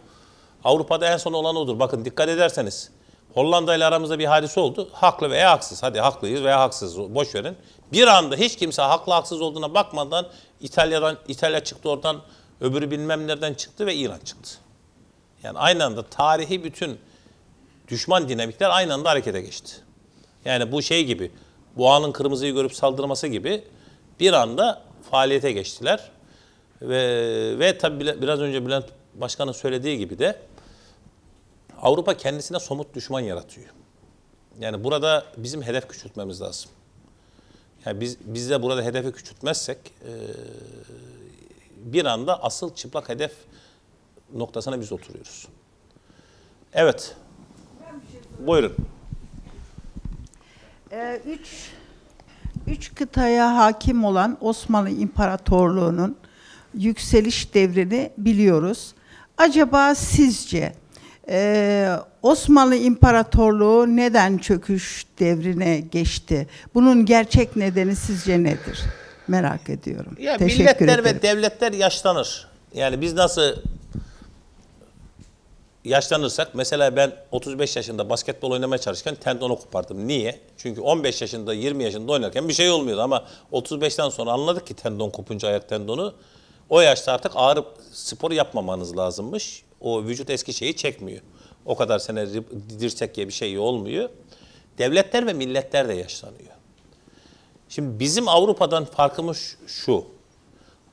Avrupa'da 0.65 1.13
en 1.13 1.17
son 1.17 1.33
olan 1.33 1.57
odur. 1.57 1.79
Bakın 1.79 2.05
dikkat 2.05 2.29
ederseniz 2.29 2.91
Hollanda 3.39 3.77
ile 3.77 3.85
aramızda 3.85 4.19
bir 4.19 4.25
hadise 4.25 4.61
oldu. 4.61 4.89
Haklı 4.93 5.31
veya 5.31 5.51
haksız. 5.51 5.83
Hadi 5.83 6.01
haklıyız 6.01 6.43
veya 6.45 6.61
haksız. 6.61 6.99
Boş 6.99 7.35
verin. 7.35 7.57
Bir 7.93 8.07
anda 8.07 8.37
hiç 8.37 8.57
kimse 8.57 8.83
haklı 8.83 9.13
haksız 9.13 9.41
olduğuna 9.41 9.75
bakmadan 9.75 10.27
İtalya'dan 10.61 11.17
İtalya 11.29 11.65
çıktı 11.65 11.91
oradan 11.91 12.21
öbürü 12.61 12.91
bilmem 12.91 13.27
nereden 13.27 13.55
çıktı 13.55 13.87
ve 13.87 13.95
İran 13.95 14.19
çıktı. 14.19 14.51
Yani 15.43 15.59
aynı 15.59 15.85
anda 15.85 16.03
tarihi 16.03 16.65
bütün 16.65 16.99
düşman 17.89 18.29
dinamikler 18.29 18.71
aynı 18.71 18.95
anda 18.95 19.11
harekete 19.11 19.41
geçti. 19.41 19.73
Yani 20.45 20.73
bu 20.73 20.83
şey 20.83 21.05
gibi, 21.05 21.33
boğanın 21.77 22.13
kırmızıyı 22.13 22.55
görüp 22.55 22.75
saldırması 22.75 23.27
gibi 23.27 23.65
bir 24.21 24.33
anda 24.33 24.83
faaliyete 25.11 25.53
geçtiler. 25.53 26.11
Ve, 26.83 27.59
ve 27.59 28.01
bile- 28.01 28.23
biraz 28.23 28.41
önce 28.41 28.67
Bülent 28.67 28.87
Başkan'ın 29.15 29.53
söylediği 29.53 29.99
gibi 29.99 30.19
de 30.19 30.39
Avrupa 31.83 32.17
kendisine 32.17 32.59
somut 32.59 32.95
düşman 32.95 33.21
yaratıyor. 33.21 33.67
Yani 34.61 34.85
burada 34.85 35.25
bizim 35.37 35.63
hedef 35.63 35.89
küçültmemiz 35.89 36.41
lazım. 36.41 36.71
Yani 37.87 38.01
biz, 38.01 38.17
biz 38.25 38.51
de 38.51 38.63
burada 38.63 38.83
hedefi 38.83 39.13
küçültmezsek 39.13 39.79
eee, 40.07 40.13
bir 41.77 42.05
anda 42.05 42.43
asıl 42.43 42.75
çıplak 42.75 43.09
hedef 43.09 43.33
noktasına 44.35 44.81
biz 44.81 44.93
oturuyoruz. 44.93 45.49
Evet. 46.73 47.17
Buyurun. 48.47 48.75
Ee, 50.93 51.21
üç, 51.27 51.73
üç 52.67 52.95
kıtaya 52.95 53.57
hakim 53.57 54.05
olan 54.05 54.39
Osmanlı 54.41 54.91
İmparatorluğu'nun 54.91 56.17
yükseliş 56.75 57.55
devrini 57.55 58.13
biliyoruz. 58.19 58.95
Acaba 59.39 59.95
sizce 59.95 60.73
e, 61.29 61.89
Osmanlı 62.23 62.77
İmparatorluğu 62.77 63.87
neden 63.97 64.39
çöküş 64.39 65.07
devrine 65.19 65.81
geçti? 65.81 66.47
Bunun 66.75 67.07
gerçek 67.07 67.57
nedeni 67.57 67.97
sizce 67.97 68.43
nedir? 68.43 68.81
Merak 69.29 69.71
ediyorum. 69.71 70.17
Ya 70.19 70.37
Teşekkür 70.37 70.63
milletler 70.65 70.87
ederim. 70.99 71.05
ve 71.05 71.23
devletler 71.23 71.73
yaşlanır. 71.73 72.47
Yani 72.75 73.01
biz 73.01 73.15
nasıl 73.15 73.57
yaşlanırsak 75.85 76.55
mesela 76.55 76.97
ben 76.97 77.13
35 77.33 77.77
yaşında 77.77 78.11
basketbol 78.11 78.51
oynamaya 78.51 78.79
çalışırken 78.79 79.15
tendonu 79.15 79.57
kopardım. 79.57 80.09
Niye? 80.09 80.41
Çünkü 80.57 80.81
15 80.81 81.21
yaşında 81.21 81.55
20 81.55 81.85
yaşında 81.85 82.13
oynarken 82.13 82.49
bir 82.49 82.55
şey 82.55 82.71
olmuyordu 82.71 83.03
ama 83.03 83.25
35'ten 83.53 84.09
sonra 84.09 84.31
anladık 84.31 84.67
ki 84.67 84.75
tendon 84.75 85.11
kopunca 85.11 85.49
ayak 85.49 85.69
tendonu 85.69 86.15
o 86.71 86.81
yaşta 86.81 87.13
artık 87.13 87.33
ağır 87.35 87.65
spor 87.93 88.31
yapmamanız 88.31 88.97
lazımmış. 88.97 89.63
O 89.81 90.05
vücut 90.05 90.31
eski 90.31 90.53
şeyi 90.53 90.77
çekmiyor. 90.77 91.23
O 91.65 91.77
kadar 91.77 91.99
sene 91.99 92.27
dirsek 92.81 93.15
diye 93.15 93.29
bir 93.29 93.33
şey 93.33 93.59
olmuyor. 93.59 94.11
Devletler 94.79 95.27
ve 95.27 95.33
milletler 95.33 95.89
de 95.89 95.95
yaşlanıyor. 95.95 96.53
Şimdi 97.69 98.01
bizim 98.01 98.29
Avrupa'dan 98.29 98.85
farkımız 98.85 99.57
şu. 99.67 100.05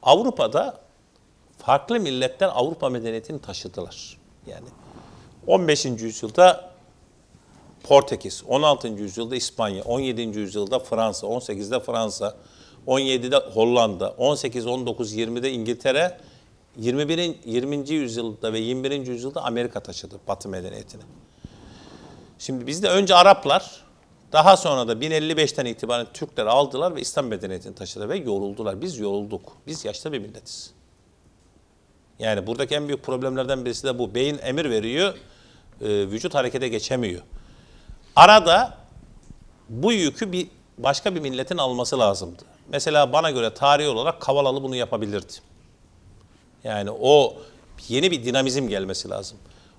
Avrupa'da 0.04 0.82
farklı 1.58 2.00
milletler 2.00 2.50
Avrupa 2.54 2.90
medeniyetini 2.90 3.42
taşıdılar. 3.42 4.18
Yani 4.48 4.68
15. 5.48 5.86
yüzyılda 5.86 6.76
Portekiz, 7.84 8.44
16. 8.48 8.88
yüzyılda 8.88 9.36
İspanya, 9.36 9.84
17. 9.84 10.22
yüzyılda 10.22 10.80
Fransa, 10.80 11.28
18'de 11.28 11.80
Fransa, 11.80 12.38
17'de 12.88 13.38
Hollanda, 13.38 14.10
18, 14.18 14.68
19, 14.68 15.16
20'de 15.16 15.52
İngiltere, 15.52 16.18
21. 16.78 17.36
20. 17.46 17.90
yüzyılda 17.90 18.54
ve 18.54 18.60
21. 18.60 19.08
yüzyılda 19.08 19.44
Amerika 19.44 19.80
taşıdı 19.80 20.20
Batı 20.28 20.50
medeniyetini. 20.50 21.02
Şimdi 22.40 22.68
bizde 22.68 22.90
önce 22.90 23.16
Araplar, 23.16 23.84
daha 24.32 24.58
sonra 24.58 24.88
da 24.88 24.94
1055'ten 24.94 25.66
itibaren 25.66 26.08
Türkler 26.14 26.46
aldılar 26.46 26.96
ve 26.96 27.02
İslam 27.02 27.26
medeniyetini 27.28 27.76
taşıdılar 27.76 28.10
ve 28.10 28.18
yoruldular. 28.18 28.82
Biz 28.82 29.00
yorulduk. 29.00 29.58
Biz 29.68 29.86
yaşlı 29.86 30.12
bir 30.12 30.20
milletiz. 30.20 30.74
Yani 32.20 32.48
buradaki 32.48 32.76
en 32.76 32.88
büyük 32.88 33.04
problemlerden 33.04 33.66
birisi 33.66 33.84
de 33.84 34.00
bu. 34.00 34.16
Beyin 34.16 34.40
emir 34.44 34.70
veriyor, 34.70 35.14
e, 35.82 35.88
vücut 35.88 36.36
harekete 36.36 36.68
geçemiyor. 36.68 37.22
Arada 38.16 38.78
bu 39.70 39.92
yükü 39.94 40.32
bir 40.32 40.48
başka 40.78 41.16
bir 41.16 41.20
milletin 41.20 41.58
alması 41.58 42.00
lazımdı. 42.00 42.44
Mesela 42.70 43.14
bana 43.14 43.32
göre 43.32 43.54
tarihi 43.54 43.88
olarak 43.90 44.22
Kavalalı 44.22 44.64
bunu 44.64 44.76
yapabilirdi. 44.76 45.34
Yani 46.66 46.92
o 46.92 47.36
yeni 47.90 48.12
bir 48.12 48.24
dinamizm 48.26 48.68
gelmesi 48.68 49.10
lazım. 49.10 49.38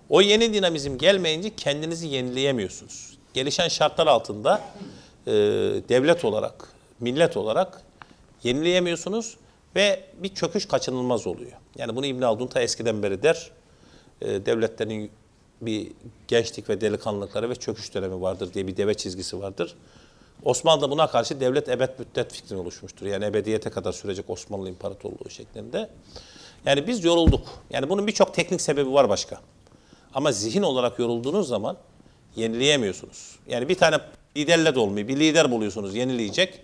O 0.09 0.21
yeni 0.21 0.55
dinamizm 0.55 0.99
gelmeyince 0.99 1.57
kendinizi 1.57 2.07
yenileyemiyorsunuz. 2.07 3.19
Gelişen 3.35 3.69
şartlar 3.69 4.07
altında 4.07 4.63
e, 5.27 5.33
devlet 5.89 6.25
olarak, 6.25 6.69
millet 7.01 7.37
olarak 7.37 7.83
yenileyemiyorsunuz 8.43 9.37
ve 9.77 10.05
bir 10.23 10.35
çöküş 10.35 10.69
kaçınılmaz 10.69 11.27
oluyor. 11.27 11.53
Yani 11.79 11.97
bunu 11.97 12.07
İbn 12.07 12.23
Haldun 12.23 12.47
ta 12.47 12.61
eskiden 12.61 13.03
beri 13.03 13.23
der. 13.23 13.51
E, 14.21 14.47
devletlerin 14.47 15.11
bir 15.61 15.93
gençlik 16.29 16.69
ve 16.69 16.81
delikanlılıkları 16.81 17.51
ve 17.51 17.55
çöküş 17.55 17.95
dönemi 17.95 18.23
vardır 18.23 18.55
diye 18.55 18.67
bir 18.67 18.77
deve 18.77 18.95
çizgisi 18.95 19.41
vardır. 19.41 19.77
Osmanlı 20.45 20.83
da 20.83 20.91
buna 20.91 21.07
karşı 21.07 21.41
devlet 21.41 21.69
ebed 21.69 21.91
müddet 21.99 22.33
fikrini 22.33 22.61
oluşmuştur. 22.61 23.07
Yani 23.07 23.25
ebediyete 23.25 23.71
kadar 23.71 23.93
sürecek 23.93 24.31
Osmanlı 24.31 24.69
İmparatorluğu 24.69 25.31
şeklinde. 25.31 25.89
Yani 26.67 26.87
biz 26.87 27.05
yorulduk. 27.05 27.49
Yani 27.71 27.89
bunun 27.89 28.07
birçok 28.07 28.35
teknik 28.35 28.61
sebebi 28.61 28.93
var 28.93 29.09
başka. 29.09 29.41
Ama 30.15 30.33
zihin 30.33 30.63
olarak 30.63 30.99
yorulduğunuz 30.99 31.49
zaman 31.49 31.77
yenileyemiyorsunuz. 32.37 33.39
Yani 33.49 33.69
bir 33.69 33.75
tane 33.75 33.99
liderle 34.37 34.75
de 34.75 34.79
olmuyor. 34.79 35.09
Bir 35.09 35.17
lider 35.21 35.51
buluyorsunuz 35.51 35.95
yenileyecek. 35.95 36.61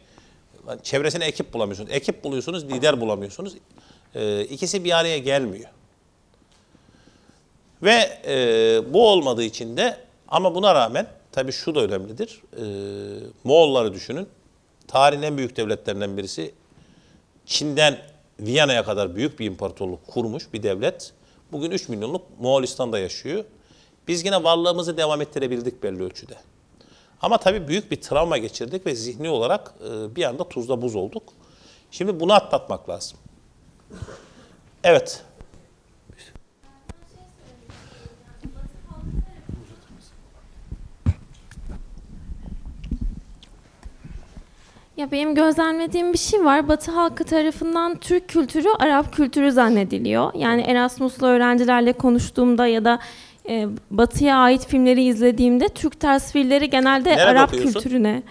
Çevresine 0.83 1.25
ekip 1.25 1.55
bulamıyorsunuz. 1.55 1.91
Ekip 1.93 2.25
buluyorsunuz, 2.25 2.65
lider 2.65 3.01
bulamıyorsunuz. 3.01 3.55
Ee, 4.15 4.41
ikisi 4.45 4.85
bir 4.85 4.99
araya 4.99 5.19
gelmiyor. 5.19 5.71
Ve 7.83 8.21
e, 8.27 8.35
bu 8.93 9.09
olmadığı 9.09 9.43
için 9.43 9.77
de 9.77 9.97
ama 10.29 10.55
buna 10.55 10.75
rağmen 10.75 11.07
tabii 11.33 11.53
şu 11.53 11.75
da 11.75 11.81
önemlidir. 11.81 12.43
E, 12.57 12.65
Moğolları 13.45 13.95
düşünün. 13.95 14.29
Tarihin 14.89 15.23
en 15.23 15.39
büyük 15.39 15.57
devletlerinden 15.57 16.17
birisi. 16.17 16.55
Çin'den 17.47 17.99
Viyana'ya 18.47 18.85
kadar 18.85 19.17
büyük 19.17 19.41
bir 19.41 19.47
imparatorluk 19.47 20.07
kurmuş 20.07 20.53
bir 20.53 20.63
devlet. 20.63 21.13
Bugün 21.53 21.71
3 21.71 21.89
milyonluk 21.89 22.23
Moğolistan'da 22.41 22.99
yaşıyor. 22.99 23.45
Biz 24.09 24.25
yine 24.25 24.45
varlığımızı 24.45 24.97
devam 24.97 25.21
ettirebildik 25.21 25.83
belli 25.83 26.03
ölçüde. 26.03 26.35
Ama 27.21 27.39
tabii 27.39 27.69
büyük 27.69 27.91
bir 27.91 28.01
travma 28.01 28.39
geçirdik 28.39 28.87
ve 28.87 28.95
zihni 28.95 29.31
olarak 29.31 29.75
e, 29.81 30.17
bir 30.17 30.25
anda 30.25 30.49
tuzla 30.49 30.83
buz 30.83 30.97
olduk. 30.97 31.23
Şimdi 31.91 32.21
bunu 32.21 32.33
atlatmak 32.33 32.89
lazım. 32.89 33.19
Evet. 34.85 35.23
Ya 44.97 45.11
benim 45.13 45.35
gözlemlediğim 45.35 46.13
bir 46.13 46.19
şey 46.19 46.45
var. 46.45 46.69
Batı 46.69 46.93
halkı 46.93 47.25
tarafından 47.25 47.97
Türk 47.97 48.29
kültürü 48.29 48.69
Arap 48.79 49.13
kültürü 49.13 49.53
zannediliyor. 49.53 50.35
Yani 50.35 50.63
Erasmus'lu 50.63 51.27
öğrencilerle 51.27 51.93
konuştuğumda 51.93 52.67
ya 52.67 52.85
da 52.85 52.99
e, 53.49 53.67
Batı'ya 53.91 54.37
ait 54.37 54.67
filmleri 54.67 55.05
izlediğimde 55.05 55.69
Türk 55.69 56.01
tasvirleri 56.01 56.71
genelde 56.71 57.11
Nerede 57.11 57.25
Arap 57.25 57.49
okuyorsun? 57.49 57.73
kültürüne. 57.73 58.23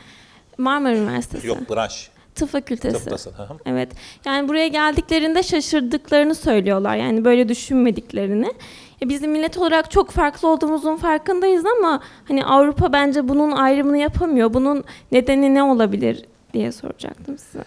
Marmara 0.57 0.95
Üniversitesi. 0.95 1.47
Yok 1.47 1.69
branş. 1.69 2.09
Tıp 2.35 2.49
fakültesi. 2.49 2.97
Tıptasın. 2.97 3.31
hı 3.31 3.43
hı. 3.43 3.57
Evet. 3.65 3.91
Yani 4.25 4.47
buraya 4.47 4.67
geldiklerinde 4.67 5.43
şaşırdıklarını 5.43 6.35
söylüyorlar. 6.35 6.95
Yani 6.95 7.25
böyle 7.25 7.49
düşünmediklerini. 7.49 8.53
Ya 9.01 9.09
bizim 9.09 9.31
millet 9.31 9.57
olarak 9.57 9.91
çok 9.91 10.11
farklı 10.11 10.47
olduğumuzun 10.47 10.97
farkındayız 10.97 11.65
ama 11.77 12.01
hani 12.27 12.45
Avrupa 12.45 12.93
bence 12.93 13.27
bunun 13.27 13.51
ayrımını 13.51 13.97
yapamıyor. 13.97 14.53
Bunun 14.53 14.83
nedeni 15.11 15.53
ne 15.53 15.63
olabilir 15.63 16.25
diye 16.53 16.71
soracaktım 16.71 17.37
size. 17.37 17.63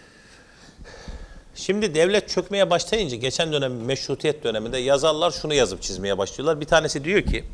Şimdi 1.54 1.94
devlet 1.94 2.28
çökmeye 2.28 2.70
başlayınca 2.70 3.16
geçen 3.16 3.52
dönem 3.52 3.84
meşrutiyet 3.84 4.44
döneminde 4.44 4.78
yazarlar 4.78 5.30
şunu 5.30 5.54
yazıp 5.54 5.82
çizmeye 5.82 6.18
başlıyorlar. 6.18 6.60
Bir 6.60 6.66
tanesi 6.66 7.04
diyor 7.04 7.22
ki 7.22 7.44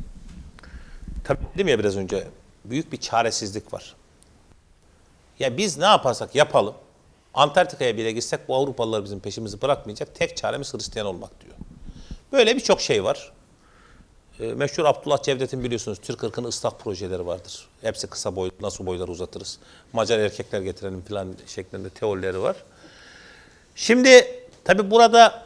tabii 1.23 1.39
dedim 1.55 1.67
ya 1.67 1.79
biraz 1.79 1.97
önce 1.97 2.27
büyük 2.65 2.91
bir 2.91 2.97
çaresizlik 2.97 3.73
var. 3.73 3.95
Ya 5.39 5.57
biz 5.57 5.77
ne 5.77 5.85
yaparsak 5.85 6.35
yapalım 6.35 6.75
Antarktika'ya 7.33 7.97
bile 7.97 8.11
gitsek 8.11 8.47
bu 8.47 8.55
Avrupalılar 8.55 9.03
bizim 9.03 9.19
peşimizi 9.19 9.61
bırakmayacak. 9.61 10.15
Tek 10.15 10.37
çaremiz 10.37 10.73
Hristiyan 10.73 11.07
olmak 11.07 11.41
diyor. 11.41 11.55
Böyle 12.31 12.55
birçok 12.55 12.81
şey 12.81 13.03
var. 13.03 13.31
E, 14.39 14.53
meşhur 14.53 14.85
Abdullah 14.85 15.23
Cevdet'in 15.23 15.63
biliyorsunuz 15.63 15.99
Türk 16.01 16.23
ırkının 16.23 16.47
ıslah 16.47 16.71
projeleri 16.71 17.25
vardır. 17.25 17.67
Hepsi 17.81 18.07
kısa 18.07 18.35
boy, 18.35 18.51
nasıl 18.61 18.85
boyları 18.85 19.11
uzatırız. 19.11 19.59
Macar 19.93 20.19
erkekler 20.19 20.61
getirelim 20.61 21.01
falan 21.01 21.35
şeklinde 21.47 21.89
teorileri 21.89 22.41
var. 22.41 22.55
Şimdi 23.75 24.25
tabi 24.63 24.91
burada 24.91 25.43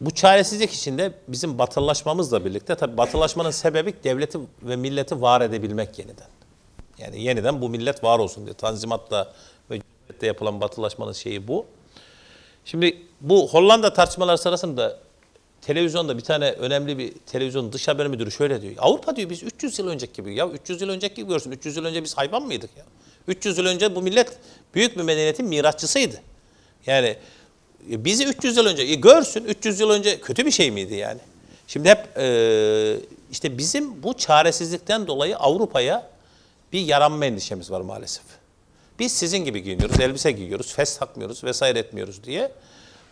bu 0.00 0.10
çaresizlik 0.10 0.72
içinde 0.72 1.12
bizim 1.28 1.58
batılılaşmamızla 1.58 2.44
birlikte 2.44 2.74
tabi 2.74 2.96
batılaşmanın 2.96 3.50
sebebi 3.50 3.94
devleti 4.04 4.38
ve 4.62 4.76
milleti 4.76 5.22
var 5.22 5.40
edebilmek 5.40 5.98
yeniden. 5.98 6.26
Yani 6.98 7.22
yeniden 7.22 7.60
bu 7.60 7.68
millet 7.68 8.04
var 8.04 8.18
olsun 8.18 8.44
diye. 8.46 8.54
Tanzimatla 8.54 9.32
ve 9.70 9.80
Cumhuriyet'te 9.80 10.26
yapılan 10.26 10.60
batılaşmanın 10.60 11.12
şeyi 11.12 11.48
bu. 11.48 11.66
Şimdi 12.64 13.02
bu 13.20 13.48
Hollanda 13.48 13.92
tartışmaları 13.92 14.38
sırasında 14.38 14.98
televizyonda 15.68 16.18
bir 16.18 16.22
tane 16.22 16.50
önemli 16.50 16.98
bir 16.98 17.12
televizyon 17.26 17.72
dış 17.72 17.88
haber 17.88 18.06
müdürü 18.06 18.30
şöyle 18.30 18.62
diyor. 18.62 18.74
Avrupa 18.78 19.16
diyor 19.16 19.30
biz 19.30 19.42
300 19.42 19.78
yıl 19.78 19.88
önceki 19.88 20.12
gibi. 20.12 20.34
Ya 20.34 20.48
300 20.48 20.80
yıl 20.80 20.88
önceki 20.88 21.14
gibi 21.14 21.28
görsün. 21.28 21.50
300 21.50 21.76
yıl 21.76 21.84
önce 21.84 22.04
biz 22.04 22.14
hayvan 22.14 22.42
mıydık 22.42 22.70
ya? 22.76 22.84
300 23.28 23.58
yıl 23.58 23.66
önce 23.66 23.94
bu 23.94 24.02
millet 24.02 24.38
büyük 24.74 24.96
bir 24.96 25.02
medeniyetin 25.02 25.46
mirasçısıydı. 25.46 26.20
Yani 26.86 27.16
e, 27.90 28.04
bizi 28.04 28.24
300 28.24 28.56
yıl 28.56 28.66
önce 28.66 28.82
e, 28.82 28.94
görsün 28.94 29.44
300 29.44 29.80
yıl 29.80 29.90
önce 29.90 30.20
kötü 30.20 30.46
bir 30.46 30.50
şey 30.50 30.70
miydi 30.70 30.94
yani? 30.94 31.20
Şimdi 31.66 31.88
hep 31.88 32.18
e, 32.18 32.96
işte 33.32 33.58
bizim 33.58 34.02
bu 34.02 34.14
çaresizlikten 34.14 35.06
dolayı 35.06 35.36
Avrupa'ya 35.36 36.10
bir 36.72 36.80
yaranma 36.80 37.26
endişemiz 37.26 37.70
var 37.70 37.80
maalesef. 37.80 38.24
Biz 38.98 39.12
sizin 39.12 39.38
gibi 39.38 39.62
giyiniyoruz, 39.62 40.00
elbise 40.00 40.32
giyiyoruz, 40.32 40.72
fes 40.74 40.98
takmıyoruz 40.98 41.44
vesaire 41.44 41.78
etmiyoruz 41.78 42.24
diye. 42.24 42.52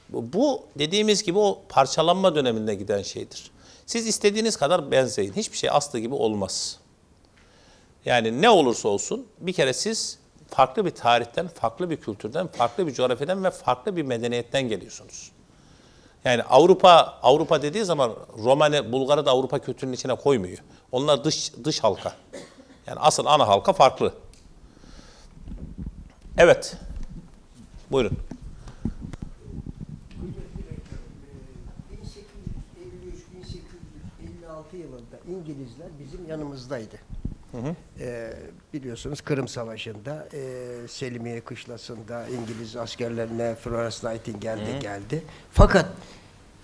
Bu, 0.09 0.62
dediğimiz 0.78 1.22
gibi 1.22 1.38
o 1.38 1.62
parçalanma 1.68 2.34
döneminde 2.34 2.74
giden 2.74 3.02
şeydir. 3.02 3.50
Siz 3.86 4.07
istediğiniz 4.07 4.57
kadar 4.57 4.90
benzeyin. 4.90 5.32
Hiçbir 5.32 5.57
şey 5.57 5.70
aslı 5.70 5.98
gibi 5.98 6.14
olmaz. 6.14 6.78
Yani 8.04 8.42
ne 8.42 8.50
olursa 8.50 8.88
olsun 8.88 9.26
bir 9.40 9.52
kere 9.52 9.72
siz 9.72 10.18
farklı 10.48 10.84
bir 10.84 10.90
tarihten, 10.90 11.48
farklı 11.48 11.90
bir 11.90 11.96
kültürden, 11.96 12.46
farklı 12.46 12.86
bir 12.86 12.94
coğrafyadan 12.94 13.44
ve 13.44 13.50
farklı 13.50 13.96
bir 13.96 14.02
medeniyetten 14.02 14.68
geliyorsunuz. 14.68 15.30
Yani 16.24 16.42
Avrupa 16.42 17.18
Avrupa 17.22 17.62
dediği 17.62 17.84
zaman 17.84 18.12
Romanya, 18.38 18.92
Bulgar'ı 18.92 19.26
da 19.26 19.30
Avrupa 19.30 19.59
kültürünün 19.59 19.94
içine 19.94 20.14
koymuyor. 20.14 20.59
Onlar 20.92 21.24
dış 21.24 21.52
dış 21.64 21.80
halka. 21.80 22.12
Yani 22.86 23.00
asıl 23.00 23.26
ana 23.26 23.48
halka 23.48 23.72
farklı. 23.72 24.14
Evet. 26.38 26.76
Buyurun. 27.90 28.18
İngilizler 35.49 35.86
bizim 36.01 36.28
yanımızdaydı. 36.28 36.97
Ee, 38.01 38.32
biliyorsunuz 38.72 39.20
Kırım 39.20 39.49
Savaşı'nda 39.49 40.28
e, 40.32 40.38
Selimiye 40.88 41.40
Kışlası'nda 41.40 42.26
İngiliz 42.28 42.76
askerlerine 42.76 43.55
Florence 43.55 43.97
Nightingale 44.03 44.78
geldi. 44.80 45.22
Fakat 45.53 45.86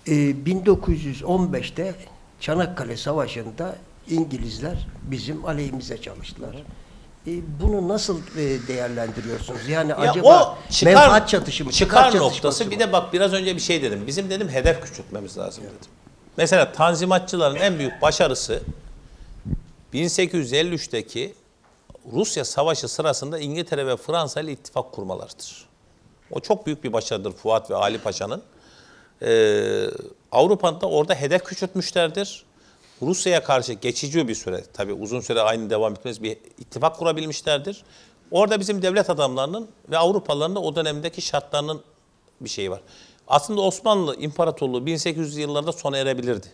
e, 0.07 0.11
1915'te 0.11 1.95
Çanakkale 2.39 2.97
Savaşı'nda 2.97 3.75
İngilizler 4.09 4.87
bizim 5.03 5.45
aleyhimize 5.45 6.01
çalıştılar. 6.01 6.55
E, 7.27 7.31
bunu 7.61 7.87
nasıl 7.87 8.19
e, 8.37 8.67
değerlendiriyorsunuz? 8.67 9.69
Yani 9.69 9.89
Ya 9.89 9.97
acaba 9.97 10.57
o 10.67 10.71
çıkar, 10.71 10.93
menfaat 10.93 11.29
çatışımı, 11.29 11.71
çıkar 11.71 12.03
çatışması 12.03 12.35
noktası 12.35 12.65
mı? 12.65 12.71
bir 12.71 12.79
de 12.79 12.93
bak 12.93 13.13
biraz 13.13 13.33
önce 13.33 13.55
bir 13.55 13.61
şey 13.61 13.81
dedim. 13.81 14.03
Bizim 14.07 14.29
dedim 14.29 14.49
hedef 14.49 14.81
küçültmemiz 14.81 15.37
lazım 15.37 15.63
dedim. 15.63 15.91
Mesela 16.37 16.71
Tanzimatçıların 16.71 17.55
en 17.55 17.79
büyük 17.79 18.01
başarısı 18.01 18.61
1853'teki 19.93 21.33
Rusya 22.11 22.45
Savaşı 22.45 22.87
sırasında 22.87 23.39
İngiltere 23.39 23.87
ve 23.87 23.97
Fransa 23.97 24.41
ile 24.41 24.51
ittifak 24.51 24.91
kurmalarıdır. 24.91 25.65
O 26.31 26.39
çok 26.39 26.65
büyük 26.65 26.83
bir 26.83 26.93
başarıdır 26.93 27.31
Fuat 27.31 27.71
ve 27.71 27.75
Ali 27.75 27.97
Paşa'nın. 27.97 28.43
Ee, 29.21 29.85
Avrupa'da 30.31 30.89
orada 30.89 31.15
hedef 31.15 31.43
küçültmüşlerdir. 31.43 32.45
Rusya'ya 33.01 33.43
karşı 33.43 33.73
geçici 33.73 34.27
bir 34.27 34.35
süre, 34.35 34.63
tabii 34.73 34.93
uzun 34.93 35.19
süre 35.19 35.41
aynı 35.41 35.69
devam 35.69 35.93
etmez 35.93 36.23
bir 36.23 36.37
ittifak 36.59 36.97
kurabilmişlerdir. 36.97 37.83
Orada 38.31 38.59
bizim 38.59 38.81
devlet 38.81 39.09
adamlarının 39.09 39.69
ve 39.91 39.97
Avrupalıların 39.97 40.55
da 40.55 40.59
o 40.59 40.75
dönemdeki 40.75 41.21
şartlarının 41.21 41.81
bir 42.41 42.49
şeyi 42.49 42.71
var. 42.71 42.81
Aslında 43.27 43.61
Osmanlı 43.61 44.15
İmparatorluğu 44.15 44.79
1800'lü 44.79 45.39
yıllarda 45.39 45.71
sona 45.71 45.97
erebilirdi. 45.97 46.47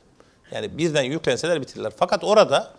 Yani 0.52 0.78
birden 0.78 1.04
yüklenseler 1.04 1.62
bitirirler. 1.62 1.94
Fakat 1.98 2.24
orada 2.24 2.74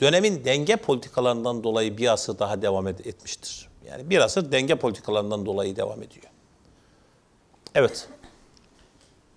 dönemin 0.00 0.44
denge 0.44 0.76
politikalarından 0.76 1.64
dolayı 1.64 1.98
bir 1.98 2.12
asır 2.12 2.38
daha 2.38 2.62
devam 2.62 2.88
etmiştir. 2.88 3.68
Yani 3.88 4.10
bir 4.10 4.18
asır 4.18 4.52
denge 4.52 4.74
politikalarından 4.74 5.46
dolayı 5.46 5.76
devam 5.76 6.02
ediyor. 6.02 6.24
Evet. 7.74 8.08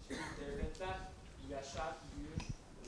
Devletler 0.10 0.96
yaşar, 1.52 1.94
büyür, 2.18 2.50
e, 2.84 2.88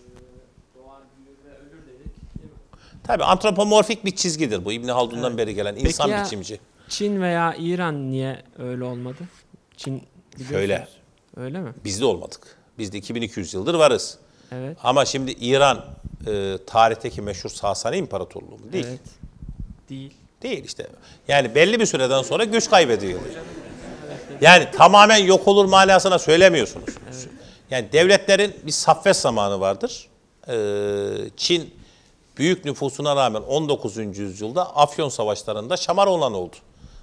doğar, 0.76 1.02
büyür 1.18 1.38
ve 1.46 1.58
ölür 1.60 1.88
dedik. 1.88 2.16
Değil 2.38 2.50
mi? 2.52 2.58
Tabii 3.04 3.24
antropomorfik 3.24 4.06
bir 4.06 4.16
çizgidir 4.16 4.66
bu. 4.66 4.72
İbn 4.72 4.88
Haldun'dan 4.88 5.38
beri 5.38 5.56
gelen 5.56 5.76
Peki 5.76 5.88
insan 5.88 6.08
ya- 6.08 6.24
biçimci. 6.26 6.60
Çin 6.90 7.22
veya 7.22 7.56
İran 7.58 8.12
niye 8.12 8.44
öyle 8.60 8.84
olmadı? 8.84 9.18
Çin. 9.78 10.04
Şöyle. 10.50 10.88
Öyle 11.38 11.60
mi? 11.60 11.74
Biz 11.86 12.02
de 12.02 12.06
olmadık. 12.06 12.58
Biz 12.78 12.94
de 12.94 12.98
2200 12.98 13.54
yıldır 13.54 13.74
varız. 13.74 14.18
Evet. 14.52 14.78
Ama 14.84 15.06
şimdi 15.06 15.32
İran 15.32 15.86
e, 16.28 16.58
tarihteki 16.68 17.22
meşhur 17.22 17.50
Sasani 17.50 17.98
İmparatorluğu 17.98 18.46
mu? 18.52 18.74
Değil. 18.74 18.86
Evet. 18.90 19.00
Değil. 19.90 20.14
Değil 20.42 20.64
işte. 20.66 20.88
Yani 21.28 21.56
belli 21.56 21.80
bir 21.80 21.86
süreden 21.86 22.22
sonra 22.22 22.44
güç 22.44 22.70
kaybediyor. 22.70 23.20
Yani 24.42 24.68
tamamen 24.72 25.18
yok 25.18 25.48
olur 25.48 25.66
manasına 25.66 26.20
söylemiyorsunuz. 26.20 26.90
Yani 27.70 27.92
devletlerin 27.92 28.56
bir 28.66 28.72
saffet 28.72 29.16
zamanı 29.16 29.60
vardır. 29.60 30.08
Ee, 30.48 31.30
Çin 31.38 31.74
büyük 32.38 32.66
nüfusuna 32.66 33.16
rağmen 33.16 33.42
19. 33.42 33.98
yüzyılda 33.98 34.76
Afyon 34.76 35.10
savaşlarında 35.10 35.78
şamar 35.78 36.08
olan 36.08 36.34
oldu. 36.34 36.56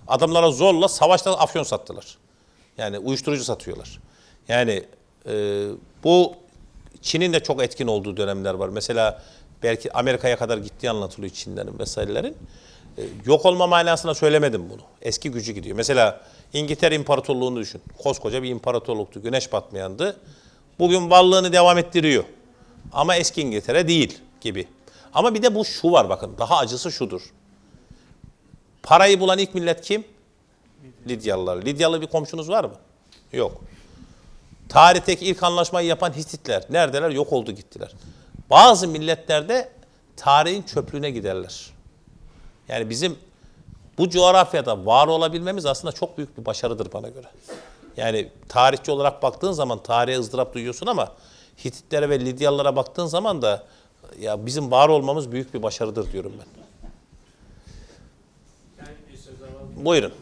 Adamlara 0.09 0.51
zorla 0.51 0.89
savaşta 0.89 1.39
afyon 1.39 1.63
sattılar. 1.63 2.19
Yani 2.79 2.99
uyuşturucu 2.99 3.45
satıyorlar. 3.45 4.01
Yani 4.49 4.85
e, 5.27 5.67
bu 6.05 6.35
Çin'in 7.03 7.33
de 7.33 7.41
çok 7.41 7.63
etkin 7.63 7.87
olduğu 7.87 8.17
dönemler 8.17 8.55
var. 8.55 8.69
Mesela 8.69 9.23
belki 9.63 9.93
Amerika'ya 9.93 10.37
kadar 10.37 10.59
gittiği 10.59 10.91
anlatılıyor 10.91 11.33
Çinlerin 11.33 11.79
vesairelerin. 11.79 12.37
E, 12.99 13.03
yok 13.25 13.47
olma 13.47 13.67
manasına 13.67 14.15
söylemedim 14.15 14.71
bunu. 14.71 14.83
Eski 15.03 15.31
gücü 15.31 15.53
gidiyor. 15.53 15.77
Mesela 15.77 16.21
İngiltere 16.53 16.95
İmparatorluğu'nu 16.95 17.61
düşün. 17.61 17.83
Koskoca 17.99 18.43
bir 18.43 18.49
imparatorluktu. 18.49 19.23
Güneş 19.23 19.53
batmayandı. 19.53 20.17
Bugün 20.79 21.11
varlığını 21.11 21.53
devam 21.53 21.79
ettiriyor. 21.79 22.25
Ama 22.93 23.17
eski 23.17 23.41
İngiltere 23.41 23.89
değil 23.89 24.19
gibi. 24.41 24.69
Ama 25.15 25.35
bir 25.35 25.43
de 25.43 25.55
bu 25.55 25.65
şu 25.65 25.93
var 25.93 26.09
bakın. 26.09 26.35
Daha 26.39 26.59
acısı 26.59 26.93
şudur. 26.93 27.23
Parayı 28.83 29.21
bulan 29.21 29.39
ilk 29.39 29.55
millet 29.55 29.81
kim? 29.81 30.05
Lidyalılar. 31.09 31.65
Lidyalı 31.65 32.01
bir 32.01 32.07
komşunuz 32.07 32.49
var 32.49 32.65
mı? 32.65 32.75
Yok. 33.33 33.61
Tarihteki 34.69 35.27
ilk 35.27 35.43
anlaşmayı 35.43 35.87
yapan 35.87 36.17
Hititler 36.17 36.65
neredeler? 36.71 37.11
Yok 37.11 37.33
oldu 37.33 37.53
gittiler. 37.53 37.93
Bazı 38.51 38.89
milletlerde 38.89 39.73
tarihin 40.17 40.63
çöplüğüne 40.63 41.11
giderler. 41.11 41.71
Yani 42.69 42.91
bizim 42.91 43.17
bu 43.99 44.11
coğrafyada 44.11 44.87
var 44.87 45.07
olabilmemiz 45.07 45.67
aslında 45.67 45.93
çok 45.93 46.19
büyük 46.19 46.39
bir 46.39 46.47
başarıdır 46.47 46.93
bana 46.93 47.09
göre. 47.09 47.27
Yani 47.97 48.29
tarihçi 48.49 48.91
olarak 48.91 49.23
baktığın 49.23 49.53
zaman 49.53 49.83
tarihe 49.83 50.19
ızdırap 50.19 50.55
duyuyorsun 50.55 50.87
ama 50.87 51.13
Hititlere 51.65 52.11
ve 52.11 52.21
Lidyalılara 52.21 52.77
baktığın 52.77 53.07
zaman 53.07 53.43
da 53.43 53.67
ya 54.21 54.47
bizim 54.47 54.71
var 54.71 54.89
olmamız 54.89 55.33
büyük 55.33 55.55
bir 55.55 55.63
başarıdır 55.63 56.13
diyorum 56.13 56.33
ben. 56.39 56.47
Ben 58.79 58.95
bir. 59.13 59.85
Buyurun. 59.85 60.13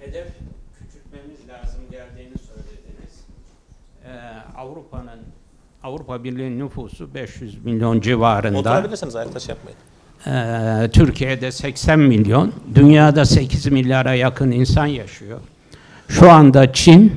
Hedef 0.00 0.26
küçültmemiz 0.78 1.48
lazım 1.48 1.80
geldiğini 1.90 2.38
söylediniz. 2.38 3.24
Ee, 4.04 4.10
Avrupa'nın 4.56 5.20
Avrupa 5.82 6.24
Birliği 6.24 6.58
nüfusu 6.58 7.14
500 7.14 7.64
milyon 7.64 8.00
civarında. 8.00 8.58
Oturabilirsiniz 8.58 9.16
ayakta 9.16 9.40
şey 9.40 9.54
yapmayın. 9.54 9.78
Ee, 10.26 10.90
Türkiye'de 10.90 11.52
80 11.52 11.98
milyon, 11.98 12.52
dünyada 12.74 13.24
8 13.24 13.66
milyara 13.66 14.14
yakın 14.14 14.50
insan 14.50 14.86
yaşıyor. 14.86 15.40
Şu 16.08 16.30
anda 16.30 16.72
Çin 16.72 17.12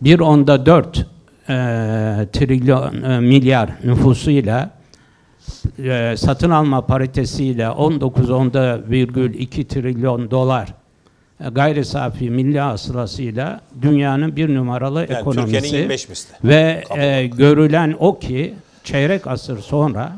1 0.00 0.20
onda 0.20 0.66
4 0.66 0.98
e, 0.98 1.04
trilyon 2.32 3.02
e, 3.02 3.20
milyar 3.20 3.70
nüfusuyla 3.84 4.70
e, 5.78 6.14
satın 6.16 6.50
alma 6.50 6.86
paritesiyle 6.86 7.70
19 7.70 8.30
onda 8.30 8.80
virgül 8.90 9.34
2 9.34 9.68
trilyon 9.68 10.30
dolar 10.30 10.74
gayri 11.40 11.84
safi 11.84 12.30
milli 12.30 12.60
hasılasıyla 12.60 13.60
dünyanın 13.82 14.36
bir 14.36 14.54
numaralı 14.54 15.00
Yani 15.00 15.12
ekonomisi 15.12 15.52
Türkiye'nin 15.52 15.78
25 15.78 16.08
misli. 16.08 16.34
ve 16.44 16.84
e, 16.96 17.26
görülen 17.26 17.96
o 17.98 18.18
ki 18.18 18.54
çeyrek 18.84 19.26
asır 19.26 19.58
sonra 19.58 20.12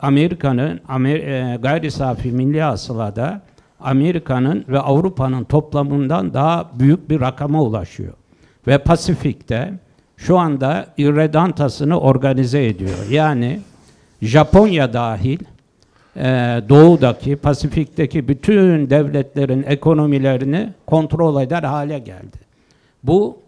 Amerika'nın 0.00 0.80
Amer, 0.88 1.16
e, 1.16 1.56
gayri 1.56 1.90
safi 1.90 2.32
milli 2.32 2.62
hasılada 2.62 3.40
Amerika'nın 3.80 4.64
ve 4.68 4.78
Avrupa'nın 4.78 5.44
toplamından 5.44 6.34
daha 6.34 6.70
büyük 6.78 7.10
bir 7.10 7.20
rakama 7.20 7.62
ulaşıyor. 7.62 8.12
Ve 8.66 8.78
Pasifik'te 8.78 9.72
şu 10.16 10.38
anda 10.38 10.86
irredantasını 10.98 12.00
organize 12.00 12.66
ediyor. 12.66 12.96
Yani 13.10 13.60
Japonya 14.22 14.92
dahil 14.92 15.38
e, 16.16 16.22
doğudaki, 16.68 17.36
Pasifik'teki 17.36 18.28
bütün 18.28 18.90
devletlerin 18.90 19.62
ekonomilerini 19.62 20.72
kontrol 20.86 21.42
eder 21.42 21.62
hale 21.62 21.98
geldi. 21.98 22.36
Bu 23.02 23.38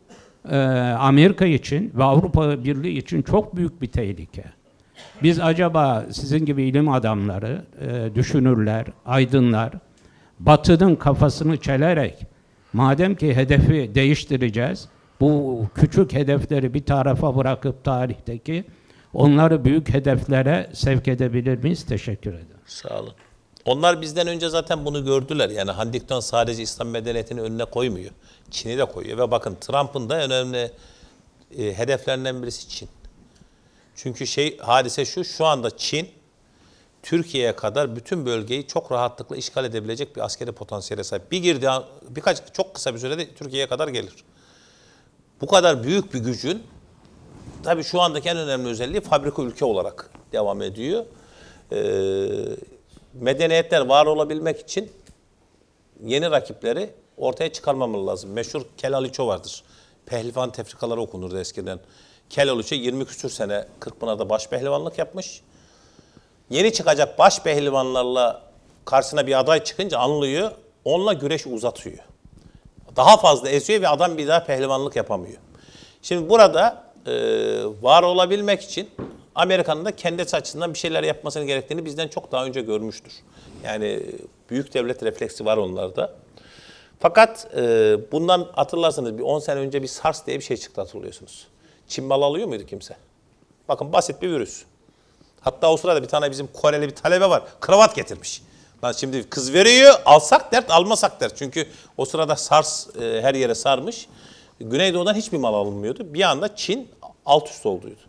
e, 0.51 0.57
Amerika 0.99 1.47
için 1.47 1.93
ve 1.95 2.05
Avrupa 2.05 2.65
Birliği 2.65 2.99
için 2.99 3.23
çok 3.23 3.57
büyük 3.57 3.83
bir 3.83 3.87
tehlike. 3.87 4.45
Biz 5.23 5.41
acaba 5.41 6.07
sizin 6.11 6.47
gibi 6.47 6.63
ilim 6.63 6.89
adamları, 6.89 7.63
e, 7.81 8.15
düşünürler, 8.15 8.87
aydınlar, 9.07 9.73
Batı'nın 10.41 10.97
kafasını 10.97 11.57
çelerek 11.57 12.27
madem 12.73 13.15
ki 13.15 13.37
hedefi 13.37 13.91
değiştireceğiz, 13.95 14.89
bu 15.21 15.63
küçük 15.75 16.13
hedefleri 16.13 16.75
bir 16.75 16.85
tarafa 16.85 17.37
bırakıp 17.37 17.85
tarihteki 17.85 18.65
onları 19.15 19.65
büyük 19.65 19.95
hedeflere 19.95 20.71
sevk 20.73 21.09
edebilir 21.09 21.63
miyiz? 21.63 21.87
Teşekkür 21.87 22.31
ederim. 22.31 22.52
Sağ 22.73 23.01
olun. 23.01 23.15
Onlar 23.65 24.01
bizden 24.01 24.27
önce 24.27 24.49
zaten 24.49 24.85
bunu 24.85 25.05
gördüler. 25.05 25.51
Yani 25.51 25.71
Huntington 25.71 26.21
sadece 26.21 26.63
İslam 26.63 26.89
medeniyetini 26.89 27.41
önüne 27.41 27.65
koymuyor. 27.65 28.11
Çin'i 28.51 28.79
de 28.79 28.85
koyuyor. 28.85 29.19
Ve 29.19 29.31
bakın 29.31 29.57
Trump'ın 29.61 30.11
da 30.11 30.25
önemli 30.25 30.73
e, 31.59 31.79
hedeflerinden 31.79 32.43
birisi 32.43 32.69
Çin. 32.69 32.89
Çünkü 33.97 34.27
şey 34.27 34.59
hadise 34.59 35.05
şu, 35.05 35.25
şu 35.25 35.47
anda 35.47 35.77
Çin 35.77 36.09
Türkiye'ye 37.03 37.57
kadar 37.57 37.97
bütün 37.97 38.27
bölgeyi 38.27 38.67
çok 38.67 38.93
rahatlıkla 38.93 39.37
işgal 39.37 39.65
edebilecek 39.65 40.17
bir 40.17 40.21
askeri 40.21 40.53
potansiyele 40.53 41.05
sahip. 41.05 41.33
Bir 41.33 41.39
girdi, 41.39 41.69
birkaç 42.09 42.43
çok 42.53 42.75
kısa 42.75 42.95
bir 42.95 42.99
sürede 42.99 43.35
Türkiye'ye 43.35 43.69
kadar 43.69 43.89
gelir. 43.89 44.15
Bu 45.41 45.47
kadar 45.47 45.83
büyük 45.83 46.15
bir 46.15 46.19
gücün 46.19 46.63
tabii 47.63 47.85
şu 47.85 48.01
andaki 48.01 48.29
en 48.29 48.37
önemli 48.37 48.69
özelliği 48.69 49.01
fabrika 49.01 49.43
ülke 49.43 49.65
olarak 49.65 50.11
devam 50.33 50.63
ediyor. 50.63 51.05
Ee, 51.73 52.57
medeniyetler 53.15 53.81
var 53.81 54.07
olabilmek 54.07 54.61
için 54.61 54.93
yeni 56.05 56.31
rakipleri 56.31 56.91
ortaya 57.17 57.53
çıkarmamalı 57.53 58.07
lazım. 58.07 58.33
Meşhur 58.33 58.63
Kelaliço 58.77 59.27
vardır. 59.27 59.65
Pehlivan 60.07 60.53
tefrikaları 60.53 61.01
okunurdu 61.01 61.39
eskiden. 61.39 61.81
Kelaliço 62.31 62.75
20 62.75 63.07
küsür 63.07 63.29
sene 63.29 63.67
Kırkpınar'da 63.81 64.29
baş 64.29 64.49
pehlivanlık 64.49 64.99
yapmış. 64.99 65.41
Yeni 66.51 66.73
çıkacak 66.73 67.19
baş 67.19 67.43
pehlivanlarla 67.43 68.43
karşısına 68.85 69.27
bir 69.27 69.39
aday 69.39 69.65
çıkınca 69.65 69.99
anlıyor. 69.99 70.51
Onunla 70.85 71.13
güreş 71.13 71.47
uzatıyor. 71.47 71.99
Daha 72.97 73.17
fazla 73.17 73.49
eziyor 73.49 73.81
ve 73.83 73.89
adam 73.89 74.19
bir 74.19 74.29
daha 74.29 74.45
pehlivanlık 74.45 74.97
yapamıyor. 74.97 75.39
Şimdi 76.03 76.29
burada 76.29 76.85
e, 77.07 77.13
var 77.83 78.03
olabilmek 78.03 78.63
için 78.63 78.91
Amerika'nın 79.35 79.85
da 79.85 79.97
kendisi 79.97 80.37
açısından 80.37 80.75
bir 80.75 80.79
şeyler 80.79 81.03
yapmasını 81.03 81.45
gerektiğini 81.45 81.85
bizden 81.85 82.09
çok 82.09 82.33
daha 82.33 82.45
önce 82.45 82.61
görmüştür. 82.61 83.13
Yani 83.65 84.03
büyük 84.51 84.75
devlet 84.75 85.03
refleksi 85.03 85.45
var 85.45 85.57
onlarda. 85.57 86.15
Fakat 87.01 87.49
e, 87.57 87.97
bundan 88.13 88.49
hatırlarsanız 88.53 89.19
bir 89.19 89.23
10 89.23 89.39
sene 89.39 89.61
önce 89.61 89.83
bir 89.83 89.89
SARS 89.89 90.27
diye 90.27 90.39
bir 90.39 90.45
şey 90.45 90.57
çıktı 90.57 90.81
hatırlıyorsunuz. 90.81 91.47
Çin 91.89 92.05
mal 92.05 92.23
alıyor 92.23 92.49
muydu 92.49 92.67
kimse? 92.67 92.97
Bakın 93.69 93.93
basit 93.93 94.23
bir 94.23 94.31
virüs. 94.31 94.63
Hatta 95.41 95.73
o 95.73 95.77
sırada 95.77 96.03
bir 96.03 96.09
tane 96.09 96.31
bizim 96.31 96.47
Koreli 96.47 96.89
bir 96.89 96.95
talebe 96.95 97.31
var. 97.31 97.43
Kravat 97.61 97.95
getirmiş. 97.95 98.43
Lan 98.85 98.93
şimdi 98.93 99.29
kız 99.29 99.53
veriyor, 99.53 99.95
alsak 100.05 100.53
dert, 100.53 100.71
almasak 100.71 101.21
dert. 101.21 101.37
Çünkü 101.37 101.67
o 101.97 102.05
sırada 102.05 102.37
SARS 102.37 102.97
e, 102.97 103.23
her 103.23 103.35
yere 103.35 103.55
sarmış. 103.55 104.09
Güneydoğu'dan 104.61 105.15
hiçbir 105.15 105.39
mal 105.39 105.55
alınmıyordu. 105.55 106.15
Bir 106.15 106.23
anda 106.23 106.57
Çin 106.57 106.89
alt 107.27 107.49
üst 107.49 107.67
olduydu. 107.67 108.01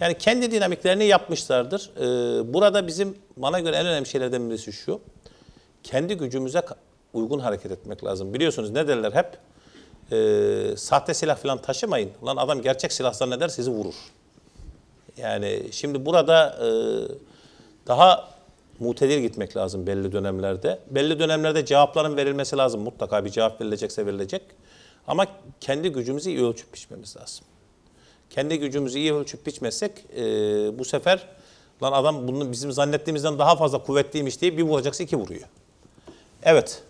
Yani 0.00 0.18
kendi 0.18 0.50
dinamiklerini 0.50 1.04
yapmışlardır. 1.04 1.90
Ee, 1.96 2.52
burada 2.52 2.86
bizim 2.86 3.18
bana 3.36 3.60
göre 3.60 3.76
en 3.76 3.86
önemli 3.86 4.08
şeylerden 4.08 4.50
birisi 4.50 4.72
şu. 4.72 5.00
Kendi 5.82 6.14
gücümüze 6.14 6.62
uygun 7.12 7.38
hareket 7.38 7.72
etmek 7.72 8.04
lazım. 8.04 8.34
Biliyorsunuz 8.34 8.70
ne 8.70 8.88
derler 8.88 9.12
hep? 9.12 9.38
Ee, 10.12 10.76
sahte 10.76 11.14
silah 11.14 11.36
falan 11.36 11.58
taşımayın. 11.58 12.10
Lan 12.26 12.36
adam 12.36 12.62
gerçek 12.62 12.92
silah 12.92 13.12
zanneder 13.12 13.48
sizi 13.48 13.70
vurur. 13.70 13.94
Yani 15.16 15.62
şimdi 15.70 16.06
burada 16.06 16.56
e, 16.56 16.68
daha 17.86 18.28
mutedil 18.78 19.18
gitmek 19.18 19.56
lazım 19.56 19.86
belli 19.86 20.12
dönemlerde. 20.12 20.78
Belli 20.90 21.18
dönemlerde 21.18 21.64
cevapların 21.64 22.16
verilmesi 22.16 22.56
lazım. 22.56 22.80
Mutlaka 22.80 23.24
bir 23.24 23.30
cevap 23.30 23.60
verilecekse 23.60 24.06
verilecek. 24.06 24.42
Ama 25.06 25.26
kendi 25.60 25.88
gücümüzü 25.92 26.30
iyi 26.30 26.44
ölçüp 26.44 26.74
biçmemiz 26.74 27.16
lazım. 27.16 27.44
Kendi 28.30 28.58
gücümüzü 28.58 28.98
iyi 28.98 29.14
ölçüp 29.14 29.46
biçmezsek 29.46 29.92
e, 30.16 30.22
bu 30.78 30.84
sefer 30.84 31.28
lan 31.82 31.92
adam 31.92 32.28
bunu 32.28 32.52
bizim 32.52 32.72
zannettiğimizden 32.72 33.38
daha 33.38 33.56
fazla 33.56 33.82
kuvvetliymiş 33.82 34.40
diye 34.40 34.56
bir 34.56 34.62
vuracaksa 34.62 35.04
iki 35.04 35.16
vuruyor. 35.16 35.48
Evet. 36.42 36.82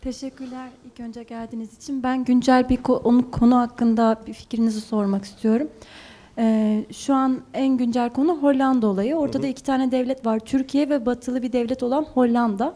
Teşekkürler 0.00 0.68
ilk 0.86 1.00
önce 1.00 1.22
geldiğiniz 1.22 1.76
için. 1.76 2.02
Ben 2.02 2.24
güncel 2.24 2.68
bir 2.68 2.76
konu, 2.76 3.30
konu 3.30 3.56
hakkında 3.56 4.20
bir 4.26 4.32
fikrinizi 4.32 4.80
sormak 4.80 5.24
istiyorum. 5.24 5.68
Ee, 6.38 6.84
şu 6.92 7.14
an 7.14 7.40
en 7.54 7.76
güncel 7.76 8.10
konu 8.10 8.42
Hollanda 8.42 8.86
olayı. 8.86 9.16
Ortada 9.16 9.46
iki 9.46 9.62
tane 9.62 9.90
devlet 9.90 10.26
var. 10.26 10.38
Türkiye 10.38 10.88
ve 10.88 11.06
batılı 11.06 11.42
bir 11.42 11.52
devlet 11.52 11.82
olan 11.82 12.02
Hollanda. 12.02 12.74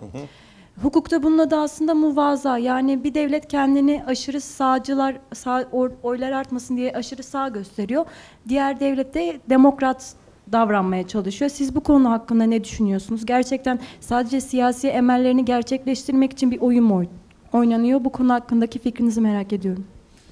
Hukukta 0.82 1.22
bunun 1.22 1.38
adı 1.38 1.56
aslında 1.56 1.94
muvaza. 1.94 2.58
Yani 2.58 3.04
bir 3.04 3.14
devlet 3.14 3.48
kendini 3.48 4.04
aşırı 4.06 4.40
sağcılar, 4.40 5.16
sağ, 5.34 5.64
oylar 6.02 6.32
artmasın 6.32 6.76
diye 6.76 6.92
aşırı 6.92 7.22
sağ 7.22 7.48
gösteriyor. 7.48 8.06
Diğer 8.48 8.80
devlet 8.80 9.14
de 9.14 9.40
demokrat 9.50 10.14
davranmaya 10.52 11.08
çalışıyor. 11.08 11.50
Siz 11.50 11.74
bu 11.74 11.80
konu 11.80 12.10
hakkında 12.10 12.44
ne 12.44 12.64
düşünüyorsunuz? 12.64 13.26
Gerçekten 13.26 13.80
sadece 14.00 14.40
siyasi 14.40 14.88
emellerini 14.88 15.44
gerçekleştirmek 15.44 16.32
için 16.32 16.50
bir 16.50 16.60
oyun 16.60 16.84
mu 16.84 16.94
oyn- 17.02 17.08
oynanıyor? 17.52 18.04
Bu 18.04 18.12
konu 18.12 18.32
hakkındaki 18.32 18.78
fikrinizi 18.78 19.20
merak 19.20 19.52
ediyorum. 19.52 19.86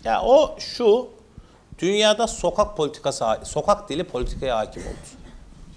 Ya 0.04 0.22
o 0.22 0.54
şu, 0.58 1.08
dünyada 1.78 2.26
sokak 2.26 2.76
politikası, 2.76 3.24
sokak 3.42 3.88
dili 3.88 4.04
politikaya 4.04 4.58
hakim 4.58 4.82
oldu. 4.82 4.92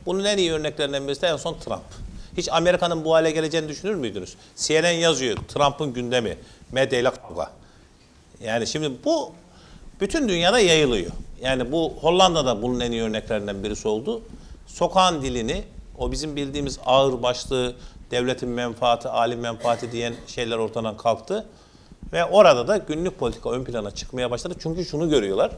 Bunun 0.05 0.23
en 0.23 0.37
iyi 0.37 0.51
örneklerinden 0.51 1.07
birisi 1.07 1.21
de 1.21 1.27
en 1.27 1.37
son 1.37 1.53
Trump. 1.53 1.81
Hiç 2.37 2.49
Amerika'nın 2.51 3.05
bu 3.05 3.13
hale 3.13 3.31
geleceğini 3.31 3.69
düşünür 3.69 3.95
müydünüz? 3.95 4.35
CNN 4.55 4.91
yazıyor, 4.91 5.37
Trump'ın 5.37 5.93
gündemi, 5.93 6.37
medyayla 6.71 7.11
kavga. 7.11 7.51
Yani 8.43 8.67
şimdi 8.67 8.91
bu 9.05 9.31
bütün 10.01 10.29
dünyada 10.29 10.59
yayılıyor. 10.59 11.11
Yani 11.41 11.71
bu 11.71 11.93
Hollanda'da 12.01 12.61
bunun 12.61 12.79
en 12.79 12.91
iyi 12.91 13.01
örneklerinden 13.01 13.63
birisi 13.63 13.87
oldu. 13.87 14.21
Sokağın 14.67 15.21
dilini, 15.21 15.63
o 15.97 16.11
bizim 16.11 16.35
bildiğimiz 16.35 16.79
ağır 16.85 17.23
başlı 17.23 17.75
devletin 18.11 18.49
menfaati, 18.49 19.07
alim 19.07 19.39
menfaati 19.39 19.91
diyen 19.91 20.13
şeyler 20.27 20.57
ortadan 20.57 20.97
kalktı. 20.97 21.45
Ve 22.13 22.25
orada 22.25 22.67
da 22.67 22.77
günlük 22.77 23.19
politika 23.19 23.51
ön 23.51 23.63
plana 23.63 23.91
çıkmaya 23.91 24.31
başladı. 24.31 24.55
Çünkü 24.59 24.85
şunu 24.85 25.09
görüyorlar. 25.09 25.51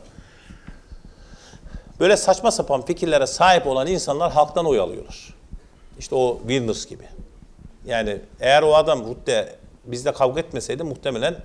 Böyle 1.99 2.17
saçma 2.17 2.51
sapan 2.51 2.85
fikirlere 2.85 3.27
sahip 3.27 3.67
olan 3.67 3.87
insanlar 3.87 4.31
halktan 4.31 4.65
oy 4.65 4.79
alıyorlar. 4.79 5.35
İşte 5.99 6.15
o 6.15 6.39
Wilders 6.47 6.85
gibi. 6.85 7.03
Yani 7.85 8.19
eğer 8.39 8.63
o 8.63 8.75
adam 8.75 9.07
Rutte 9.07 9.55
bizle 9.85 10.13
kavga 10.13 10.39
etmeseydi 10.39 10.83
muhtemelen 10.83 11.35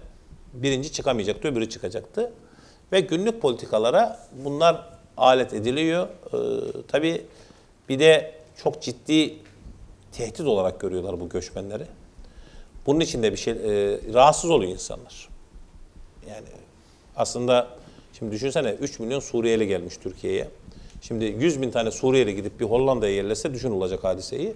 birinci 0.52 0.92
çıkamayacaktı, 0.92 1.48
öbürü 1.48 1.68
çıkacaktı. 1.68 2.32
Ve 2.92 3.00
günlük 3.00 3.42
politikalara 3.42 4.28
bunlar 4.44 4.88
alet 5.16 5.54
ediliyor. 5.54 6.08
Ee, 6.08 6.38
tabii 6.88 7.26
bir 7.88 7.98
de 7.98 8.34
çok 8.62 8.82
ciddi 8.82 9.36
tehdit 10.12 10.40
olarak 10.40 10.80
görüyorlar 10.80 11.20
bu 11.20 11.28
göçmenleri. 11.28 11.86
Bunun 12.86 13.00
için 13.00 13.22
de 13.22 13.32
bir 13.32 13.36
şey 13.36 13.52
e, 13.52 13.56
rahatsız 14.14 14.50
oluyor 14.50 14.72
insanlar. 14.72 15.28
Yani 16.28 16.46
aslında 17.16 17.68
şimdi 18.18 18.32
düşünsene 18.32 18.70
3 18.70 18.98
milyon 18.98 19.20
Suriyeli 19.20 19.66
gelmiş 19.66 19.96
Türkiye'ye. 19.96 20.48
Şimdi 21.00 21.24
100 21.24 21.62
bin 21.62 21.70
tane 21.70 21.90
Suriyeli 21.90 22.34
gidip 22.36 22.60
bir 22.60 22.64
Hollanda'ya 22.64 23.14
yerleşse 23.14 23.54
düşün 23.54 23.70
olacak 23.70 24.04
hadiseyi. 24.04 24.52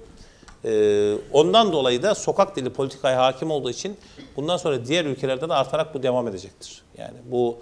Ee, 0.64 1.14
ondan 1.32 1.72
dolayı 1.72 2.02
da 2.02 2.14
sokak 2.14 2.56
dili 2.56 2.70
politikaya 2.70 3.22
hakim 3.22 3.50
olduğu 3.50 3.70
için 3.70 3.96
bundan 4.36 4.56
sonra 4.56 4.86
diğer 4.86 5.04
ülkelerde 5.04 5.48
de 5.48 5.54
artarak 5.54 5.94
bu 5.94 6.02
devam 6.02 6.28
edecektir. 6.28 6.82
Yani 6.98 7.14
bu 7.30 7.56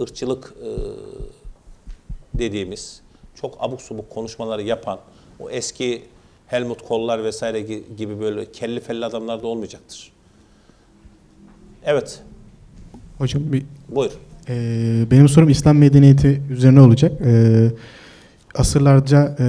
ırkçılık 0.00 0.54
e, 0.62 0.68
dediğimiz 2.38 3.00
çok 3.34 3.56
abuk 3.60 3.82
subuk 3.82 4.10
konuşmaları 4.10 4.62
yapan 4.62 4.98
o 5.40 5.50
eski 5.50 6.02
Helmut 6.46 6.82
Kohl'lar 6.88 7.24
vesaire 7.24 7.60
gi- 7.60 7.96
gibi 7.96 8.20
böyle 8.20 8.52
kelli 8.52 8.80
felli 8.80 9.04
adamlar 9.04 9.42
da 9.42 9.46
olmayacaktır. 9.46 10.12
Evet, 11.84 12.22
Hocam 13.18 13.42
bir, 13.52 13.62
buyur. 13.88 14.10
e, 14.48 14.54
benim 15.10 15.28
sorum 15.28 15.48
İslam 15.48 15.78
medeniyeti 15.78 16.42
üzerine 16.50 16.80
olacak. 16.80 17.12
E, 17.26 17.70
asırlarca 18.54 19.36
e, 19.38 19.44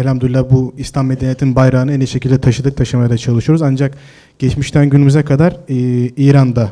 elhamdülillah 0.00 0.50
bu 0.50 0.74
İslam 0.78 1.06
medeniyetinin 1.06 1.56
bayrağını 1.56 1.92
en 1.92 2.00
iyi 2.00 2.06
şekilde 2.06 2.40
taşıdık, 2.40 2.76
taşımaya 2.76 3.10
da 3.10 3.18
çalışıyoruz. 3.18 3.62
Ancak 3.62 3.94
geçmişten 4.38 4.90
günümüze 4.90 5.22
kadar 5.22 5.52
e, 5.68 5.74
İran'da 6.16 6.68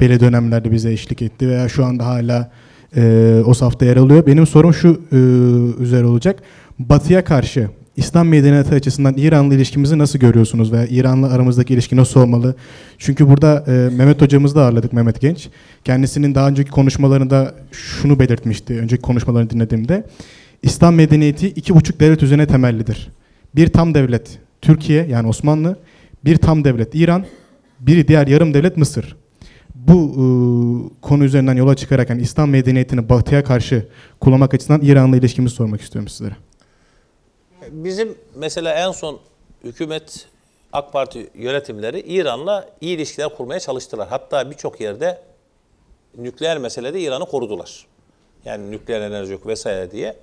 belli 0.00 0.20
dönemlerde 0.20 0.72
bize 0.72 0.92
eşlik 0.92 1.22
etti 1.22 1.48
veya 1.48 1.68
şu 1.68 1.84
anda 1.84 2.06
hala 2.06 2.50
e, 2.96 3.42
o 3.46 3.54
safta 3.54 3.84
yer 3.84 3.96
alıyor. 3.96 4.26
Benim 4.26 4.46
sorum 4.46 4.74
şu 4.74 5.00
e, 5.12 5.16
üzere 5.82 6.04
olacak. 6.04 6.42
Batı'ya 6.78 7.24
karşı 7.24 7.68
İslam 7.96 8.28
medeniyeti 8.28 8.74
açısından 8.74 9.14
İran'la 9.16 9.54
ilişkimizi 9.54 9.98
nasıl 9.98 10.18
görüyorsunuz 10.18 10.72
veya 10.72 10.86
İran'la 10.86 11.30
aramızdaki 11.30 11.74
ilişki 11.74 11.96
nasıl 11.96 12.20
olmalı? 12.20 12.54
Çünkü 12.98 13.28
burada 13.28 13.64
e, 13.66 13.96
Mehmet 13.96 14.20
hocamızı 14.20 14.54
da 14.54 14.62
ağırladık 14.62 14.92
Mehmet 14.92 15.20
Genç. 15.20 15.48
Kendisinin 15.84 16.34
daha 16.34 16.48
önceki 16.48 16.70
konuşmalarında 16.70 17.54
şunu 17.72 18.18
belirtmişti. 18.18 18.78
Önceki 18.80 19.02
konuşmalarını 19.02 19.50
dinlediğimde. 19.50 20.04
İslam 20.62 20.94
medeniyeti 20.94 21.46
iki 21.48 21.74
buçuk 21.74 22.00
devlet 22.00 22.22
üzerine 22.22 22.46
temellidir. 22.46 23.10
Bir 23.54 23.72
tam 23.72 23.94
devlet 23.94 24.38
Türkiye 24.62 25.06
yani 25.06 25.28
Osmanlı, 25.28 25.76
bir 26.24 26.36
tam 26.36 26.64
devlet 26.64 26.94
İran, 26.94 27.26
biri 27.80 28.08
diğer 28.08 28.26
yarım 28.26 28.54
devlet 28.54 28.76
Mısır. 28.76 29.16
Bu 29.74 29.94
e, 29.94 30.24
konu 31.02 31.24
üzerinden 31.24 31.56
yola 31.56 31.76
çıkarak 31.76 32.10
yani 32.10 32.22
İslam 32.22 32.50
medeniyetini 32.50 33.08
batıya 33.08 33.44
karşı 33.44 33.88
kullanmak 34.20 34.54
açısından 34.54 34.80
İran'la 34.80 35.16
ilişkimizi 35.16 35.54
sormak 35.54 35.80
istiyorum 35.80 36.08
sizlere. 36.08 36.36
Bizim 37.70 38.14
mesela 38.36 38.74
en 38.74 38.92
son 38.92 39.18
hükümet 39.64 40.26
AK 40.72 40.92
Parti 40.92 41.30
yönetimleri 41.34 42.00
İran'la 42.00 42.68
iyi 42.80 42.96
ilişkiler 42.96 43.28
kurmaya 43.36 43.60
çalıştılar. 43.60 44.08
Hatta 44.08 44.50
birçok 44.50 44.80
yerde 44.80 45.22
nükleer 46.18 46.58
meselede 46.58 47.00
İran'ı 47.00 47.26
korudular. 47.26 47.86
Yani 48.44 48.70
nükleer 48.70 49.00
enerji 49.00 49.32
yok 49.32 49.46
vesaire 49.46 49.90
diye. 49.90 50.16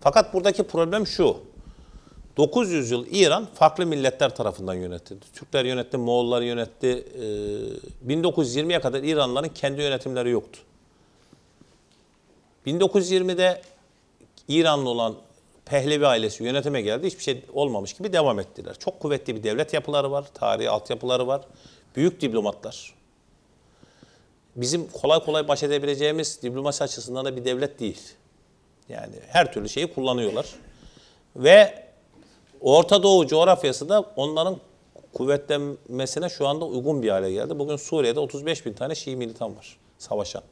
Fakat 0.00 0.34
buradaki 0.34 0.62
problem 0.62 1.06
şu. 1.06 1.36
900 2.36 2.90
yıl 2.90 3.06
İran 3.10 3.46
farklı 3.54 3.86
milletler 3.86 4.36
tarafından 4.36 4.74
yönetildi. 4.74 5.24
Türkler 5.34 5.64
yönetti, 5.64 5.96
Moğollar 5.96 6.42
yönetti. 6.42 6.86
Ee, 8.06 8.12
1920'ye 8.12 8.80
kadar 8.80 9.02
İranlıların 9.02 9.48
kendi 9.54 9.82
yönetimleri 9.82 10.30
yoktu. 10.30 10.60
1920'de 12.66 13.62
İranlı 14.48 14.88
olan 14.88 15.14
Pehlevi 15.64 16.06
ailesi 16.06 16.44
yönetime 16.44 16.82
geldi. 16.82 17.06
Hiçbir 17.06 17.22
şey 17.22 17.42
olmamış 17.52 17.92
gibi 17.92 18.12
devam 18.12 18.40
ettiler. 18.40 18.76
Çok 18.78 19.00
kuvvetli 19.00 19.36
bir 19.36 19.42
devlet 19.42 19.74
yapıları 19.74 20.10
var, 20.10 20.24
tarihi 20.34 20.70
altyapıları 20.70 21.26
var. 21.26 21.42
Büyük 21.96 22.20
diplomatlar. 22.20 22.94
Bizim 24.56 24.88
kolay 24.88 25.24
kolay 25.24 25.48
baş 25.48 25.62
edebileceğimiz 25.62 26.42
diplomasi 26.42 26.84
açısından 26.84 27.24
da 27.24 27.36
bir 27.36 27.44
devlet 27.44 27.80
değil. 27.80 28.00
Yani 28.88 29.14
her 29.28 29.52
türlü 29.52 29.68
şeyi 29.68 29.94
kullanıyorlar. 29.94 30.46
Ve 31.36 31.88
Orta 32.60 33.02
Doğu 33.02 33.26
coğrafyası 33.26 33.88
da 33.88 34.00
onların 34.16 34.56
kuvvetlenmesine 35.12 36.28
şu 36.28 36.48
anda 36.48 36.64
uygun 36.64 37.02
bir 37.02 37.08
hale 37.08 37.32
geldi. 37.32 37.58
Bugün 37.58 37.76
Suriye'de 37.76 38.20
35 38.20 38.66
bin 38.66 38.72
tane 38.72 38.94
Şii 38.94 39.16
militan 39.16 39.56
var 39.56 39.76
savaşan. 39.98 40.42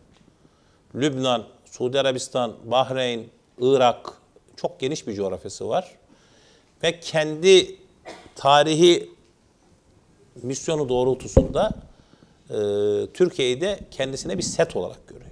Lübnan, 0.95 1.45
Suudi 1.65 2.01
Arabistan, 2.01 2.55
Bahreyn, 2.65 3.25
Irak 3.61 4.13
çok 4.57 4.81
geniş 4.81 5.07
bir 5.07 5.15
coğrafyası 5.15 5.69
var. 5.69 5.91
Ve 6.83 7.01
kendi 7.01 7.77
tarihi 8.35 9.11
misyonu 10.43 10.89
doğrultusunda 10.89 11.71
e, 12.51 12.57
Türkiye'yi 13.15 13.61
de 13.61 13.79
kendisine 13.91 14.39
bir 14.39 14.43
set 14.43 14.77
olarak 14.77 15.09
görüyor. 15.09 15.26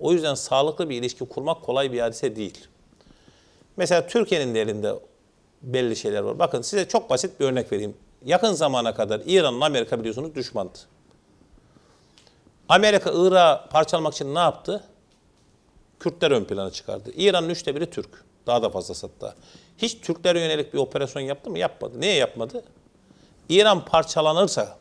O 0.00 0.12
yüzden 0.12 0.34
sağlıklı 0.34 0.90
bir 0.90 0.96
ilişki 0.96 1.24
kurmak 1.24 1.62
kolay 1.62 1.92
bir 1.92 2.00
hadise 2.00 2.36
değil. 2.36 2.66
Mesela 3.76 4.06
Türkiye'nin 4.06 4.54
de 4.54 4.60
elinde 4.60 4.94
belli 5.62 5.96
şeyler 5.96 6.20
var. 6.20 6.38
Bakın 6.38 6.62
size 6.62 6.88
çok 6.88 7.10
basit 7.10 7.40
bir 7.40 7.44
örnek 7.44 7.72
vereyim. 7.72 7.96
Yakın 8.24 8.52
zamana 8.52 8.94
kadar 8.94 9.20
İran'la 9.26 9.64
Amerika 9.64 9.98
biliyorsunuz 9.98 10.34
düşmandı. 10.34 10.78
Amerika 12.68 13.10
Irak'ı 13.14 13.68
parçalamak 13.70 14.14
için 14.14 14.34
ne 14.34 14.38
yaptı? 14.38 14.84
Kürtler 16.00 16.30
ön 16.30 16.44
plana 16.44 16.70
çıkardı. 16.70 17.10
İran'ın 17.16 17.48
üçte 17.48 17.74
biri 17.74 17.90
Türk. 17.90 18.24
Daha 18.46 18.62
da 18.62 18.70
fazlası 18.70 19.06
hatta. 19.06 19.34
Hiç 19.78 20.00
Türklere 20.00 20.40
yönelik 20.40 20.74
bir 20.74 20.78
operasyon 20.78 21.22
yaptı 21.22 21.50
mı? 21.50 21.58
Yapmadı. 21.58 22.00
Niye 22.00 22.14
yapmadı? 22.14 22.64
İran 23.48 23.84
parçalanırsa 23.84 24.78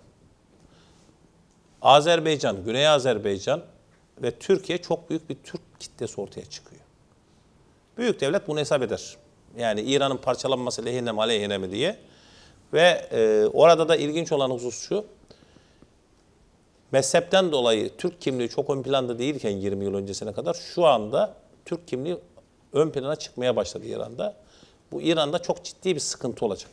Azerbaycan, 1.81 2.63
Güney 2.63 2.87
Azerbaycan 2.87 3.61
ve 4.21 4.31
Türkiye 4.31 4.77
çok 4.77 5.09
büyük 5.09 5.29
bir 5.29 5.37
Türk 5.43 5.61
kitlesi 5.79 6.21
ortaya 6.21 6.45
çıkıyor. 6.45 6.81
Büyük 7.97 8.21
devlet 8.21 8.47
bunu 8.47 8.59
hesap 8.59 8.81
eder. 8.81 9.17
Yani 9.57 9.81
İran'ın 9.81 10.17
parçalanması 10.17 10.85
lehine 10.85 11.11
mi 11.11 11.21
aleyhine 11.21 11.57
mi 11.57 11.71
diye. 11.71 11.97
Ve 12.73 13.07
e, 13.11 13.45
orada 13.53 13.89
da 13.89 13.95
ilginç 13.95 14.31
olan 14.31 14.49
husus 14.49 14.87
şu. 14.87 15.05
Mezhepten 16.91 17.51
dolayı 17.51 17.97
Türk 17.97 18.21
kimliği 18.21 18.49
çok 18.49 18.69
ön 18.69 18.83
planda 18.83 19.19
değilken 19.19 19.49
20 19.49 19.85
yıl 19.85 19.93
öncesine 19.93 20.33
kadar 20.33 20.53
şu 20.53 20.85
anda 20.85 21.35
Türk 21.65 21.87
kimliği 21.87 22.17
ön 22.73 22.89
plana 22.89 23.15
çıkmaya 23.15 23.55
başladı 23.55 23.85
İran'da. 23.85 24.35
Bu 24.91 25.01
İran'da 25.01 25.39
çok 25.39 25.63
ciddi 25.63 25.95
bir 25.95 25.99
sıkıntı 25.99 26.45
olacak. 26.45 26.71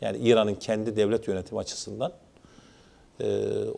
Yani 0.00 0.18
İran'ın 0.18 0.54
kendi 0.54 0.96
devlet 0.96 1.28
yönetimi 1.28 1.60
açısından. 1.60 2.12
Ee, 3.20 3.24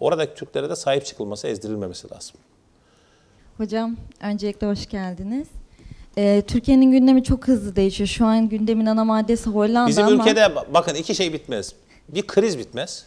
oradaki 0.00 0.34
Türklere 0.34 0.70
de 0.70 0.76
sahip 0.76 1.06
çıkılması, 1.06 1.48
ezdirilmemesi 1.48 2.10
lazım. 2.10 2.36
Hocam 3.58 3.96
öncelikle 4.20 4.66
hoş 4.66 4.88
geldiniz. 4.88 5.48
Ee, 6.18 6.42
Türkiye'nin 6.46 6.92
gündemi 6.92 7.24
çok 7.24 7.48
hızlı 7.48 7.76
değişiyor. 7.76 8.08
Şu 8.08 8.26
an 8.26 8.48
gündemin 8.48 8.86
ana 8.86 9.04
maddesi 9.04 9.50
Hollanda 9.50 9.88
Bizim 9.88 10.04
ama 10.04 10.14
ülkede 10.14 10.54
bakın 10.74 10.94
iki 10.94 11.14
şey 11.14 11.32
bitmez. 11.32 11.72
Bir 12.08 12.26
kriz 12.26 12.58
bitmez. 12.58 13.06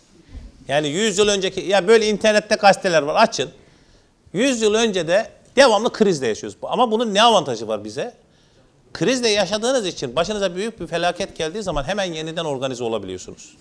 Yani 0.67 0.87
100 0.87 1.17
yıl 1.17 1.27
önceki, 1.27 1.61
ya 1.61 1.87
böyle 1.87 2.09
internette 2.09 2.55
gazeteler 2.55 3.01
var 3.01 3.23
açın. 3.23 3.49
100 4.33 4.61
yıl 4.61 4.73
önce 4.73 5.07
de 5.07 5.29
devamlı 5.55 5.93
krizle 5.93 6.27
yaşıyoruz. 6.27 6.57
Ama 6.63 6.91
bunun 6.91 7.13
ne 7.13 7.23
avantajı 7.23 7.67
var 7.67 7.83
bize? 7.83 8.13
Krizle 8.93 9.29
yaşadığınız 9.29 9.85
için 9.85 10.15
başınıza 10.15 10.55
büyük 10.55 10.79
bir 10.79 10.87
felaket 10.87 11.35
geldiği 11.35 11.63
zaman 11.63 11.83
hemen 11.83 12.13
yeniden 12.13 12.45
organize 12.45 12.83
olabiliyorsunuz. 12.83 13.57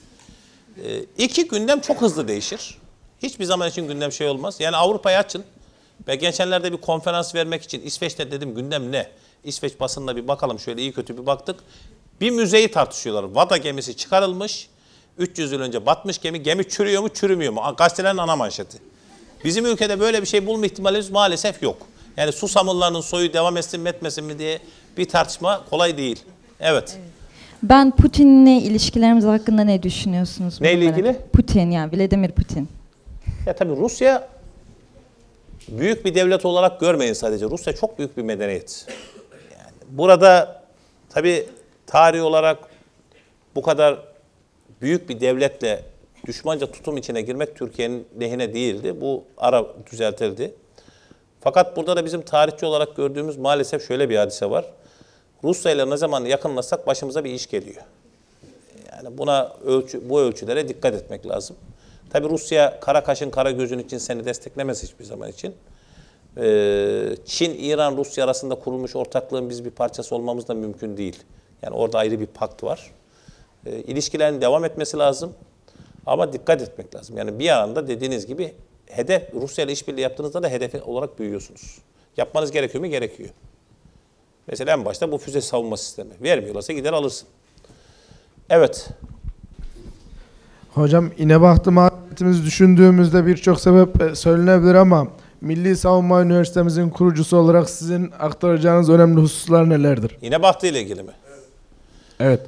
Ee, 0.85 1.01
iki 1.19 1.49
gündem 1.49 1.81
çok 1.81 2.03
hızlı 2.03 2.29
değişir. 2.29 2.79
Hiçbir 3.23 3.45
zaman 3.45 3.69
için 3.69 3.89
gündem 3.89 4.13
şey 4.13 4.29
olmaz. 4.29 4.57
Yani 4.61 4.77
Avrupa'yı 4.77 5.19
açın. 5.19 5.45
Ben 6.07 6.19
geçenlerde 6.19 6.73
bir 6.73 6.77
konferans 6.77 7.35
vermek 7.35 7.63
için 7.63 7.81
İsveç'te 7.83 8.31
dedim 8.31 8.55
gündem 8.55 8.93
ne? 8.93 9.07
İsveç 9.45 9.81
basınına 9.81 10.17
bir 10.17 10.29
bakalım 10.29 10.59
şöyle 10.59 10.81
iyi 10.81 10.93
kötü 10.93 11.19
bir 11.19 11.27
baktık. 11.27 11.61
Bir 12.21 12.31
müzeyi 12.31 12.71
tartışıyorlar. 12.71 13.25
Vada 13.35 13.57
gemisi 13.57 13.97
çıkarılmış. 13.97 14.69
300 15.19 15.53
yıl 15.53 15.61
önce 15.61 15.87
batmış 15.87 16.19
gemi. 16.19 16.43
Gemi 16.43 16.69
çürüyor 16.69 17.03
mu 17.03 17.09
çürümüyor 17.09 17.53
mu? 17.53 17.61
Gazetelerin 17.79 18.17
ana 18.19 18.37
manşeti. 18.37 18.79
Bizim 19.45 19.67
ülkede 19.67 20.01
böyle 20.01 20.23
bir 20.23 20.27
şey 20.27 20.47
bulma 20.47 20.67
ihtimalimiz 20.67 21.11
maalesef 21.11 21.63
yok. 21.63 21.77
Yani 22.17 22.33
Susamlıların 22.33 23.01
soyu 23.01 23.33
devam 23.33 23.57
etsin 23.57 23.81
mi 23.81 23.89
etmesin 23.89 24.25
mi 24.25 24.39
diye 24.39 24.59
bir 24.97 25.09
tartışma 25.09 25.65
kolay 25.71 25.97
değil. 25.97 26.23
Evet. 26.61 26.99
Ben 27.63 27.91
Putin'le 27.91 28.61
ilişkilerimiz 28.61 29.25
hakkında 29.25 29.65
ne 29.65 29.83
düşünüyorsunuz? 29.83 30.61
Neyle 30.61 30.85
ilgili? 30.85 31.17
Putin 31.33 31.71
yani 31.71 31.93
Vladimir 31.97 32.31
Putin. 32.31 32.69
Ya 33.47 33.57
tabii 33.57 33.77
Rusya 33.77 34.29
büyük 35.69 36.05
bir 36.05 36.15
devlet 36.15 36.45
olarak 36.45 36.81
görmeyin 36.81 37.13
sadece. 37.13 37.45
Rusya 37.45 37.73
çok 37.73 37.99
büyük 37.99 38.17
bir 38.17 38.23
medeniyet. 38.23 38.87
Yani 39.33 39.73
burada 39.89 40.63
tabii 41.09 41.49
tarih 41.87 42.25
olarak 42.25 42.59
bu 43.55 43.63
kadar 43.63 43.99
büyük 44.81 45.09
bir 45.09 45.21
devletle 45.21 45.85
düşmanca 46.27 46.71
tutum 46.71 46.97
içine 46.97 47.23
girmek 47.23 47.57
Türkiye'nin 47.57 48.09
lehine 48.21 48.55
değildi. 48.55 49.01
Bu 49.01 49.25
ara 49.37 49.67
düzeltildi. 49.93 50.55
Fakat 51.41 51.77
burada 51.77 51.97
da 51.97 52.05
bizim 52.05 52.23
tarihçi 52.23 52.67
olarak 52.67 52.97
gördüğümüz 52.97 53.37
maalesef 53.37 53.89
şöyle 53.89 54.11
bir 54.11 54.17
hadise 54.17 54.51
var. 54.51 54.65
Rusya 55.45 55.73
ile 55.73 55.91
ne 55.91 55.97
zaman 55.97 56.25
yakınlaşsak 56.25 56.87
başımıza 56.87 57.25
bir 57.25 57.31
iş 57.31 57.47
geliyor. 57.47 57.83
Yani 58.93 59.19
buna 59.19 59.53
ölçü, 59.65 60.09
bu 60.09 60.21
ölçülere 60.21 60.69
dikkat 60.69 60.95
etmek 60.95 61.27
lazım. 61.27 61.57
Tabi 62.11 62.29
Rusya 62.29 62.81
kara 62.81 63.05
kaşın 63.05 63.31
kara 63.31 63.51
gözün 63.51 63.79
için 63.79 63.99
seni 63.99 64.25
desteklemez 64.25 64.83
hiçbir 64.83 65.05
zaman 65.05 65.31
için. 65.31 65.55
Ee, 66.37 67.17
Çin, 67.25 67.55
İran, 67.59 67.97
Rusya 67.97 68.25
arasında 68.25 68.55
kurulmuş 68.55 68.97
ortaklığın 68.97 69.51
biz 69.51 69.65
bir 69.65 69.71
parçası 69.71 70.15
olmamız 70.15 70.49
da 70.49 70.55
mümkün 70.55 70.97
değil. 70.97 71.23
Yani 71.63 71.75
orada 71.75 71.99
ayrı 71.99 72.21
bir 72.21 72.27
pakt 72.27 72.65
var. 72.65 72.91
Ee, 73.67 73.71
ilişkilerin 73.71 74.41
devam 74.41 74.65
etmesi 74.65 74.97
lazım. 74.97 75.33
Ama 76.07 76.33
dikkat 76.33 76.63
etmek 76.63 76.95
lazım. 76.95 77.19
Yani 77.19 77.39
bir 77.39 77.49
anda 77.49 77.89
dediğiniz 77.89 78.27
gibi 78.27 78.55
hedef 78.87 79.35
Rusya 79.35 79.65
ile 79.65 79.73
işbirliği 79.73 80.01
yaptığınızda 80.01 80.43
da 80.43 80.49
hedefi 80.49 80.83
olarak 80.83 81.19
büyüyorsunuz. 81.19 81.79
Yapmanız 82.17 82.51
gerekiyor 82.51 82.85
mu? 82.85 82.91
Gerekiyor. 82.91 83.29
Mesela 84.47 84.73
en 84.73 84.85
başta 84.85 85.13
bu 85.13 85.19
füze 85.19 85.41
savunma 85.41 85.77
sistemi. 85.77 86.11
Vermiyorlarsa 86.23 86.73
gider 86.73 86.93
alırsın. 86.93 87.29
Evet. 88.51 88.89
Hocam 90.75 91.11
İnebahtı 91.19 91.73
mağduriyetimizi 92.11 92.45
düşündüğümüzde 92.45 93.27
birçok 93.27 93.61
sebep 93.61 94.03
e, 94.03 94.15
söylenebilir 94.15 94.75
ama 94.75 95.09
Milli 95.41 95.77
Savunma 95.77 96.23
Üniversitemizin 96.23 96.91
kurucusu 96.91 97.37
olarak 97.37 97.71
sizin 97.71 98.11
aktaracağınız 98.19 98.91
önemli 98.91 99.21
hususlar 99.21 99.71
nelerdir? 99.71 100.17
İnebahtı 100.23 100.67
ile 100.67 100.81
ilgili 100.81 101.03
mi? 101.03 101.13
Evet. 102.21 102.41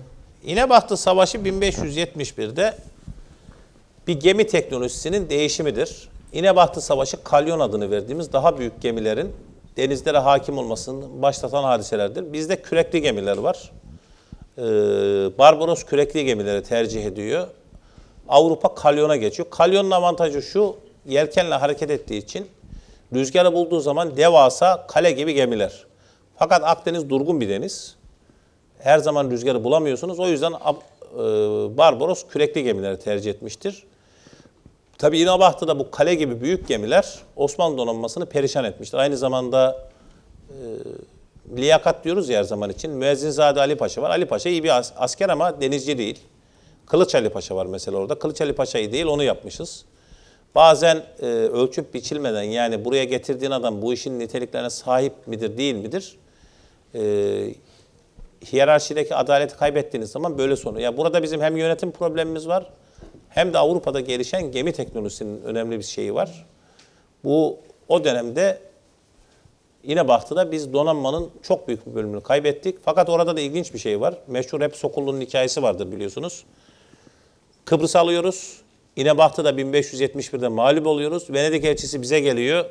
İnebahtı 0.45 0.97
Savaşı 0.97 1.39
1571'de 1.39 2.75
bir 4.07 4.21
gemi 4.21 4.47
teknolojisinin 4.47 5.29
değişimidir. 5.29 6.09
İnebahtı 6.33 6.81
Savaşı 6.81 7.25
Kalyon 7.25 7.61
adını 7.61 7.91
verdiğimiz 7.91 8.33
daha 8.33 8.59
büyük 8.59 8.81
gemilerin 8.81 9.33
denizlere 9.77 10.19
hakim 10.19 10.59
olmasını 10.59 11.23
başlatan 11.23 11.65
hadiselerdir. 11.65 12.33
Bizde 12.33 12.63
kürekli 12.63 13.03
gemiler 13.03 13.37
var. 13.37 13.73
Ee, 14.59 14.63
Barbaros 15.39 15.85
kürekli 15.85 16.25
gemileri 16.25 16.63
tercih 16.63 17.05
ediyor. 17.05 17.47
Avrupa 18.33 18.75
kalyona 18.75 19.17
geçiyor. 19.17 19.51
Kalyonun 19.51 19.91
avantajı 19.91 20.43
şu, 20.43 20.77
yelkenle 21.07 21.55
hareket 21.55 21.91
ettiği 21.91 22.19
için 22.19 22.47
rüzgarı 23.15 23.53
bulduğu 23.53 23.81
zaman 23.81 24.17
devasa 24.17 24.87
kale 24.87 25.11
gibi 25.11 25.35
gemiler. 25.35 25.85
Fakat 26.37 26.63
Akdeniz 26.65 27.11
durgun 27.11 27.41
bir 27.41 27.49
deniz. 27.49 27.97
Her 28.79 28.99
zaman 28.99 29.31
rüzgarı 29.31 29.65
bulamıyorsunuz. 29.65 30.19
O 30.21 30.27
yüzden 30.29 30.53
e, 30.53 30.57
Barbaros 31.79 32.25
kürekli 32.29 32.65
gemileri 32.65 32.99
tercih 32.99 33.31
etmiştir. 33.31 33.85
Tabii 34.99 35.21
İnebahtı'da 35.21 35.79
bu 35.79 35.91
kale 35.91 36.15
gibi 36.15 36.41
büyük 36.41 36.69
gemiler 36.69 37.19
Osmanlı 37.37 37.79
donanmasını 37.79 38.27
perişan 38.27 38.65
etmiştir. 38.65 38.99
Aynı 38.99 39.17
zamanda 39.17 39.89
e, 40.49 40.57
liyakat 41.57 42.05
diyoruz 42.05 42.29
ya 42.29 42.39
her 42.39 42.45
zaman 42.45 42.71
için. 42.71 42.91
Müezzinzade 42.91 43.61
Ali 43.61 43.77
Paşa 43.77 44.03
var. 44.03 44.11
Ali 44.11 44.27
Paşa 44.27 44.49
iyi 44.49 44.65
bir 44.65 44.79
as- 44.79 44.93
asker 44.97 45.29
ama 45.29 45.61
denizci 45.61 45.99
değil. 45.99 46.19
Kılıç 46.87 47.15
Ali 47.15 47.31
Paşa 47.31 47.57
var 47.57 47.67
mesela 47.67 47.99
orada. 47.99 48.19
Kılıç 48.19 48.41
Ali 48.41 48.53
Paşa'yı 48.53 48.93
değil 48.93 49.07
onu 49.07 49.23
yapmışız. 49.23 49.85
Bazen 50.55 51.03
e, 51.21 51.27
ölçüp 51.27 51.95
biçilmeden 51.95 52.43
yani 52.43 52.85
buraya 52.85 53.05
getirdiğin 53.05 53.51
adam 53.51 53.83
bu 53.83 53.93
işin 53.93 54.19
niteliklerine 54.19 54.71
sahip 54.71 55.13
midir 55.27 55.59
değil 55.59 55.75
midir? 55.75 56.19
E, 56.95 57.03
hiyerarşideki 58.53 59.15
adaleti 59.15 59.57
kaybettiğiniz 59.57 60.11
zaman 60.11 60.39
böyle 60.39 60.57
sonu. 60.57 60.81
Ya 60.81 60.97
burada 60.97 61.23
bizim 61.23 61.41
hem 61.41 61.57
yönetim 61.57 61.91
problemimiz 61.91 62.49
var 62.49 62.71
hem 63.29 63.53
de 63.53 63.59
Avrupa'da 63.59 64.01
gelişen 64.01 64.53
gemi 64.53 64.73
teknolojisinin 64.73 65.43
önemli 65.43 65.79
bir 65.79 65.85
şeyi 65.85 66.15
var. 66.15 66.47
Bu 67.25 67.59
o 67.89 68.05
dönemde 68.05 68.59
yine 69.85 70.09
Bahtı'da 70.09 70.53
biz 70.53 70.73
donanmanın 70.73 71.31
çok 71.43 71.69
büyük 71.69 71.87
bir 71.87 71.95
bölümünü 71.95 72.21
kaybettik. 72.21 72.79
Fakat 72.85 73.09
orada 73.09 73.37
da 73.37 73.41
ilginç 73.41 73.75
bir 73.75 73.79
şey 73.79 74.01
var. 74.01 74.15
Meşhur 74.27 74.61
hep 74.61 74.77
Sokullu'nun 74.77 75.21
hikayesi 75.21 75.63
vardır 75.63 75.93
biliyorsunuz. 75.93 76.45
Kıbrıs'ı 77.65 77.99
alıyoruz. 77.99 78.57
İnebahtı'da 78.97 79.51
1571'de 79.51 80.49
mağlup 80.49 80.87
oluyoruz. 80.87 81.31
Venedik 81.31 81.65
elçisi 81.65 82.03
bize 82.03 82.21
geliyor. 82.21 82.65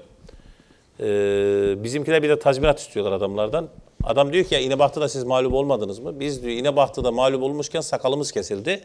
Ee, 1.00 1.84
bizimkiler 1.84 2.24
bir 2.24 2.30
de 2.30 2.40
tazminat 2.40 2.80
istiyorlar 2.80 3.12
adamlardan. 3.12 3.70
Adam 4.04 4.34
diyor 4.34 4.46
ki 4.46 4.54
ya 4.54 4.60
İnebahtı'da 4.62 5.10
siz 5.10 5.24
mağlup 5.24 5.54
olmadınız 5.54 6.00
mı? 6.00 6.20
Biz 6.20 6.44
diyor 6.44 6.54
İnebahtı'da 6.54 7.12
mağlup 7.12 7.44
olmuşken 7.44 7.82
sakalımız 7.82 8.32
kesildi. 8.32 8.84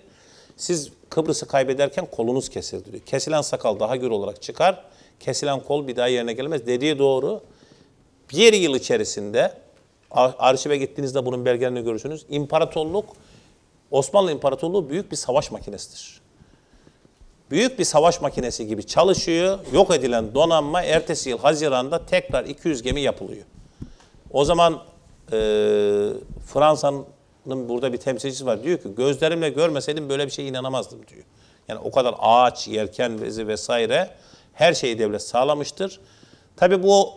Siz 0.56 0.90
Kıbrıs'ı 1.10 1.46
kaybederken 1.48 2.06
kolunuz 2.06 2.48
kesildi 2.48 2.92
diyor. 2.92 3.02
Kesilen 3.06 3.40
sakal 3.40 3.80
daha 3.80 3.96
gür 3.96 4.10
olarak 4.10 4.42
çıkar. 4.42 4.84
Kesilen 5.20 5.60
kol 5.60 5.88
bir 5.88 5.96
daha 5.96 6.08
yerine 6.08 6.32
gelmez. 6.32 6.66
Dediği 6.66 6.98
doğru. 6.98 7.40
Bir 8.32 8.52
yıl 8.52 8.74
içerisinde 8.74 9.52
ar- 10.10 10.34
arşive 10.38 10.76
gittiğinizde 10.76 11.26
bunun 11.26 11.44
belgelerini 11.44 11.84
görürsünüz. 11.84 12.26
İmparatorluk, 12.30 13.04
Osmanlı 13.90 14.32
İmparatorluğu 14.32 14.90
büyük 14.90 15.10
bir 15.10 15.16
savaş 15.16 15.50
makinesidir. 15.50 16.20
Büyük 17.50 17.78
bir 17.78 17.84
savaş 17.84 18.20
makinesi 18.20 18.66
gibi 18.66 18.86
çalışıyor. 18.86 19.58
Yok 19.72 19.94
edilen 19.94 20.34
donanma 20.34 20.82
ertesi 20.82 21.30
yıl 21.30 21.38
Haziran'da 21.38 22.06
tekrar 22.06 22.44
200 22.44 22.82
gemi 22.82 23.00
yapılıyor. 23.00 23.44
O 24.30 24.44
zaman 24.44 24.82
e, 25.32 25.38
Fransa'nın 26.46 27.68
burada 27.68 27.92
bir 27.92 27.98
temsilcisi 27.98 28.46
var. 28.46 28.62
Diyor 28.62 28.78
ki 28.78 28.94
gözlerimle 28.96 29.48
görmeseydim 29.48 30.08
böyle 30.08 30.26
bir 30.26 30.30
şeye 30.30 30.48
inanamazdım 30.48 31.06
diyor. 31.08 31.24
Yani 31.68 31.80
o 31.80 31.90
kadar 31.90 32.14
ağaç, 32.18 32.68
yelken 32.68 33.22
bezi 33.22 33.48
vesaire 33.48 34.10
her 34.52 34.74
şeyi 34.74 34.98
devlet 34.98 35.22
sağlamıştır. 35.22 36.00
Tabii 36.56 36.82
bu 36.82 37.12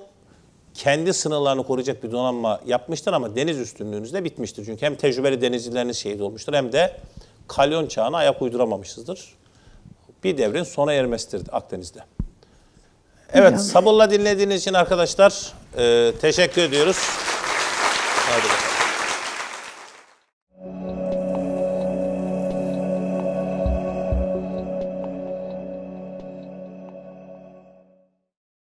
kendi 0.79 1.13
sınırlarını 1.13 1.63
koruyacak 1.63 2.03
bir 2.03 2.11
donanma 2.11 2.61
yapmıştır 2.65 3.13
ama 3.13 3.35
deniz 3.35 3.59
üstünlüğünüz 3.59 4.13
de 4.13 4.23
bitmiştir. 4.23 4.65
Çünkü 4.65 4.85
hem 4.85 4.95
tecrübeli 4.95 5.41
denizcileriniz 5.41 5.97
şehit 5.97 6.21
olmuştur 6.21 6.53
hem 6.53 6.71
de 6.71 6.97
kalyon 7.47 7.87
çağına 7.87 8.17
ayak 8.17 8.41
uyduramamışızdır. 8.41 9.33
Bir 10.23 10.37
devrin 10.37 10.63
sona 10.63 10.93
ermesidir 10.93 11.47
Akdeniz'de. 11.51 11.99
Evet, 13.33 13.61
sabırla 13.61 14.11
dinlediğiniz 14.11 14.61
için 14.61 14.73
arkadaşlar 14.73 15.53
e, 15.77 16.13
teşekkür 16.21 16.61
ediyoruz. 16.61 16.97
Hadi 18.29 18.43
bakalım. 18.43 18.68